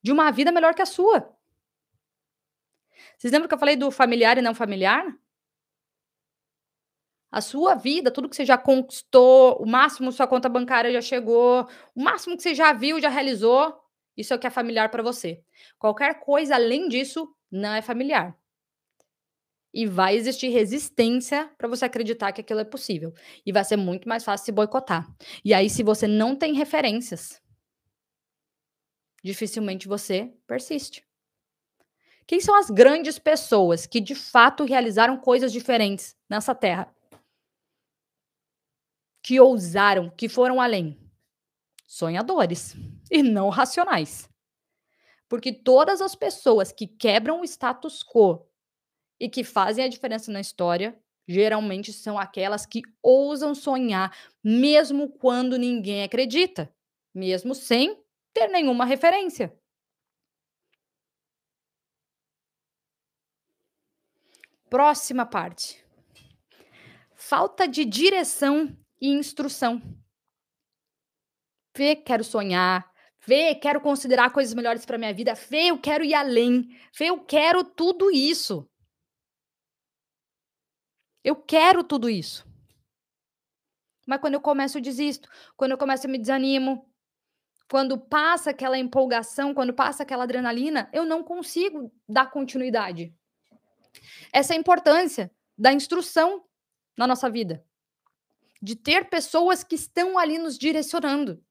de 0.03 0.13
uma 0.13 0.31
vida 0.31 0.53
melhor 0.53 0.75
que 0.75 0.83
a 0.83 0.87
sua. 0.87 1.35
Vocês 3.19 3.33
lembram 3.33 3.49
que 3.49 3.55
eu 3.55 3.59
falei 3.59 3.77
do 3.77 3.91
familiar 3.91 4.39
e 4.39 4.43
não 4.43 4.55
familiar? 4.55 5.05
A 7.33 7.41
sua 7.41 7.75
vida, 7.75 8.11
tudo 8.11 8.29
que 8.29 8.35
você 8.37 8.45
já 8.45 8.59
conquistou, 8.59 9.57
o 9.63 9.67
máximo 9.67 10.11
sua 10.11 10.27
conta 10.27 10.49
bancária 10.49 10.93
já 10.93 11.01
chegou, 11.01 11.69
o 11.95 12.03
máximo 12.03 12.37
que 12.37 12.43
você 12.43 12.55
já 12.55 12.73
viu, 12.73 13.01
já 13.01 13.09
realizou, 13.09 13.81
isso 14.17 14.33
é 14.33 14.37
o 14.37 14.39
que 14.39 14.47
é 14.47 14.51
familiar 14.51 14.91
para 14.91 15.03
você. 15.03 15.43
Qualquer 15.79 16.21
coisa 16.21 16.55
além 16.55 16.89
disso 16.89 17.35
não 17.51 17.75
é 17.75 17.83
familiar. 17.83 18.37
E 19.73 19.87
vai 19.87 20.17
existir 20.17 20.49
resistência 20.49 21.49
para 21.57 21.69
você 21.69 21.85
acreditar 21.85 22.33
que 22.33 22.41
aquilo 22.41 22.61
é 22.61 22.65
possível. 22.65 23.15
E 23.47 23.53
vai 23.53 23.65
ser 23.65 23.77
muito 23.77 24.09
mais 24.09 24.25
fácil 24.25 24.45
se 24.45 24.53
boicotar. 24.53 25.09
E 25.45 25.55
aí, 25.55 25.71
se 25.71 25.83
você 25.83 26.09
não 26.09 26.35
tem 26.35 26.55
referências, 26.55 27.41
dificilmente 29.23 29.87
você 29.87 30.35
persiste. 30.47 31.07
Quem 32.27 32.41
são 32.41 32.55
as 32.57 32.69
grandes 32.69 33.19
pessoas 33.19 33.87
que 33.87 34.01
de 34.01 34.15
fato 34.15 34.65
realizaram 34.65 35.17
coisas 35.17 35.53
diferentes 35.53 36.17
nessa 36.29 36.55
terra? 36.55 36.93
Que 39.23 39.41
ousaram, 39.41 40.11
que 40.11 40.29
foram 40.29 40.61
além? 40.61 40.99
Sonhadores 41.87 42.77
e 43.11 43.23
não 43.23 43.49
racionais. 43.49 44.29
Porque 45.29 45.53
todas 45.53 46.01
as 46.01 46.15
pessoas 46.15 46.73
que 46.73 46.87
quebram 46.87 47.41
o 47.41 47.45
status 47.45 48.03
quo 48.03 48.47
e 49.19 49.29
que 49.29 49.45
fazem 49.45 49.85
a 49.85 49.89
diferença 49.89 50.33
na 50.33 50.41
história, 50.41 50.99
geralmente 51.27 51.93
são 51.93 52.19
aquelas 52.19 52.67
que 52.67 52.83
ousam 53.03 53.55
sonhar, 53.55 54.17
mesmo 54.43 55.09
quando 55.09 55.57
ninguém 55.57 56.03
acredita, 56.03 56.73
mesmo 57.15 57.55
sem 57.55 58.03
ter 58.33 58.49
nenhuma 58.49 58.85
referência. 58.85 59.57
Próxima 64.69 65.27
parte. 65.27 65.85
Falta 67.15 67.69
de 67.69 67.85
direção 67.85 68.77
e 69.01 69.09
instrução. 69.09 69.83
Fê, 71.77 71.95
quero 71.95 72.25
sonhar. 72.25 72.90
Fê, 73.21 73.55
quero 73.55 73.81
considerar 73.83 74.33
coisas 74.33 74.55
melhores 74.55 74.87
para 74.87 74.97
minha 74.97 75.13
vida. 75.13 75.37
Fê, 75.37 75.67
eu 75.67 75.79
quero 75.79 76.03
ir 76.03 76.15
além. 76.15 76.75
Fê, 76.93 77.11
eu 77.11 77.23
quero 77.23 77.63
tudo 77.63 78.11
isso. 78.11 78.67
Eu 81.23 81.37
quero 81.37 81.85
tudo 81.85 82.09
isso. 82.09 82.49
Mas 84.07 84.21
quando 84.21 84.35
eu 84.35 84.41
começo, 84.41 84.79
eu 84.79 84.83
desisto. 84.83 85.29
Quando 85.55 85.73
eu 85.73 85.79
começo, 85.79 86.07
eu 86.07 86.11
me 86.11 86.19
desanimo. 86.19 86.91
Quando 87.69 87.99
passa 87.99 88.51
aquela 88.51 88.79
empolgação, 88.79 89.53
quando 89.53 89.75
passa 89.75 90.03
aquela 90.03 90.25
adrenalina, 90.25 90.89
eu 90.91 91.05
não 91.05 91.23
consigo 91.23 91.93
dar 92.09 92.31
continuidade. 92.31 93.15
Essa 94.33 94.55
é 94.55 94.57
a 94.57 94.61
importância 94.61 95.31
da 95.59 95.73
instrução 95.75 96.43
na 96.97 97.07
nossa 97.07 97.29
vida. 97.29 97.63
De 98.63 98.75
ter 98.75 99.11
pessoas 99.11 99.63
que 99.63 99.75
estão 99.75 100.19
ali 100.19 100.39
nos 100.39 100.59
direcionando 100.59 101.45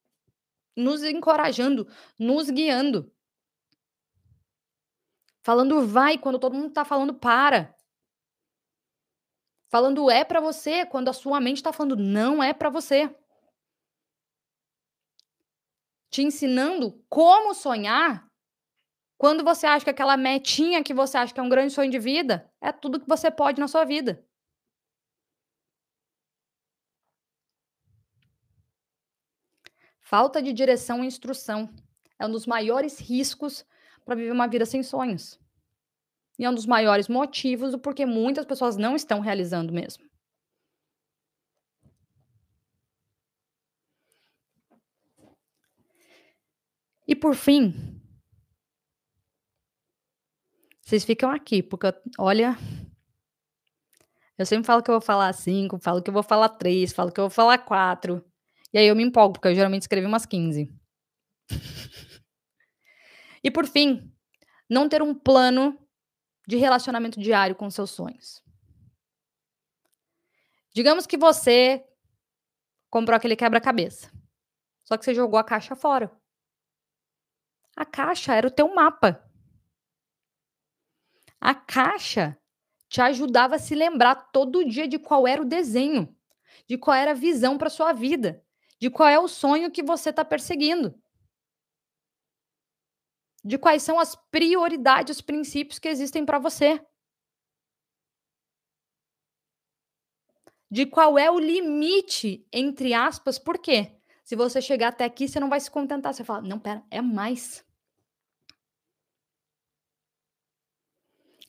nos 0.76 1.04
encorajando, 1.04 1.88
nos 2.18 2.50
guiando. 2.50 3.12
Falando 5.42 5.86
vai 5.88 6.18
quando 6.18 6.40
todo 6.40 6.56
mundo 6.56 6.70
está 6.70 6.86
falando 6.86 7.14
para. 7.14 7.76
Falando 9.70 10.10
é 10.10 10.24
para 10.24 10.40
você 10.40 10.86
quando 10.86 11.10
a 11.10 11.14
sua 11.14 11.40
mente 11.40 11.58
está 11.58 11.72
falando 11.72 11.96
não 11.96 12.42
é 12.44 12.54
para 12.54 12.70
você. 12.70 13.14
Te 16.10 16.24
ensinando 16.24 17.04
como 17.08 17.54
sonhar 17.54 18.28
quando 19.18 19.44
você 19.44 19.68
acha 19.68 19.86
que 19.86 19.92
aquela 19.92 20.18
metinha 20.18 20.84
que 20.84 20.94
você 20.94 21.18
acha 21.18 21.34
que 21.34 21.40
é 21.40 21.44
um 21.44 21.50
grande 21.50 21.74
sonho 21.74 21.92
de 21.92 22.00
vida 22.00 22.52
é 22.60 22.72
tudo 22.72 23.00
que 23.00 23.08
você 23.08 23.30
pode 23.30 23.60
na 23.60 23.68
sua 23.68 23.86
vida. 23.86 24.26
Falta 30.10 30.42
de 30.42 30.52
direção 30.52 31.04
e 31.04 31.08
instrução 31.08 31.72
é 32.18 32.26
um 32.26 32.32
dos 32.32 32.48
maiores 32.48 32.98
riscos 32.98 33.64
para 34.04 34.16
viver 34.16 34.32
uma 34.32 34.48
vida 34.48 34.66
sem 34.66 34.82
sonhos. 34.82 35.40
E 36.40 36.46
é 36.46 36.50
um 36.50 36.56
dos 36.56 36.66
maiores 36.66 37.08
motivos 37.08 37.74
do 37.74 37.78
porquê 37.78 38.08
muitas 38.08 38.44
pessoas 38.44 38.76
não 38.76 38.96
estão 38.96 39.20
realizando 39.20 39.72
mesmo. 39.72 40.04
E 47.08 47.16
por 47.16 47.36
fim, 47.36 48.02
vocês 50.82 51.06
ficam 51.06 51.30
aqui, 51.30 51.62
porque 51.62 51.86
olha, 52.18 52.58
eu 54.40 54.46
sempre 54.48 54.66
falo 54.66 54.82
que 54.82 54.90
eu 54.90 54.96
vou 54.96 55.02
falar 55.02 55.32
cinco, 55.34 55.78
falo 55.78 56.02
que 56.02 56.10
eu 56.10 56.14
vou 56.16 56.24
falar 56.24 56.50
três, 56.50 56.94
falo 56.94 57.12
que 57.12 57.20
eu 57.20 57.26
vou 57.26 57.30
falar 57.30 57.60
quatro. 57.60 58.28
E 58.74 58.78
aí 58.78 58.88
eu 58.88 58.96
me 58.96 59.04
empolgo, 59.04 59.34
porque 59.34 59.48
eu 59.48 59.56
geralmente 59.56 59.84
escrevi 59.84 60.06
umas 60.06 60.26
15. 60.26 60.72
e 63.44 63.50
por 63.50 63.66
fim, 63.66 64.14
não 64.70 64.88
ter 64.88 65.02
um 65.02 65.14
plano 65.14 65.78
de 66.48 66.56
relacionamento 66.58 67.20
diário 67.20 67.56
com 67.56 67.70
seus 67.70 67.92
sonhos. 67.92 68.44
Digamos 70.74 71.06
que 71.08 71.18
você 71.18 71.84
comprou 72.90 73.16
aquele 73.16 73.36
quebra-cabeça. 73.36 74.12
Só 74.84 74.98
que 74.98 75.06
você 75.06 75.14
jogou 75.14 75.40
a 75.40 75.44
caixa 75.44 75.76
fora. 75.76 76.12
A 77.76 77.86
caixa 77.86 78.34
era 78.34 78.48
o 78.48 78.52
teu 78.52 78.74
mapa. 78.74 79.24
A 81.40 81.56
caixa 81.56 82.38
te 82.88 83.00
ajudava 83.02 83.56
a 83.56 83.60
se 83.60 83.76
lembrar 83.76 84.16
todo 84.32 84.66
dia 84.66 84.88
de 84.88 84.98
qual 85.00 85.28
era 85.28 85.42
o 85.42 85.46
desenho, 85.46 86.14
de 86.68 86.78
qual 86.78 86.96
era 86.96 87.12
a 87.12 87.16
visão 87.16 87.58
para 87.58 87.70
sua 87.70 87.94
vida, 87.94 88.44
de 88.80 88.90
qual 88.90 89.10
é 89.10 89.20
o 89.20 89.28
sonho 89.28 89.72
que 89.72 89.84
você 89.84 90.10
está 90.10 90.24
perseguindo, 90.24 90.96
de 93.44 93.58
quais 93.58 93.84
são 93.84 94.00
as 94.00 94.16
prioridades, 94.16 95.18
os 95.18 95.22
princípios 95.22 95.80
que 95.80 95.88
existem 95.88 96.26
para 96.26 96.40
você. 96.40 96.84
De 100.72 100.86
qual 100.86 101.18
é 101.18 101.32
o 101.32 101.40
limite, 101.40 102.48
entre 102.54 102.94
aspas, 102.94 103.40
por 103.40 103.58
quê? 103.58 103.96
Se 104.24 104.36
você 104.36 104.62
chegar 104.62 104.90
até 104.90 105.06
aqui, 105.06 105.28
você 105.28 105.40
não 105.40 105.50
vai 105.50 105.60
se 105.60 105.72
contentar. 105.72 106.14
Você 106.14 106.24
fala, 106.24 106.42
não, 106.42 106.60
pera, 106.60 106.84
é 106.92 107.02
mais. 107.02 107.66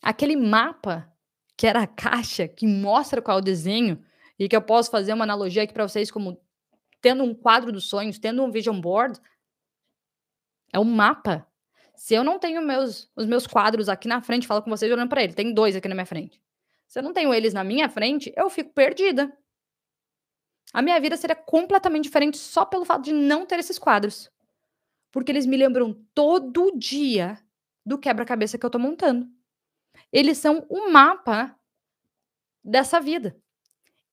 Aquele 0.00 0.34
mapa, 0.34 1.12
que 1.58 1.66
era 1.66 1.82
a 1.82 1.86
caixa, 1.86 2.48
que 2.48 2.66
mostra 2.66 3.20
qual 3.20 3.36
é 3.36 3.40
o 3.40 3.44
desenho, 3.44 4.02
e 4.38 4.48
que 4.48 4.56
eu 4.56 4.62
posso 4.62 4.90
fazer 4.90 5.12
uma 5.12 5.24
analogia 5.24 5.64
aqui 5.64 5.74
para 5.74 5.86
vocês 5.86 6.10
como 6.10 6.40
tendo 7.00 7.24
um 7.24 7.34
quadro 7.34 7.72
dos 7.72 7.88
sonhos, 7.88 8.18
tendo 8.18 8.42
um 8.42 8.50
vision 8.50 8.80
board, 8.80 9.18
é 10.72 10.78
um 10.78 10.84
mapa. 10.84 11.46
Se 11.94 12.14
eu 12.14 12.24
não 12.24 12.38
tenho 12.38 12.62
meus, 12.62 13.10
os 13.14 13.26
meus 13.26 13.46
quadros 13.46 13.88
aqui 13.88 14.08
na 14.08 14.22
frente, 14.22 14.46
falo 14.46 14.62
com 14.62 14.70
vocês 14.70 14.90
olhando 14.90 15.08
para 15.08 15.22
ele, 15.22 15.34
tem 15.34 15.52
dois 15.52 15.76
aqui 15.76 15.88
na 15.88 15.94
minha 15.94 16.06
frente. 16.06 16.40
Se 16.86 16.98
eu 16.98 17.02
não 17.02 17.12
tenho 17.12 17.32
eles 17.32 17.54
na 17.54 17.62
minha 17.62 17.88
frente, 17.88 18.32
eu 18.36 18.48
fico 18.50 18.72
perdida. 18.72 19.32
A 20.72 20.82
minha 20.82 20.98
vida 21.00 21.16
seria 21.16 21.36
completamente 21.36 22.04
diferente 22.04 22.38
só 22.38 22.64
pelo 22.64 22.84
fato 22.84 23.02
de 23.02 23.12
não 23.12 23.44
ter 23.44 23.58
esses 23.58 23.78
quadros. 23.78 24.30
Porque 25.10 25.30
eles 25.32 25.46
me 25.46 25.56
lembram 25.56 25.94
todo 26.14 26.76
dia 26.76 27.38
do 27.84 27.98
quebra-cabeça 27.98 28.56
que 28.56 28.64
eu 28.64 28.70
tô 28.70 28.78
montando. 28.78 29.28
Eles 30.12 30.38
são 30.38 30.66
um 30.70 30.90
mapa 30.90 31.56
dessa 32.62 33.00
vida. 33.00 33.36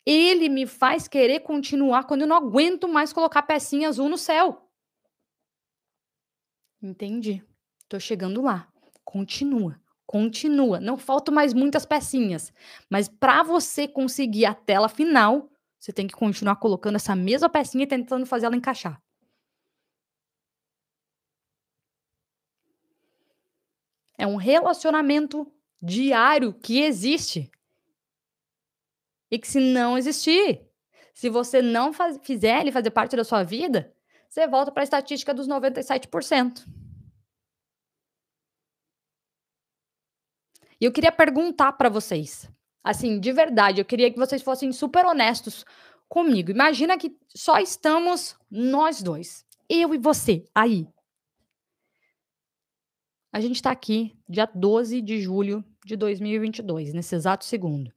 Ele 0.09 0.47
me 0.47 0.65
faz 0.65 1.05
querer 1.05 1.41
continuar 1.41 2.05
quando 2.05 2.21
eu 2.21 2.27
não 2.27 2.37
aguento 2.37 2.87
mais 2.87 3.11
colocar 3.11 3.41
pecinha 3.41 3.89
azul 3.89 4.07
no 4.07 4.17
céu. 4.17 4.71
Entendi. 6.81 7.43
Tô 7.89 7.99
chegando 7.99 8.41
lá. 8.41 8.71
Continua. 9.03 9.77
Continua. 10.05 10.79
Não 10.79 10.97
faltam 10.97 11.35
mais 11.35 11.53
muitas 11.53 11.85
pecinhas. 11.85 12.53
Mas 12.89 13.09
para 13.09 13.43
você 13.43 13.85
conseguir 13.85 14.45
a 14.45 14.53
tela 14.53 14.87
final, 14.87 15.51
você 15.77 15.91
tem 15.91 16.07
que 16.07 16.15
continuar 16.15 16.55
colocando 16.55 16.95
essa 16.95 17.13
mesma 17.13 17.49
pecinha 17.49 17.83
e 17.83 17.87
tentando 17.87 18.25
fazer 18.25 18.45
ela 18.45 18.55
encaixar. 18.55 19.01
É 24.17 24.25
um 24.25 24.37
relacionamento 24.37 25.51
diário 25.81 26.53
que 26.53 26.79
existe. 26.79 27.51
E 29.29 29.37
que 29.37 29.47
se 29.47 29.59
não 29.59 29.97
existir, 29.97 30.61
se 31.13 31.29
você 31.29 31.61
não 31.61 31.91
faz, 31.91 32.19
fizer 32.23 32.61
ele 32.61 32.71
fazer 32.71 32.91
parte 32.91 33.15
da 33.15 33.23
sua 33.23 33.43
vida, 33.43 33.93
você 34.29 34.47
volta 34.47 34.71
para 34.71 34.83
a 34.83 34.85
estatística 34.85 35.33
dos 35.33 35.47
97%. 35.47 36.65
E 40.79 40.85
eu 40.85 40.91
queria 40.91 41.11
perguntar 41.11 41.73
para 41.73 41.89
vocês, 41.89 42.47
assim, 42.83 43.19
de 43.19 43.31
verdade, 43.31 43.81
eu 43.81 43.85
queria 43.85 44.11
que 44.11 44.19
vocês 44.19 44.43
fossem 44.43 44.71
super 44.71 45.05
honestos 45.05 45.65
comigo. 46.07 46.51
Imagina 46.51 46.97
que 46.97 47.17
só 47.29 47.57
estamos 47.57 48.37
nós 48.49 49.01
dois, 49.01 49.43
eu 49.67 49.93
e 49.93 49.97
você, 49.97 50.45
aí. 50.53 50.87
A 53.33 53.39
gente 53.39 53.55
está 53.55 53.71
aqui, 53.71 54.15
dia 54.29 54.45
12 54.45 55.01
de 55.01 55.19
julho 55.19 55.65
de 55.83 55.95
2022, 55.95 56.93
nesse 56.93 57.15
exato 57.15 57.43
segundo. 57.43 57.96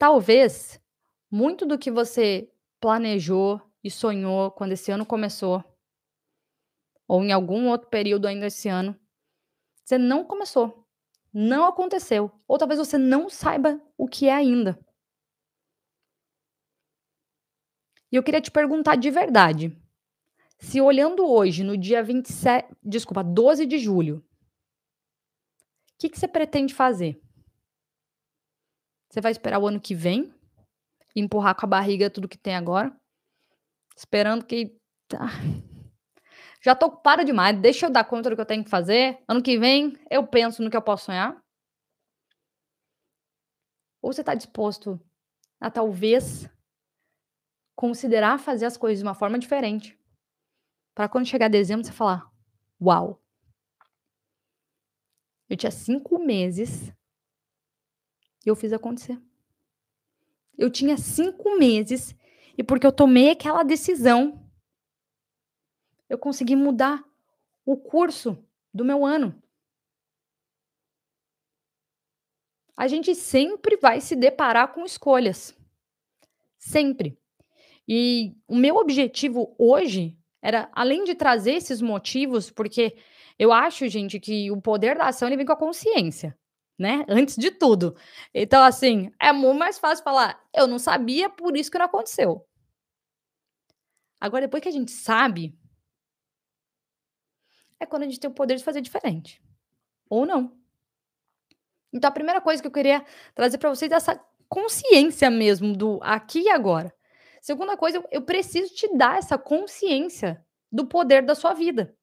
Talvez 0.00 0.80
muito 1.30 1.66
do 1.66 1.78
que 1.78 1.90
você 1.90 2.50
planejou 2.80 3.60
e 3.84 3.90
sonhou 3.90 4.50
quando 4.50 4.72
esse 4.72 4.90
ano 4.90 5.04
começou, 5.04 5.62
ou 7.06 7.22
em 7.22 7.32
algum 7.32 7.68
outro 7.68 7.90
período 7.90 8.26
ainda 8.26 8.46
esse 8.46 8.66
ano, 8.66 8.98
você 9.84 9.98
não 9.98 10.24
começou, 10.24 10.88
não 11.30 11.66
aconteceu, 11.66 12.32
ou 12.48 12.56
talvez 12.56 12.78
você 12.78 12.96
não 12.96 13.28
saiba 13.28 13.78
o 13.98 14.08
que 14.08 14.26
é 14.26 14.32
ainda. 14.32 14.78
E 18.10 18.16
eu 18.16 18.22
queria 18.22 18.40
te 18.40 18.50
perguntar 18.50 18.96
de 18.96 19.10
verdade, 19.10 19.76
se 20.58 20.80
olhando 20.80 21.30
hoje, 21.30 21.62
no 21.62 21.76
dia 21.76 22.02
27, 22.02 22.74
desculpa, 22.82 23.22
12 23.22 23.66
de 23.66 23.78
julho, 23.78 24.24
o 25.92 25.98
que, 25.98 26.08
que 26.08 26.18
você 26.18 26.26
pretende 26.26 26.72
fazer? 26.72 27.20
Você 29.10 29.20
vai 29.20 29.32
esperar 29.32 29.58
o 29.58 29.66
ano 29.66 29.80
que 29.80 29.94
vem? 29.94 30.32
Empurrar 31.16 31.56
com 31.56 31.66
a 31.66 31.68
barriga 31.68 32.08
tudo 32.08 32.28
que 32.28 32.38
tem 32.38 32.54
agora? 32.54 32.96
Esperando 33.96 34.46
que. 34.46 34.78
Tá. 35.08 35.26
Já 36.62 36.76
tô 36.76 36.86
ocupada 36.86 37.24
demais, 37.24 37.58
deixa 37.58 37.86
eu 37.86 37.90
dar 37.90 38.04
conta 38.04 38.30
do 38.30 38.36
que 38.36 38.42
eu 38.42 38.46
tenho 38.46 38.62
que 38.62 38.70
fazer. 38.70 39.20
Ano 39.26 39.42
que 39.42 39.58
vem 39.58 39.98
eu 40.08 40.24
penso 40.26 40.62
no 40.62 40.70
que 40.70 40.76
eu 40.76 40.82
posso 40.82 41.06
sonhar. 41.06 41.36
Ou 44.00 44.12
você 44.12 44.20
está 44.20 44.34
disposto 44.34 45.00
a 45.58 45.70
talvez 45.70 46.48
considerar 47.74 48.38
fazer 48.38 48.66
as 48.66 48.76
coisas 48.76 48.98
de 49.00 49.04
uma 49.04 49.14
forma 49.14 49.38
diferente. 49.38 49.98
Para 50.94 51.08
quando 51.08 51.26
chegar 51.26 51.48
dezembro 51.48 51.84
você 51.84 51.92
falar: 51.92 52.30
Uau! 52.80 53.20
Eu 55.48 55.56
tinha 55.56 55.72
cinco 55.72 56.18
meses 56.18 56.92
e 58.44 58.48
eu 58.48 58.56
fiz 58.56 58.72
acontecer. 58.72 59.20
Eu 60.56 60.70
tinha 60.70 60.96
cinco 60.96 61.58
meses 61.58 62.14
e 62.56 62.62
porque 62.62 62.86
eu 62.86 62.92
tomei 62.92 63.30
aquela 63.30 63.62
decisão, 63.62 64.44
eu 66.08 66.18
consegui 66.18 66.56
mudar 66.56 67.02
o 67.64 67.76
curso 67.76 68.44
do 68.72 68.84
meu 68.84 69.04
ano. 69.04 69.40
A 72.76 72.88
gente 72.88 73.14
sempre 73.14 73.76
vai 73.76 74.00
se 74.00 74.16
deparar 74.16 74.72
com 74.72 74.84
escolhas. 74.84 75.54
Sempre. 76.58 77.18
E 77.86 78.34
o 78.48 78.56
meu 78.56 78.76
objetivo 78.76 79.54
hoje 79.58 80.16
era, 80.40 80.70
além 80.72 81.04
de 81.04 81.14
trazer 81.14 81.52
esses 81.52 81.82
motivos, 81.82 82.50
porque 82.50 82.96
eu 83.38 83.52
acho, 83.52 83.86
gente, 83.88 84.18
que 84.18 84.50
o 84.50 84.60
poder 84.60 84.96
da 84.96 85.08
ação 85.08 85.28
ele 85.28 85.36
vem 85.36 85.46
com 85.46 85.52
a 85.52 85.56
consciência, 85.56 86.38
né? 86.80 87.04
Antes 87.06 87.36
de 87.36 87.50
tudo. 87.50 87.94
Então, 88.32 88.62
assim, 88.62 89.12
é 89.20 89.32
muito 89.32 89.58
mais 89.58 89.78
fácil 89.78 90.02
falar, 90.02 90.42
eu 90.54 90.66
não 90.66 90.78
sabia, 90.78 91.28
por 91.28 91.54
isso 91.54 91.70
que 91.70 91.78
não 91.78 91.84
aconteceu. 91.84 92.42
Agora, 94.18 94.46
depois 94.46 94.62
que 94.62 94.68
a 94.70 94.72
gente 94.72 94.90
sabe, 94.90 95.54
é 97.78 97.84
quando 97.84 98.04
a 98.04 98.06
gente 98.06 98.18
tem 98.18 98.30
o 98.30 98.34
poder 98.34 98.56
de 98.56 98.64
fazer 98.64 98.80
diferente. 98.80 99.42
Ou 100.08 100.24
não. 100.24 100.58
Então, 101.92 102.08
a 102.08 102.12
primeira 102.12 102.40
coisa 102.40 102.62
que 102.62 102.66
eu 102.66 102.72
queria 102.72 103.04
trazer 103.34 103.58
para 103.58 103.68
vocês 103.68 103.92
é 103.92 103.96
essa 103.96 104.18
consciência 104.48 105.30
mesmo 105.30 105.76
do 105.76 106.00
aqui 106.02 106.40
e 106.40 106.50
agora. 106.50 106.94
Segunda 107.42 107.76
coisa, 107.76 108.02
eu 108.10 108.22
preciso 108.22 108.74
te 108.74 108.96
dar 108.96 109.18
essa 109.18 109.36
consciência 109.36 110.42
do 110.72 110.86
poder 110.86 111.22
da 111.22 111.34
sua 111.34 111.52
vida. 111.52 111.94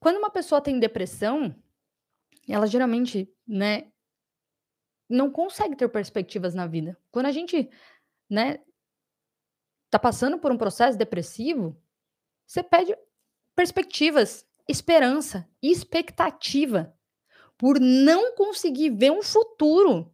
Quando 0.00 0.16
uma 0.16 0.30
pessoa 0.30 0.62
tem 0.62 0.80
depressão, 0.80 1.54
ela 2.48 2.66
geralmente, 2.66 3.30
né, 3.46 3.92
não 5.08 5.30
consegue 5.30 5.76
ter 5.76 5.88
perspectivas 5.90 6.54
na 6.54 6.66
vida. 6.66 6.98
Quando 7.10 7.26
a 7.26 7.32
gente, 7.32 7.70
né, 8.28 8.64
tá 9.90 9.98
passando 9.98 10.38
por 10.38 10.50
um 10.50 10.56
processo 10.56 10.96
depressivo, 10.96 11.80
você 12.46 12.62
pede 12.62 12.96
perspectivas, 13.54 14.46
esperança, 14.66 15.48
expectativa 15.62 16.96
por 17.58 17.78
não 17.78 18.34
conseguir 18.34 18.88
ver 18.90 19.12
um 19.12 19.22
futuro. 19.22 20.10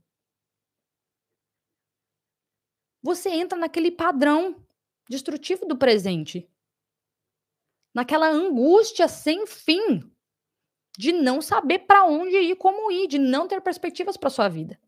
Você 3.02 3.28
entra 3.28 3.56
naquele 3.56 3.92
padrão 3.92 4.66
destrutivo 5.08 5.64
do 5.64 5.78
presente. 5.78 6.50
Naquela 7.96 8.28
angústia 8.28 9.08
sem 9.08 9.46
fim 9.46 10.00
de 10.98 11.12
não 11.12 11.40
saber 11.40 11.78
para 11.78 12.04
onde 12.04 12.36
ir, 12.36 12.54
como 12.56 12.92
ir, 12.92 13.06
de 13.06 13.18
não 13.18 13.48
ter 13.48 13.58
perspectivas 13.62 14.18
para 14.18 14.28
sua 14.28 14.50
vida. 14.50 14.78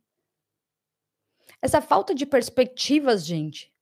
Essa 1.63 1.81
falta 1.81 2.15
de 2.15 2.27
perspectivas, 2.27 3.25
gente, 3.25 3.75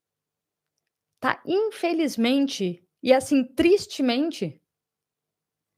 tá 1.19 1.43
infelizmente 1.45 2.81
e 3.03 3.11
assim 3.11 3.43
tristemente 3.43 4.61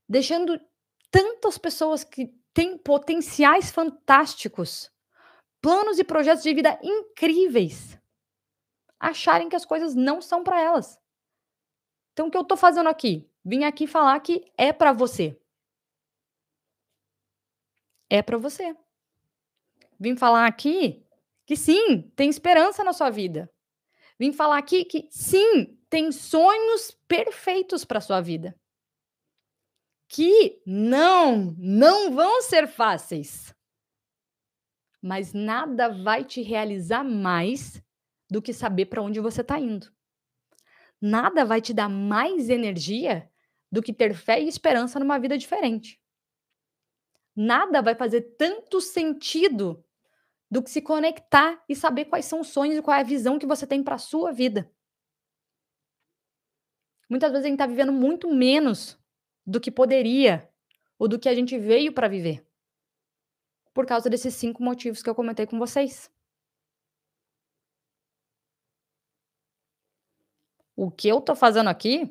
deixando 0.08 0.64
tantas 1.10 1.58
pessoas 1.58 2.04
que 2.04 2.28
têm 2.54 2.78
potenciais 2.78 3.72
fantásticos, 3.72 4.92
planos 5.60 5.98
e 5.98 6.04
projetos 6.04 6.44
de 6.44 6.54
vida 6.54 6.80
incríveis, 6.84 8.00
acharem 9.00 9.50
que 9.50 9.56
as 9.56 9.66
coisas 9.66 9.96
não 9.96 10.22
são 10.22 10.44
para 10.44 10.62
elas. 10.62 11.00
Então 12.14 12.28
o 12.28 12.32
que 12.32 12.38
eu 12.38 12.42
estou 12.42 12.58
fazendo 12.58 12.90
aqui? 12.90 13.29
Vim 13.44 13.64
aqui 13.64 13.88
falar 13.88 14.20
que 14.20 14.52
é 14.58 14.72
para 14.72 14.94
você. 14.94 15.40
É 18.10 18.22
para 18.22 18.38
você. 18.38 18.76
Vim 20.00 20.16
falar 20.16 20.46
aqui 20.48 21.06
que 21.46 21.56
sim, 21.56 22.02
tem 22.16 22.30
esperança 22.30 22.84
na 22.84 22.94
sua 22.94 23.10
vida. 23.10 23.52
Vim 24.20 24.32
falar 24.32 24.58
aqui 24.58 24.86
que 24.86 25.08
sim, 25.12 25.78
tem 25.90 26.12
sonhos 26.12 26.92
perfeitos 27.08 27.84
para 27.84 28.02
sua 28.02 28.22
vida. 28.22 28.56
Que 30.08 30.62
não, 30.66 31.56
não 31.58 32.14
vão 32.14 32.42
ser 32.42 32.68
fáceis. 32.68 33.54
Mas 35.02 35.34
nada 35.34 35.90
vai 35.90 36.24
te 36.24 36.42
realizar 36.42 37.04
mais 37.04 37.82
do 38.30 38.42
que 38.42 38.54
saber 38.54 38.86
para 38.88 39.02
onde 39.02 39.20
você 39.20 39.42
está 39.42 39.60
indo. 39.60 39.92
Nada 41.02 41.46
vai 41.46 41.62
te 41.62 41.74
dar 41.74 41.90
mais 41.90 42.50
energia 42.50 43.30
do 43.72 43.82
que 43.82 43.94
ter 43.94 44.14
fé 44.14 44.42
e 44.42 44.48
esperança 44.48 45.00
numa 45.00 45.20
vida 45.20 45.38
diferente. 45.38 46.00
Nada 47.36 47.82
vai 47.82 47.96
fazer 47.96 48.22
tanto 48.38 48.82
sentido 48.82 49.84
do 50.52 50.64
que 50.64 50.70
se 50.70 50.82
conectar 50.82 51.64
e 51.70 51.76
saber 51.76 52.06
quais 52.06 52.26
são 52.26 52.42
os 52.42 52.48
sonhos 52.50 52.78
e 52.78 52.82
qual 52.82 52.98
é 52.98 53.02
a 53.02 53.04
visão 53.04 53.38
que 53.38 53.46
você 53.46 53.68
tem 53.68 53.84
para 53.84 53.96
a 53.96 54.00
sua 54.00 54.32
vida. 54.32 54.70
Muitas 57.10 57.32
vezes 57.32 57.46
a 57.46 57.48
gente 57.48 57.56
está 57.56 57.66
vivendo 57.66 57.92
muito 57.92 58.28
menos 58.34 59.00
do 59.46 59.60
que 59.60 59.72
poderia 59.72 60.48
ou 60.98 61.08
do 61.08 61.18
que 61.18 61.30
a 61.30 61.34
gente 61.34 61.58
veio 61.58 61.94
para 61.94 62.08
viver. 62.08 62.46
Por 63.74 63.86
causa 63.86 64.10
desses 64.10 64.34
cinco 64.34 64.62
motivos 64.62 65.02
que 65.02 65.10
eu 65.10 65.16
comentei 65.16 65.46
com 65.46 65.58
vocês. 65.58 66.12
O 70.82 70.90
que 70.90 71.10
eu 71.10 71.20
tô 71.20 71.36
fazendo 71.36 71.68
aqui? 71.68 72.10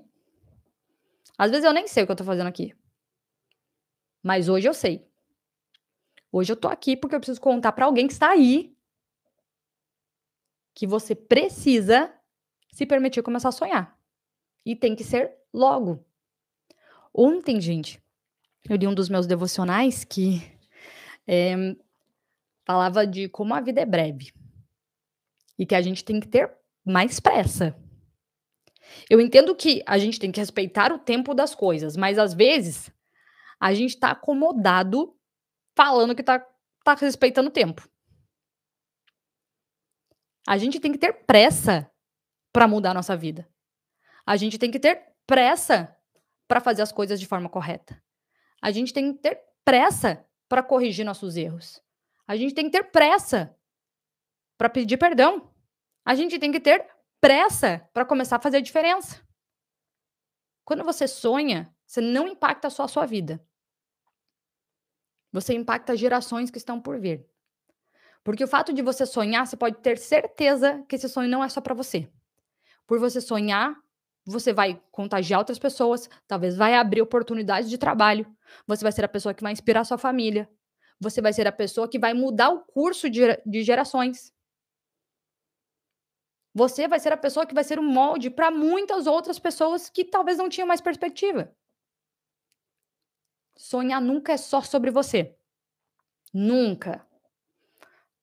Às 1.38 1.50
vezes 1.50 1.64
eu 1.64 1.72
nem 1.72 1.88
sei 1.88 2.02
o 2.02 2.06
que 2.06 2.12
eu 2.12 2.16
tô 2.16 2.22
fazendo 2.22 2.48
aqui. 2.48 2.76
Mas 4.22 4.46
hoje 4.46 4.68
eu 4.68 4.74
sei. 4.74 5.08
Hoje 6.30 6.52
eu 6.52 6.56
tô 6.56 6.68
aqui 6.68 6.94
porque 6.94 7.16
eu 7.16 7.18
preciso 7.18 7.40
contar 7.40 7.72
para 7.72 7.86
alguém 7.86 8.06
que 8.06 8.12
está 8.12 8.28
aí 8.28 8.76
que 10.74 10.86
você 10.86 11.14
precisa 11.14 12.14
se 12.70 12.84
permitir 12.84 13.22
começar 13.22 13.48
a 13.48 13.52
sonhar. 13.52 13.98
E 14.66 14.76
tem 14.76 14.94
que 14.94 15.02
ser 15.02 15.34
logo. 15.50 16.04
Ontem, 17.14 17.58
gente, 17.62 17.98
eu 18.68 18.76
li 18.76 18.86
um 18.86 18.94
dos 18.94 19.08
meus 19.08 19.26
devocionais 19.26 20.04
que 20.04 20.42
é, 21.26 21.54
falava 22.66 23.06
de 23.06 23.30
como 23.30 23.54
a 23.54 23.62
vida 23.62 23.80
é 23.80 23.86
breve 23.86 24.30
e 25.58 25.64
que 25.64 25.74
a 25.74 25.80
gente 25.80 26.04
tem 26.04 26.20
que 26.20 26.28
ter 26.28 26.54
mais 26.84 27.18
pressa. 27.18 27.74
Eu 29.08 29.20
entendo 29.20 29.54
que 29.54 29.82
a 29.86 29.98
gente 29.98 30.18
tem 30.18 30.30
que 30.30 30.40
respeitar 30.40 30.92
o 30.92 30.98
tempo 30.98 31.34
das 31.34 31.54
coisas, 31.54 31.96
mas 31.96 32.18
às 32.18 32.34
vezes 32.34 32.90
a 33.60 33.74
gente 33.74 33.94
está 33.94 34.10
acomodado 34.10 35.16
falando 35.76 36.14
que 36.14 36.22
tá, 36.22 36.44
tá 36.84 36.94
respeitando 36.94 37.48
o 37.48 37.52
tempo. 37.52 37.88
A 40.46 40.56
gente 40.56 40.80
tem 40.80 40.92
que 40.92 40.98
ter 40.98 41.12
pressa 41.24 41.90
para 42.52 42.66
mudar 42.66 42.92
a 42.92 42.94
nossa 42.94 43.16
vida. 43.16 43.48
A 44.26 44.36
gente 44.36 44.58
tem 44.58 44.70
que 44.70 44.80
ter 44.80 45.12
pressa 45.26 45.94
para 46.46 46.60
fazer 46.60 46.82
as 46.82 46.90
coisas 46.90 47.20
de 47.20 47.26
forma 47.26 47.48
correta. 47.48 48.02
A 48.60 48.70
gente 48.70 48.92
tem 48.92 49.12
que 49.12 49.20
ter 49.20 49.40
pressa 49.64 50.24
para 50.48 50.62
corrigir 50.62 51.04
nossos 51.04 51.36
erros. 51.36 51.82
A 52.26 52.36
gente 52.36 52.54
tem 52.54 52.64
que 52.64 52.72
ter 52.72 52.84
pressa 52.84 53.54
para 54.56 54.68
pedir 54.68 54.96
perdão. 54.96 55.50
A 56.04 56.14
gente 56.14 56.38
tem 56.38 56.50
que 56.50 56.60
ter 56.60 56.84
pressa 57.20 57.88
para 57.92 58.04
começar 58.04 58.36
a 58.36 58.40
fazer 58.40 58.58
a 58.58 58.62
diferença. 58.62 59.20
Quando 60.64 60.84
você 60.84 61.08
sonha, 61.08 61.74
você 61.86 62.00
não 62.00 62.28
impacta 62.28 62.68
só 62.68 62.84
a 62.84 62.88
sua 62.88 63.06
vida. 63.06 63.42
Você 65.32 65.54
impacta 65.54 65.96
gerações 65.96 66.50
que 66.50 66.58
estão 66.58 66.80
por 66.80 66.98
vir. 66.98 67.26
Porque 68.22 68.44
o 68.44 68.48
fato 68.48 68.72
de 68.72 68.82
você 68.82 69.06
sonhar, 69.06 69.46
você 69.46 69.56
pode 69.56 69.76
ter 69.78 69.98
certeza 69.98 70.84
que 70.88 70.96
esse 70.96 71.08
sonho 71.08 71.28
não 71.28 71.42
é 71.42 71.48
só 71.48 71.60
para 71.60 71.74
você. 71.74 72.10
Por 72.86 72.98
você 72.98 73.20
sonhar, 73.20 73.74
você 74.26 74.52
vai 74.52 74.82
contagiar 74.90 75.40
outras 75.40 75.58
pessoas, 75.58 76.08
talvez 76.26 76.56
vai 76.56 76.74
abrir 76.74 77.00
oportunidades 77.00 77.70
de 77.70 77.78
trabalho, 77.78 78.26
você 78.66 78.82
vai 78.82 78.92
ser 78.92 79.04
a 79.04 79.08
pessoa 79.08 79.32
que 79.32 79.42
vai 79.42 79.52
inspirar 79.52 79.84
sua 79.84 79.96
família, 79.96 80.48
você 81.00 81.22
vai 81.22 81.32
ser 81.32 81.46
a 81.46 81.52
pessoa 81.52 81.88
que 81.88 81.98
vai 81.98 82.12
mudar 82.12 82.50
o 82.50 82.60
curso 82.60 83.08
de, 83.08 83.22
de 83.46 83.62
gerações. 83.62 84.32
Você 86.58 86.88
vai 86.88 86.98
ser 86.98 87.12
a 87.12 87.16
pessoa 87.16 87.46
que 87.46 87.54
vai 87.54 87.62
ser 87.62 87.78
um 87.78 87.88
molde 87.88 88.28
para 88.28 88.50
muitas 88.50 89.06
outras 89.06 89.38
pessoas 89.38 89.88
que 89.88 90.04
talvez 90.04 90.38
não 90.38 90.48
tinham 90.48 90.66
mais 90.66 90.80
perspectiva. 90.80 91.54
Sonhar 93.56 94.00
nunca 94.00 94.32
é 94.32 94.36
só 94.36 94.60
sobre 94.60 94.90
você. 94.90 95.36
Nunca. 96.34 97.06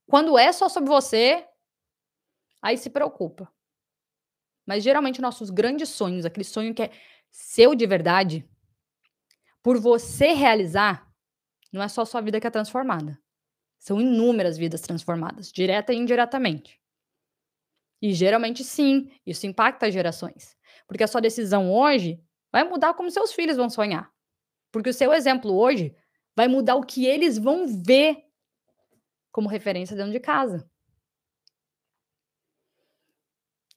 Quando 0.06 0.38
é 0.38 0.52
só 0.52 0.68
sobre 0.68 0.90
você, 0.90 1.48
aí 2.62 2.78
se 2.78 2.90
preocupa. 2.90 3.50
Mas 4.66 4.84
geralmente 4.84 5.22
nossos 5.22 5.50
grandes 5.50 5.88
sonhos, 5.88 6.26
aquele 6.26 6.44
sonho 6.44 6.76
que 6.76 6.84
é 6.84 6.92
seu 7.32 7.74
de 7.74 7.88
verdade, 7.88 8.46
por 9.64 9.80
você 9.80 10.34
realizar, 10.34 11.10
não 11.72 11.82
é 11.82 11.88
só 11.88 12.04
sua 12.04 12.20
vida 12.20 12.42
que 12.42 12.48
é 12.48 12.52
transformada. 12.52 13.18
São 13.80 14.02
inúmeras 14.02 14.58
vidas 14.58 14.82
transformadas, 14.82 15.54
direta 15.54 15.94
e 15.94 15.96
indiretamente. 15.96 16.84
E 18.06 18.14
geralmente 18.14 18.64
sim, 18.64 19.10
isso 19.26 19.48
impacta 19.48 19.88
as 19.88 19.94
gerações. 19.94 20.56
Porque 20.88 21.04
a 21.04 21.08
sua 21.08 21.20
decisão 21.20 21.74
hoje 21.74 22.22
vai 22.52 22.64
mudar 22.64 22.94
como 22.94 23.10
seus 23.10 23.34
filhos 23.34 23.58
vão 23.58 23.68
sonhar. 23.68 24.12
Porque 24.72 24.92
o 24.92 24.94
seu 24.94 25.12
exemplo 25.12 25.52
hoje 25.52 25.96
vai 26.36 26.48
mudar 26.48 26.76
o 26.76 26.86
que 26.86 27.08
eles 27.08 27.40
vão 27.40 27.66
ver 27.66 28.24
como 29.32 29.50
referência 29.50 29.96
dentro 29.96 30.12
de 30.12 30.20
casa. 30.20 30.70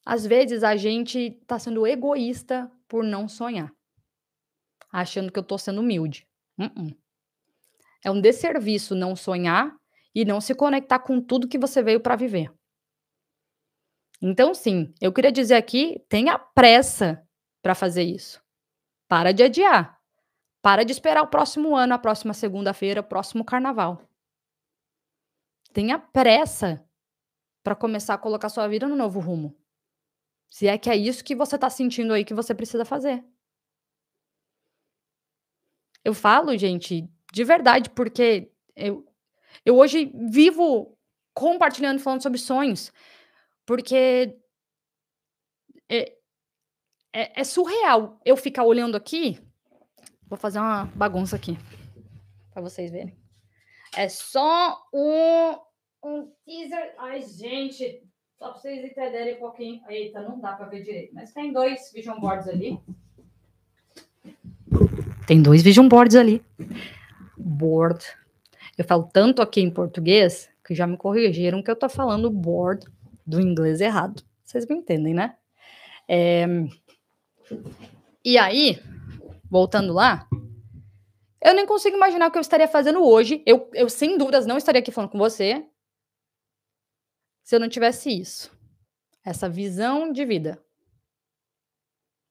Às 0.04 0.26
vezes 0.26 0.62
a 0.62 0.76
gente 0.76 1.18
está 1.40 1.58
sendo 1.58 1.86
egoísta 1.86 2.70
por 2.86 3.02
não 3.02 3.28
sonhar, 3.28 3.72
achando 4.92 5.32
que 5.32 5.38
eu 5.38 5.42
estou 5.42 5.56
sendo 5.56 5.80
humilde. 5.80 6.28
Uh 6.58 6.64
-uh. 6.64 6.96
É 8.04 8.10
um 8.10 8.20
desserviço 8.20 8.94
não 8.94 9.16
sonhar 9.16 9.74
e 10.14 10.22
não 10.26 10.38
se 10.38 10.54
conectar 10.54 10.98
com 10.98 11.18
tudo 11.18 11.48
que 11.48 11.58
você 11.58 11.82
veio 11.82 12.00
para 12.00 12.14
viver. 12.14 12.57
Então, 14.20 14.52
sim, 14.54 14.92
eu 15.00 15.12
queria 15.12 15.32
dizer 15.32 15.54
aqui: 15.54 16.04
tenha 16.08 16.38
pressa 16.38 17.22
para 17.62 17.74
fazer 17.74 18.02
isso. 18.02 18.42
Para 19.08 19.32
de 19.32 19.42
adiar. 19.42 19.98
Para 20.60 20.84
de 20.84 20.92
esperar 20.92 21.22
o 21.22 21.28
próximo 21.28 21.76
ano, 21.76 21.94
a 21.94 21.98
próxima 21.98 22.34
segunda-feira, 22.34 23.00
o 23.00 23.04
próximo 23.04 23.44
carnaval. 23.44 24.02
Tenha 25.72 25.98
pressa 25.98 26.84
para 27.62 27.76
começar 27.76 28.14
a 28.14 28.18
colocar 28.18 28.48
sua 28.48 28.66
vida 28.66 28.88
no 28.88 28.96
novo 28.96 29.20
rumo. 29.20 29.56
Se 30.50 30.66
é 30.66 30.78
que 30.78 30.90
é 30.90 30.96
isso 30.96 31.24
que 31.24 31.34
você 31.34 31.56
está 31.56 31.70
sentindo 31.70 32.12
aí 32.12 32.24
que 32.24 32.34
você 32.34 32.54
precisa 32.54 32.84
fazer. 32.84 33.24
Eu 36.04 36.14
falo, 36.14 36.56
gente, 36.56 37.08
de 37.32 37.44
verdade, 37.44 37.90
porque 37.90 38.50
eu, 38.74 39.06
eu 39.64 39.76
hoje 39.76 40.10
vivo 40.30 40.96
compartilhando, 41.34 42.00
falando 42.00 42.22
sobre 42.22 42.38
sonhos, 42.38 42.90
porque 43.68 44.34
é, 45.86 46.16
é, 47.12 47.40
é 47.40 47.44
surreal 47.44 48.18
eu 48.24 48.34
ficar 48.34 48.64
olhando 48.64 48.96
aqui 48.96 49.38
Vou 50.28 50.38
fazer 50.38 50.58
uma 50.58 50.84
bagunça 50.94 51.36
aqui. 51.36 51.56
Pra 52.52 52.60
vocês 52.60 52.90
verem. 52.90 53.16
É 53.96 54.08
só 54.10 54.78
um, 54.92 55.56
um 56.04 56.30
teaser. 56.44 56.94
Ai, 56.98 57.22
gente. 57.22 58.02
Só 58.38 58.50
pra 58.50 58.60
vocês 58.60 58.84
entenderem 58.84 59.36
um 59.36 59.38
pouquinho. 59.38 59.80
Eita, 59.88 60.20
não 60.20 60.38
dá 60.38 60.52
pra 60.52 60.66
ver 60.66 60.82
direito. 60.82 61.14
Mas 61.14 61.32
tem 61.32 61.50
dois 61.50 61.90
vision 61.92 62.20
boards 62.20 62.46
ali. 62.46 62.78
Tem 65.26 65.40
dois 65.40 65.62
vision 65.62 65.88
boards 65.88 66.14
ali. 66.14 66.44
Board. 67.38 68.04
Eu 68.76 68.84
falo 68.84 69.08
tanto 69.10 69.40
aqui 69.40 69.62
em 69.62 69.70
português 69.70 70.50
que 70.62 70.74
já 70.74 70.86
me 70.86 70.98
corrigiram 70.98 71.62
que 71.62 71.70
eu 71.70 71.76
tô 71.76 71.88
falando 71.88 72.30
board 72.30 72.86
do 73.28 73.40
inglês 73.40 73.80
errado. 73.80 74.24
Vocês 74.42 74.66
me 74.66 74.76
entendem, 74.76 75.12
né? 75.12 75.36
É... 76.08 76.46
E 78.24 78.38
aí, 78.38 78.82
voltando 79.50 79.92
lá, 79.92 80.26
eu 81.42 81.54
nem 81.54 81.66
consigo 81.66 81.96
imaginar 81.96 82.28
o 82.28 82.30
que 82.30 82.38
eu 82.38 82.42
estaria 82.42 82.66
fazendo 82.66 83.04
hoje. 83.04 83.42
Eu, 83.44 83.70
eu, 83.74 83.88
sem 83.90 84.16
dúvidas, 84.16 84.46
não 84.46 84.56
estaria 84.56 84.80
aqui 84.80 84.90
falando 84.90 85.10
com 85.10 85.18
você 85.18 85.66
se 87.44 87.54
eu 87.54 87.60
não 87.60 87.68
tivesse 87.68 88.10
isso. 88.10 88.50
Essa 89.24 89.48
visão 89.48 90.10
de 90.10 90.24
vida. 90.24 90.62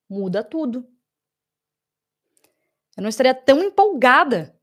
Muda 0.10 0.44
tudo. 0.44 0.88
Eu 2.96 3.04
não 3.04 3.10
estaria 3.10 3.36
tão 3.36 3.64
empolgada 3.64 4.60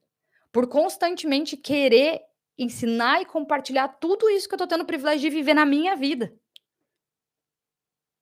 por 0.53 0.69
constantemente 0.69 1.57
querer 1.57 2.23
ensinar 2.59 3.21
e 3.23 3.27
compartilhar 3.27 3.89
tudo 3.89 4.29
isso 4.31 4.49
que 4.49 4.55
eu 4.55 4.59
tô 4.59 4.67
tendo 4.67 4.83
o 4.83 4.87
privilégio 4.87 5.21
de 5.29 5.37
viver 5.37 5.55
na 5.55 5.67
minha 5.67 5.97
vida. 5.97 6.33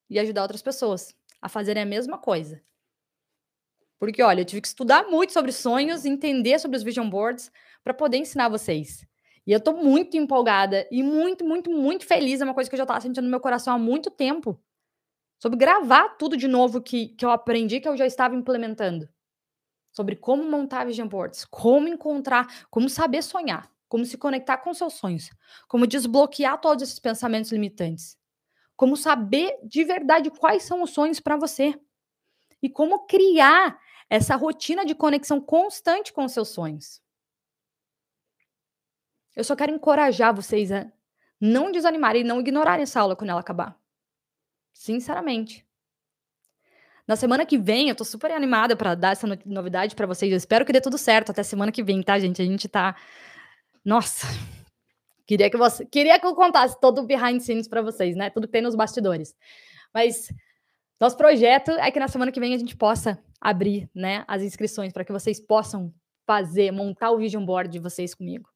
E 0.08 0.18
ajudar 0.18 0.42
outras 0.42 0.62
pessoas 0.62 1.14
a 1.40 1.48
fazerem 1.48 1.82
a 1.82 1.86
mesma 1.86 2.18
coisa 2.18 2.62
Porque, 3.98 4.22
olha, 4.22 4.40
eu 4.40 4.44
tive 4.44 4.60
que 4.60 4.68
estudar 4.68 5.04
muito 5.08 5.32
sobre 5.32 5.52
sonhos, 5.52 6.04
entender 6.04 6.58
sobre 6.58 6.76
os 6.76 6.82
vision 6.82 7.08
boards 7.08 7.52
para 7.84 7.94
poder 7.94 8.16
ensinar 8.18 8.48
vocês. 8.48 9.06
E 9.46 9.52
eu 9.52 9.60
tô 9.60 9.72
muito 9.74 10.16
empolgada 10.16 10.88
e 10.90 11.02
muito, 11.02 11.44
muito, 11.44 11.70
muito 11.70 12.04
feliz. 12.04 12.40
É 12.40 12.44
uma 12.44 12.54
coisa 12.54 12.68
que 12.68 12.74
eu 12.74 12.78
já 12.78 12.84
estava 12.84 13.00
sentindo 13.00 13.24
no 13.24 13.30
meu 13.30 13.40
coração 13.40 13.74
há 13.74 13.78
muito 13.78 14.10
tempo. 14.10 14.60
Sobre 15.40 15.58
gravar 15.58 16.10
tudo 16.16 16.36
de 16.36 16.48
novo 16.48 16.80
que, 16.82 17.08
que 17.08 17.24
eu 17.24 17.30
aprendi, 17.30 17.80
que 17.80 17.88
eu 17.88 17.96
já 17.96 18.06
estava 18.06 18.34
implementando. 18.34 19.08
Sobre 19.92 20.16
como 20.16 20.44
montar 20.44 20.86
vision 20.86 21.08
boards, 21.08 21.44
como 21.44 21.88
encontrar, 21.88 22.66
como 22.70 22.88
saber 22.88 23.22
sonhar, 23.22 23.70
como 23.92 24.06
se 24.06 24.16
conectar 24.16 24.56
com 24.56 24.72
seus 24.72 24.94
sonhos, 24.94 25.28
como 25.68 25.86
desbloquear 25.86 26.58
todos 26.58 26.82
esses 26.82 26.98
pensamentos 26.98 27.52
limitantes, 27.52 28.16
como 28.74 28.96
saber 28.96 29.58
de 29.62 29.84
verdade 29.84 30.30
quais 30.30 30.62
são 30.62 30.80
os 30.80 30.88
sonhos 30.88 31.20
para 31.20 31.36
você 31.36 31.78
e 32.62 32.70
como 32.70 33.04
criar 33.06 33.78
essa 34.08 34.34
rotina 34.34 34.82
de 34.82 34.94
conexão 34.94 35.42
constante 35.42 36.10
com 36.10 36.26
seus 36.26 36.48
sonhos. 36.48 37.02
Eu 39.36 39.44
só 39.44 39.54
quero 39.54 39.74
encorajar 39.74 40.34
vocês 40.34 40.72
a 40.72 40.90
não 41.38 41.70
desanimarem 41.70 42.22
e 42.22 42.24
não 42.24 42.40
ignorarem 42.40 42.84
essa 42.84 42.98
aula 42.98 43.14
quando 43.14 43.28
ela 43.28 43.40
acabar. 43.40 43.78
Sinceramente. 44.72 45.66
Na 47.06 47.14
semana 47.14 47.44
que 47.44 47.58
vem, 47.58 47.90
eu 47.90 47.94
tô 47.94 48.06
super 48.06 48.30
animada 48.30 48.74
para 48.74 48.94
dar 48.94 49.12
essa 49.12 49.26
novidade 49.44 49.94
para 49.94 50.06
vocês. 50.06 50.32
Eu 50.32 50.38
espero 50.38 50.64
que 50.64 50.72
dê 50.72 50.80
tudo 50.80 50.96
certo 50.96 51.28
até 51.28 51.42
semana 51.42 51.70
que 51.70 51.82
vem, 51.82 52.02
tá, 52.02 52.18
gente? 52.18 52.40
A 52.40 52.44
gente 52.46 52.66
tá 52.68 52.96
Nossa. 53.84 54.26
Queria 55.26 55.50
que 55.50 55.56
você, 55.56 55.84
queria 55.86 56.18
que 56.18 56.26
eu 56.26 56.34
contasse 56.34 56.78
todo 56.80 57.00
o 57.00 57.06
behind 57.06 57.40
scenes 57.40 57.68
para 57.68 57.80
vocês, 57.80 58.16
né? 58.16 58.30
Tudo 58.30 58.46
que 58.46 58.52
tem 58.52 58.62
nos 58.62 58.74
bastidores. 58.74 59.34
Mas 59.94 60.28
nosso 61.00 61.16
projeto 61.16 61.70
é 61.72 61.90
que 61.90 62.00
na 62.00 62.08
semana 62.08 62.32
que 62.32 62.40
vem 62.40 62.54
a 62.54 62.58
gente 62.58 62.76
possa 62.76 63.22
abrir, 63.40 63.90
né, 63.94 64.24
as 64.28 64.42
inscrições 64.42 64.92
para 64.92 65.04
que 65.04 65.12
vocês 65.12 65.40
possam 65.40 65.92
fazer, 66.26 66.70
montar 66.70 67.10
o 67.10 67.18
vision 67.18 67.44
board 67.44 67.70
de 67.70 67.78
vocês 67.78 68.14
comigo 68.14 68.48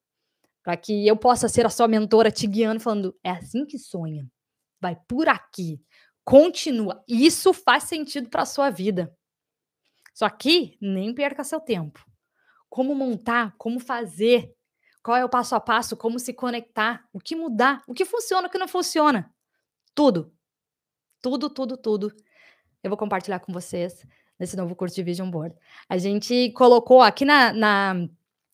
para 0.67 0.77
que 0.77 1.07
eu 1.07 1.17
possa 1.17 1.49
ser 1.49 1.65
a 1.65 1.71
sua 1.71 1.87
mentora 1.87 2.29
te 2.29 2.45
guiando, 2.45 2.81
falando: 2.81 3.17
é 3.23 3.31
assim 3.31 3.65
que 3.65 3.79
sonha, 3.79 4.29
vai 4.81 4.99
por 5.07 5.29
aqui, 5.29 5.81
continua. 6.25 7.05
Isso 7.07 7.53
faz 7.53 7.85
sentido 7.85 8.29
para 8.29 8.43
a 8.43 8.47
sua 8.47 8.69
vida. 8.69 9.17
Só 10.13 10.29
que 10.29 10.77
nem 10.81 11.15
perca 11.15 11.45
seu 11.45 11.61
tempo. 11.61 12.05
Como 12.69 12.97
montar, 12.97 13.55
como 13.57 13.79
fazer, 13.79 14.56
qual 15.07 15.17
é 15.17 15.25
o 15.25 15.29
passo 15.29 15.55
a 15.55 15.61
passo, 15.61 15.97
como 15.97 16.19
se 16.19 16.33
conectar, 16.33 17.05
o 17.13 17.21
que 17.21 17.37
mudar, 17.37 17.81
o 17.87 17.95
que 17.95 18.05
funciona, 18.05 18.49
o 18.49 18.51
que 18.51 18.59
não 18.59 18.67
funciona. 18.67 19.33
Tudo. 19.95 20.33
Tudo, 21.23 21.49
tudo, 21.49 21.77
tudo. 21.77 22.13
Eu 22.83 22.91
vou 22.91 22.97
compartilhar 22.97 23.39
com 23.39 23.53
vocês 23.53 24.05
nesse 24.37 24.57
novo 24.57 24.75
curso 24.75 24.97
de 24.97 25.05
Vision 25.05 25.31
Board. 25.31 25.55
A 25.89 25.97
gente 25.97 26.51
colocou 26.57 27.03
aqui 27.03 27.25
na, 27.25 27.53
na 27.53 28.09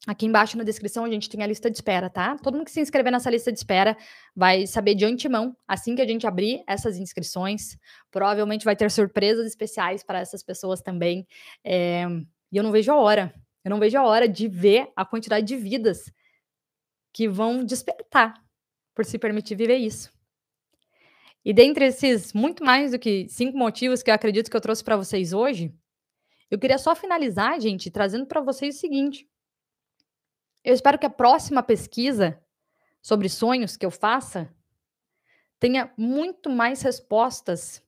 Aqui 0.07 0.27
embaixo 0.27 0.59
na 0.59 0.65
descrição 0.65 1.05
a 1.07 1.11
gente 1.11 1.31
tem 1.31 1.43
a 1.43 1.47
lista 1.47 1.71
de 1.71 1.77
espera, 1.79 2.11
tá? 2.11 2.37
Todo 2.37 2.55
mundo 2.55 2.67
que 2.67 2.73
se 2.73 2.81
inscrever 2.81 3.11
nessa 3.13 3.31
lista 3.31 3.51
de 3.51 3.57
espera 3.57 3.97
vai 4.37 4.67
saber 4.67 4.95
de 4.95 5.07
antemão, 5.07 5.57
assim 5.67 5.95
que 5.95 6.03
a 6.03 6.07
gente 6.07 6.27
abrir 6.27 6.65
essas 6.67 6.99
inscrições. 6.99 7.79
Provavelmente 8.11 8.65
vai 8.65 8.77
ter 8.77 8.91
surpresas 8.91 9.47
especiais 9.47 10.03
para 10.03 10.19
essas 10.19 10.43
pessoas 10.43 10.83
também. 10.83 11.27
É... 11.65 12.05
E 12.51 12.59
eu 12.59 12.63
não 12.63 12.73
vejo 12.73 12.93
a 12.93 12.97
hora. 12.97 13.33
Eu 13.65 13.71
não 13.71 13.79
vejo 13.79 13.97
a 13.97 14.05
hora 14.05 14.29
de 14.29 14.49
ver 14.49 14.91
a 14.95 15.07
quantidade 15.07 15.47
de 15.47 15.57
vidas 15.57 16.13
que 17.13 17.29
vão 17.29 17.65
despertar 17.65 18.35
por 18.95 19.05
se 19.05 19.19
permitir 19.19 19.55
viver 19.55 19.77
isso. 19.77 20.13
E 21.45 21.53
dentre 21.53 21.87
esses 21.87 22.33
muito 22.33 22.65
mais 22.65 22.93
do 22.93 22.99
que 22.99 23.29
cinco 23.29 23.57
motivos 23.59 24.03
que 24.03 24.11
eu 24.11 24.15
acredito 24.15 24.51
que 24.51 24.57
eu 24.57 24.61
trouxe 24.61 24.83
para 24.85 24.97
vocês 24.97 25.33
hoje, 25.33 25.75
eu 26.51 26.59
queria 26.59 26.79
só 26.79 26.95
finalizar, 26.95 27.61
gente, 27.61 27.91
trazendo 27.91 28.27
para 28.27 28.41
vocês 28.41 28.77
o 28.77 28.79
seguinte. 28.79 29.29
Eu 30.63 30.75
espero 30.75 30.99
que 30.99 31.07
a 31.07 31.11
próxima 31.11 31.63
pesquisa 31.63 32.41
sobre 33.01 33.29
sonhos 33.29 33.77
que 33.77 33.85
eu 33.85 33.91
faça 33.91 34.55
tenha 35.59 35.93
muito 35.97 36.49
mais 36.49 36.83
respostas 36.83 37.83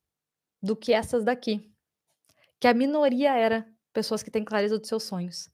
do 0.61 0.75
que 0.75 0.93
essas 0.93 1.25
daqui. 1.25 1.71
Que 2.59 2.67
a 2.67 2.75
minoria 2.75 3.37
era 3.37 3.67
pessoas 3.93 4.23
que 4.23 4.31
têm 4.31 4.45
clareza 4.45 4.79
dos 4.79 4.89
seus 4.89 5.05
sonhos. 5.05 5.51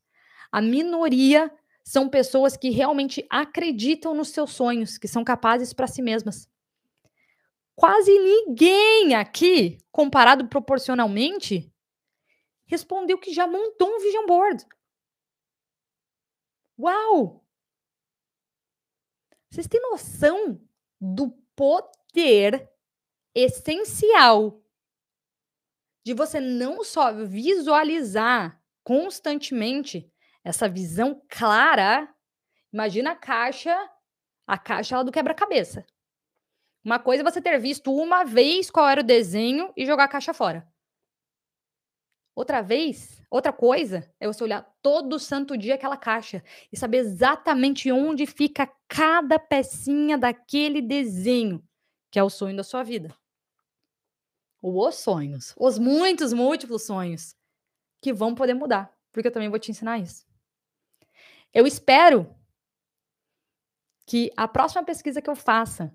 A 0.51 0.63
minoria 0.63 1.53
são 1.91 2.09
pessoas 2.09 2.57
que 2.57 2.71
realmente 2.71 3.27
acreditam 3.29 4.15
nos 4.15 4.29
seus 4.29 4.53
sonhos, 4.53 4.97
que 4.97 5.09
são 5.09 5.25
capazes 5.25 5.73
para 5.73 5.89
si 5.89 6.01
mesmas. 6.01 6.49
Quase 7.75 8.17
ninguém 8.17 9.17
aqui, 9.17 9.77
comparado 9.91 10.47
proporcionalmente, 10.47 11.75
respondeu 12.65 13.19
que 13.19 13.35
já 13.35 13.45
montou 13.45 13.89
um 13.89 13.99
vision 13.99 14.25
board. 14.25 14.65
Uau! 16.79 17.45
Vocês 19.51 19.67
têm 19.67 19.83
noção 19.83 20.61
do 21.01 21.33
poder 21.57 22.71
essencial 23.35 24.63
de 26.05 26.15
você 26.15 26.39
não 26.39 26.85
só 26.85 27.13
visualizar 27.27 28.63
constantemente 28.85 30.09
essa 30.45 30.69
visão 30.69 31.23
clara. 31.29 32.09
Imagina 32.73 33.13
a 33.13 33.17
caixa, 33.17 33.77
a 34.47 34.59
caixa 34.59 34.97
lá 34.97 35.03
do 35.03 35.13
quebra-cabeça. 35.13 35.85
Uma 36.85 36.99
coisa 36.99 37.23
é 37.23 37.31
você 37.31 37.43
ter 37.43 37.59
visto 37.59 37.93
uma 37.95 38.25
vez 38.25 38.71
qual 38.71 38.89
era 38.89 39.01
o 39.01 39.05
desenho 39.05 39.73
e 39.77 39.85
jogar 39.85 40.05
a 40.05 40.09
caixa 40.09 40.33
fora. 40.33 40.67
Outra 42.35 42.63
vez, 42.63 43.23
outra 43.31 43.53
coisa 43.53 44.11
é 44.19 44.27
você 44.27 44.43
olhar 44.43 44.63
todo 44.81 45.19
santo 45.19 45.59
dia 45.59 45.75
aquela 45.75 45.97
caixa 45.97 46.43
e 46.73 46.77
saber 46.77 46.99
exatamente 46.99 47.93
onde 47.93 48.25
fica 48.25 48.67
cada 48.89 49.39
pecinha 49.39 50.17
daquele 50.17 50.81
desenho, 50.81 51.63
que 52.11 52.19
é 52.19 52.23
o 52.23 52.31
sonho 52.31 52.57
da 52.57 52.65
sua 52.65 52.83
vida. 52.83 53.15
Ou 54.63 54.89
os 54.89 54.95
sonhos, 54.95 55.55
os 55.59 55.79
muitos, 55.79 56.33
múltiplos 56.33 56.87
sonhos 56.87 57.35
que 58.01 58.13
vão 58.13 58.35
poder 58.35 58.55
mudar, 58.55 58.91
porque 59.13 59.29
eu 59.29 59.33
também 59.33 59.51
vou 59.51 59.59
te 59.59 59.71
ensinar 59.71 59.99
isso. 59.99 60.30
Eu 61.53 61.67
espero 61.67 62.35
que 64.07 64.31
a 64.37 64.47
próxima 64.49 64.85
pesquisa 64.85 65.21
que 65.21 65.31
eu 65.31 65.37
faça 65.37 65.95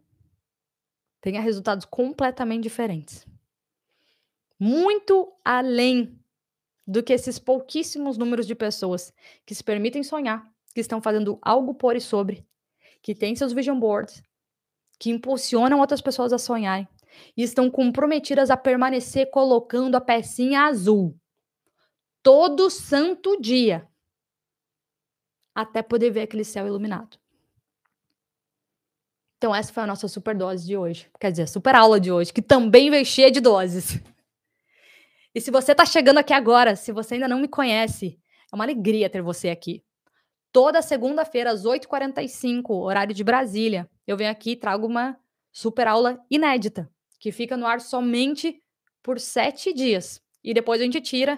tenha 1.21 1.41
resultados 1.41 1.85
completamente 1.85 2.63
diferentes. 2.63 3.25
Muito 4.59 5.33
além 5.43 6.19
do 6.87 7.01
que 7.01 7.13
esses 7.13 7.39
pouquíssimos 7.39 8.17
números 8.17 8.45
de 8.45 8.55
pessoas 8.55 9.13
que 9.45 9.55
se 9.55 9.63
permitem 9.63 10.03
sonhar, 10.03 10.49
que 10.73 10.81
estão 10.81 11.01
fazendo 11.01 11.39
algo 11.41 11.73
por 11.73 11.95
e 11.95 12.01
sobre, 12.01 12.45
que 13.01 13.15
têm 13.15 13.35
seus 13.35 13.53
vision 13.53 13.79
boards, 13.79 14.21
que 14.99 15.09
impulsionam 15.09 15.79
outras 15.79 16.01
pessoas 16.01 16.31
a 16.31 16.37
sonharem 16.37 16.87
e 17.35 17.43
estão 17.43 17.69
comprometidas 17.69 18.49
a 18.49 18.57
permanecer 18.57 19.29
colocando 19.31 19.95
a 19.95 20.01
pecinha 20.01 20.63
azul 20.63 21.17
todo 22.21 22.69
santo 22.69 23.39
dia 23.39 23.87
até 25.55 25.81
poder 25.81 26.11
ver 26.11 26.23
aquele 26.23 26.43
céu 26.43 26.67
iluminado. 26.67 27.17
Então 29.37 29.55
essa 29.55 29.71
foi 29.71 29.83
a 29.83 29.87
nossa 29.87 30.07
super 30.07 30.35
dose 30.35 30.65
de 30.65 30.75
hoje, 30.75 31.09
quer 31.19 31.31
dizer, 31.31 31.47
super 31.47 31.75
aula 31.75 31.99
de 31.99 32.11
hoje, 32.11 32.33
que 32.33 32.41
também 32.41 32.89
veio 32.89 33.05
cheia 33.05 33.31
de 33.31 33.39
doses. 33.39 34.01
E 35.33 35.41
se 35.41 35.51
você 35.51 35.73
está 35.73 35.85
chegando 35.85 36.17
aqui 36.17 36.33
agora, 36.33 36.75
se 36.75 36.91
você 36.91 37.15
ainda 37.15 37.27
não 37.27 37.39
me 37.39 37.47
conhece, 37.47 38.17
é 38.51 38.55
uma 38.55 38.63
alegria 38.63 39.09
ter 39.09 39.21
você 39.21 39.49
aqui. 39.49 39.83
Toda 40.51 40.81
segunda-feira, 40.81 41.51
às 41.51 41.65
8h45, 41.65 42.69
horário 42.69 43.13
de 43.13 43.23
Brasília, 43.23 43.89
eu 44.07 44.15
venho 44.15 44.31
aqui 44.31 44.51
e 44.51 44.55
trago 44.55 44.87
uma 44.87 45.19
super 45.51 45.87
aula 45.87 46.17
inédita, 46.31 46.89
que 47.19 47.33
fica 47.33 47.57
no 47.57 47.67
ar 47.67 47.81
somente 47.81 48.61
por 49.03 49.19
sete 49.19 49.73
dias. 49.73 50.21
E 50.41 50.53
depois 50.53 50.79
a 50.79 50.85
gente 50.85 51.01
tira 51.01 51.37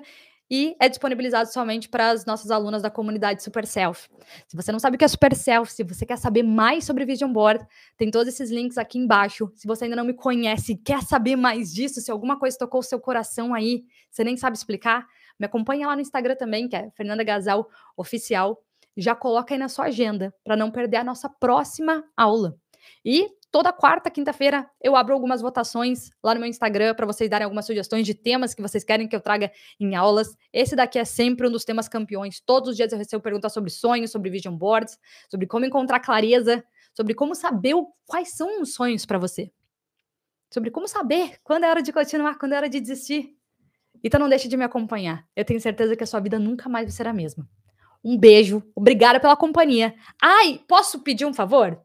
e 0.50 0.76
é 0.80 0.88
disponibilizado 0.88 1.52
somente 1.52 1.90
para 1.90 2.12
as 2.12 2.26
nossas 2.26 2.52
alunas 2.52 2.82
da 2.82 2.90
comunidade 2.90 3.44
Super 3.44 3.66
Self. 3.66 4.08
Se 4.48 4.56
você 4.56 4.72
não 4.72 4.80
sabe 4.80 4.96
o 4.96 5.00
que 5.00 5.06
é 5.06 5.08
Super 5.08 5.36
Self, 5.36 5.72
se 5.72 5.84
você 5.84 6.06
quer 6.06 6.18
saber 6.18 6.44
mais 6.44 6.86
sobre 6.86 7.06
Vision 7.06 7.32
Board, 7.32 7.66
tem 7.98 8.10
todos 8.10 8.28
esses 8.28 8.50
links 8.50 8.78
aqui 8.78 8.98
embaixo. 8.98 9.52
Se 9.56 9.68
você 9.68 9.86
ainda 9.86 9.96
não 9.96 10.06
me 10.06 10.14
conhece 10.14 10.76
quer 10.76 11.02
saber 11.02 11.36
mais 11.36 11.74
disso, 11.74 12.00
se 12.02 12.12
alguma 12.12 12.40
coisa 12.40 12.58
tocou 12.58 12.80
o 12.80 12.84
seu 12.84 13.00
coração 13.00 13.54
aí, 13.54 13.84
você 14.10 14.24
nem 14.24 14.38
sabe 14.38 14.56
explicar, 14.56 15.06
me 15.40 15.46
acompanha 15.46 15.88
lá 15.88 15.96
no 15.96 16.02
Instagram 16.02 16.36
também, 16.36 16.68
que 16.68 16.76
é 16.76 16.90
Fernanda 16.92 17.24
Gasal 17.24 17.68
Oficial. 17.96 18.62
Já 18.96 19.14
coloca 19.14 19.54
aí 19.54 19.60
na 19.60 19.70
sua 19.70 19.86
agenda 19.86 20.34
para 20.44 20.56
não 20.56 20.72
perder 20.72 20.98
a 20.98 21.04
nossa 21.04 21.30
próxima 21.30 22.04
aula. 22.16 22.56
E 23.06 23.28
toda 23.52 23.72
quarta, 23.72 24.10
quinta-feira, 24.10 24.70
eu 24.82 24.96
abro 24.96 25.14
algumas 25.14 25.42
votações 25.42 26.10
lá 26.24 26.34
no 26.34 26.40
meu 26.40 26.50
Instagram 26.50 26.94
para 26.96 27.06
vocês 27.06 27.30
darem 27.30 27.46
algumas 27.46 27.66
sugestões 27.66 28.06
de 28.06 28.14
temas 28.14 28.54
que 28.54 28.62
vocês 28.62 28.84
querem 28.84 29.08
que 29.08 29.16
eu 29.16 29.22
traga 29.22 29.52
em 29.80 29.96
aulas. 29.96 30.36
Esse 30.52 30.76
daqui 30.76 31.00
é 31.00 31.06
sempre 31.06 31.48
um 31.48 31.52
dos 31.52 31.66
temas 31.66 31.88
campeões. 31.88 32.40
Todos 32.40 32.70
os 32.70 32.76
dias 32.76 32.92
eu 32.92 32.98
recebo 32.98 33.22
perguntas 33.22 33.54
sobre 33.54 33.70
sonhos, 33.70 34.12
sobre 34.12 34.30
vision 34.30 34.56
boards, 34.56 34.98
sobre 35.30 35.48
como 35.48 35.66
encontrar 35.66 36.00
clareza, 36.00 36.64
sobre 36.94 37.14
como 37.14 37.36
saber 37.36 37.76
o, 37.76 37.88
quais 38.06 38.36
são 38.36 38.62
os 38.62 38.74
sonhos 38.74 39.06
para 39.06 39.18
você. 39.18 39.52
Sobre 40.54 40.72
como 40.72 40.88
saber 40.88 41.38
quando 41.44 41.64
é 41.64 41.70
hora 41.70 41.82
de 41.82 41.92
continuar, 41.92 42.38
quando 42.38 42.54
é 42.54 42.58
hora 42.58 42.70
de 42.70 42.80
desistir. 42.80 43.36
Então 44.04 44.20
não 44.20 44.30
deixe 44.30 44.48
de 44.48 44.58
me 44.58 44.64
acompanhar. 44.64 45.26
Eu 45.36 45.44
tenho 45.44 45.60
certeza 45.60 45.96
que 45.96 46.04
a 46.04 46.08
sua 46.08 46.20
vida 46.20 46.40
nunca 46.40 46.70
mais 46.70 46.94
será 46.94 47.10
a 47.10 47.14
mesma. 47.14 47.48
Um 48.04 48.18
beijo, 48.18 48.64
obrigada 48.76 49.20
pela 49.20 49.36
companhia. 49.36 49.94
Ai, 50.22 50.62
posso 50.68 51.02
pedir 51.02 51.26
um 51.26 51.34
favor? 51.34 51.82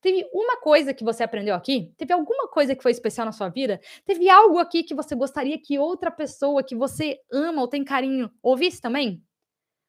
Teve 0.00 0.28
uma 0.32 0.60
coisa 0.60 0.94
que 0.94 1.04
você 1.04 1.22
aprendeu 1.22 1.54
aqui? 1.54 1.92
Teve 1.96 2.12
alguma 2.12 2.48
coisa 2.48 2.74
que 2.74 2.82
foi 2.82 2.92
especial 2.92 3.24
na 3.24 3.32
sua 3.32 3.48
vida? 3.48 3.80
Teve 4.04 4.28
algo 4.28 4.58
aqui 4.58 4.82
que 4.82 4.94
você 4.94 5.14
gostaria 5.14 5.60
que 5.60 5.78
outra 5.78 6.10
pessoa 6.10 6.62
que 6.62 6.74
você 6.74 7.18
ama 7.32 7.62
ou 7.62 7.68
tem 7.68 7.84
carinho 7.84 8.30
ouvisse 8.42 8.80
também? 8.80 9.22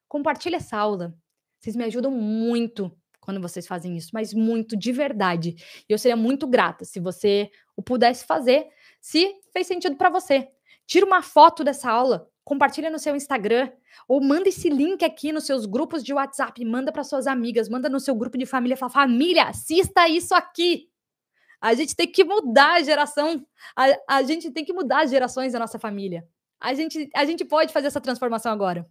Compartilhe 0.07 0.55
essa 0.55 0.77
aula. 0.77 1.13
Vocês 1.59 1.75
me 1.75 1.83
ajudam 1.83 2.11
muito 2.11 2.91
quando 3.19 3.41
vocês 3.41 3.67
fazem 3.67 3.97
isso, 3.97 4.11
mas 4.13 4.33
muito 4.33 4.77
de 4.77 4.91
verdade. 4.91 5.55
E 5.89 5.91
eu 5.91 5.97
seria 5.97 6.15
muito 6.15 6.47
grata 6.47 6.85
se 6.85 6.99
você 6.99 7.51
o 7.75 7.83
pudesse 7.83 8.25
fazer, 8.25 8.67
se 9.01 9.35
fez 9.51 9.67
sentido 9.67 9.97
para 9.97 10.09
você. 10.09 10.47
Tira 10.87 11.05
uma 11.05 11.21
foto 11.21 11.65
dessa 11.65 11.91
aula, 11.91 12.29
compartilha 12.45 12.89
no 12.89 12.97
seu 12.97 13.13
Instagram 13.13 13.69
ou 14.07 14.23
manda 14.23 14.47
esse 14.47 14.69
link 14.69 15.03
aqui 15.03 15.33
nos 15.33 15.45
seus 15.45 15.65
grupos 15.65 16.01
de 16.01 16.13
WhatsApp, 16.13 16.63
manda 16.63 16.93
para 16.93 17.03
suas 17.03 17.27
amigas, 17.27 17.67
manda 17.67 17.89
no 17.89 17.99
seu 17.99 18.15
grupo 18.15 18.37
de 18.37 18.45
família, 18.45 18.77
fala: 18.77 18.91
"Família, 18.91 19.43
assista 19.43 20.07
isso 20.07 20.33
aqui". 20.33 20.89
A 21.59 21.73
gente 21.73 21.93
tem 21.93 22.09
que 22.09 22.23
mudar 22.23 22.75
a 22.75 22.83
geração, 22.83 23.45
a, 23.75 23.85
a 24.07 24.23
gente 24.23 24.49
tem 24.49 24.63
que 24.63 24.71
mudar 24.71 25.03
as 25.03 25.09
gerações 25.11 25.53
da 25.53 25.59
nossa 25.59 25.77
família. 25.77 26.25
A 26.59 26.73
gente, 26.73 27.09
a 27.13 27.25
gente 27.25 27.43
pode 27.43 27.73
fazer 27.73 27.87
essa 27.87 28.01
transformação 28.01 28.51
agora. 28.51 28.87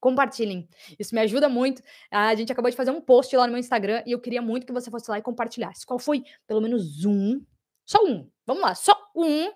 Compartilhem. 0.00 0.68
Isso 0.98 1.14
me 1.14 1.20
ajuda 1.20 1.48
muito. 1.48 1.80
A 2.10 2.34
gente 2.34 2.50
acabou 2.50 2.70
de 2.70 2.76
fazer 2.76 2.90
um 2.90 3.00
post 3.00 3.34
lá 3.36 3.46
no 3.46 3.52
meu 3.52 3.60
Instagram 3.60 4.02
e 4.04 4.10
eu 4.12 4.20
queria 4.20 4.42
muito 4.42 4.66
que 4.66 4.72
você 4.72 4.90
fosse 4.90 5.08
lá 5.08 5.18
e 5.18 5.22
compartilhasse. 5.22 5.86
Qual 5.86 5.98
foi, 5.98 6.24
pelo 6.46 6.60
menos 6.60 7.04
um, 7.04 7.40
só 7.84 8.04
um, 8.04 8.28
vamos 8.44 8.62
lá, 8.62 8.74
só 8.74 8.92
um 9.14 9.52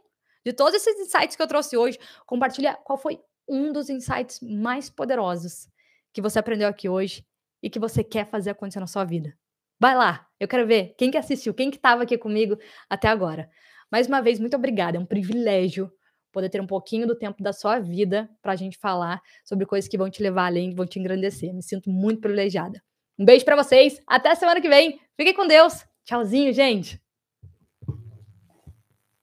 de 0.46 0.52
todos 0.52 0.74
esses 0.74 1.00
insights 1.00 1.34
que 1.34 1.42
eu 1.42 1.48
trouxe 1.48 1.76
hoje, 1.76 1.98
compartilha 2.24 2.74
qual 2.84 2.96
foi 2.96 3.18
um 3.48 3.72
dos 3.72 3.90
insights 3.90 4.38
mais 4.40 4.88
poderosos 4.88 5.68
que 6.12 6.22
você 6.22 6.38
aprendeu 6.38 6.68
aqui 6.68 6.88
hoje 6.88 7.26
e 7.60 7.68
que 7.68 7.80
você 7.80 8.04
quer 8.04 8.26
fazer 8.26 8.50
acontecer 8.50 8.78
na 8.78 8.86
sua 8.86 9.04
vida. 9.04 9.36
Vai 9.80 9.96
lá, 9.96 10.24
eu 10.38 10.46
quero 10.46 10.64
ver 10.64 10.94
quem 10.96 11.10
que 11.10 11.18
assistiu, 11.18 11.52
quem 11.52 11.68
que 11.68 11.78
estava 11.78 12.04
aqui 12.04 12.16
comigo 12.16 12.56
até 12.88 13.08
agora. 13.08 13.50
Mais 13.90 14.06
uma 14.06 14.22
vez, 14.22 14.38
muito 14.38 14.54
obrigada, 14.54 14.96
é 14.96 15.00
um 15.00 15.04
privilégio 15.04 15.90
poder 16.30 16.48
ter 16.48 16.60
um 16.60 16.66
pouquinho 16.66 17.08
do 17.08 17.18
tempo 17.18 17.42
da 17.42 17.52
sua 17.52 17.80
vida 17.80 18.30
para 18.40 18.52
a 18.52 18.56
gente 18.56 18.78
falar 18.78 19.20
sobre 19.44 19.66
coisas 19.66 19.88
que 19.88 19.98
vão 19.98 20.08
te 20.08 20.22
levar 20.22 20.46
além, 20.46 20.72
vão 20.72 20.86
te 20.86 21.00
engrandecer. 21.00 21.52
Me 21.52 21.62
sinto 21.62 21.90
muito 21.90 22.20
privilegiada. 22.20 22.80
Um 23.18 23.24
beijo 23.24 23.44
para 23.44 23.56
vocês, 23.56 24.00
até 24.06 24.32
semana 24.36 24.60
que 24.60 24.68
vem. 24.68 25.00
Fiquem 25.16 25.34
com 25.34 25.46
Deus. 25.46 25.84
Tchauzinho, 26.04 26.52
gente. 26.52 27.02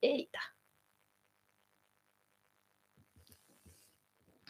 Eita. 0.02 0.53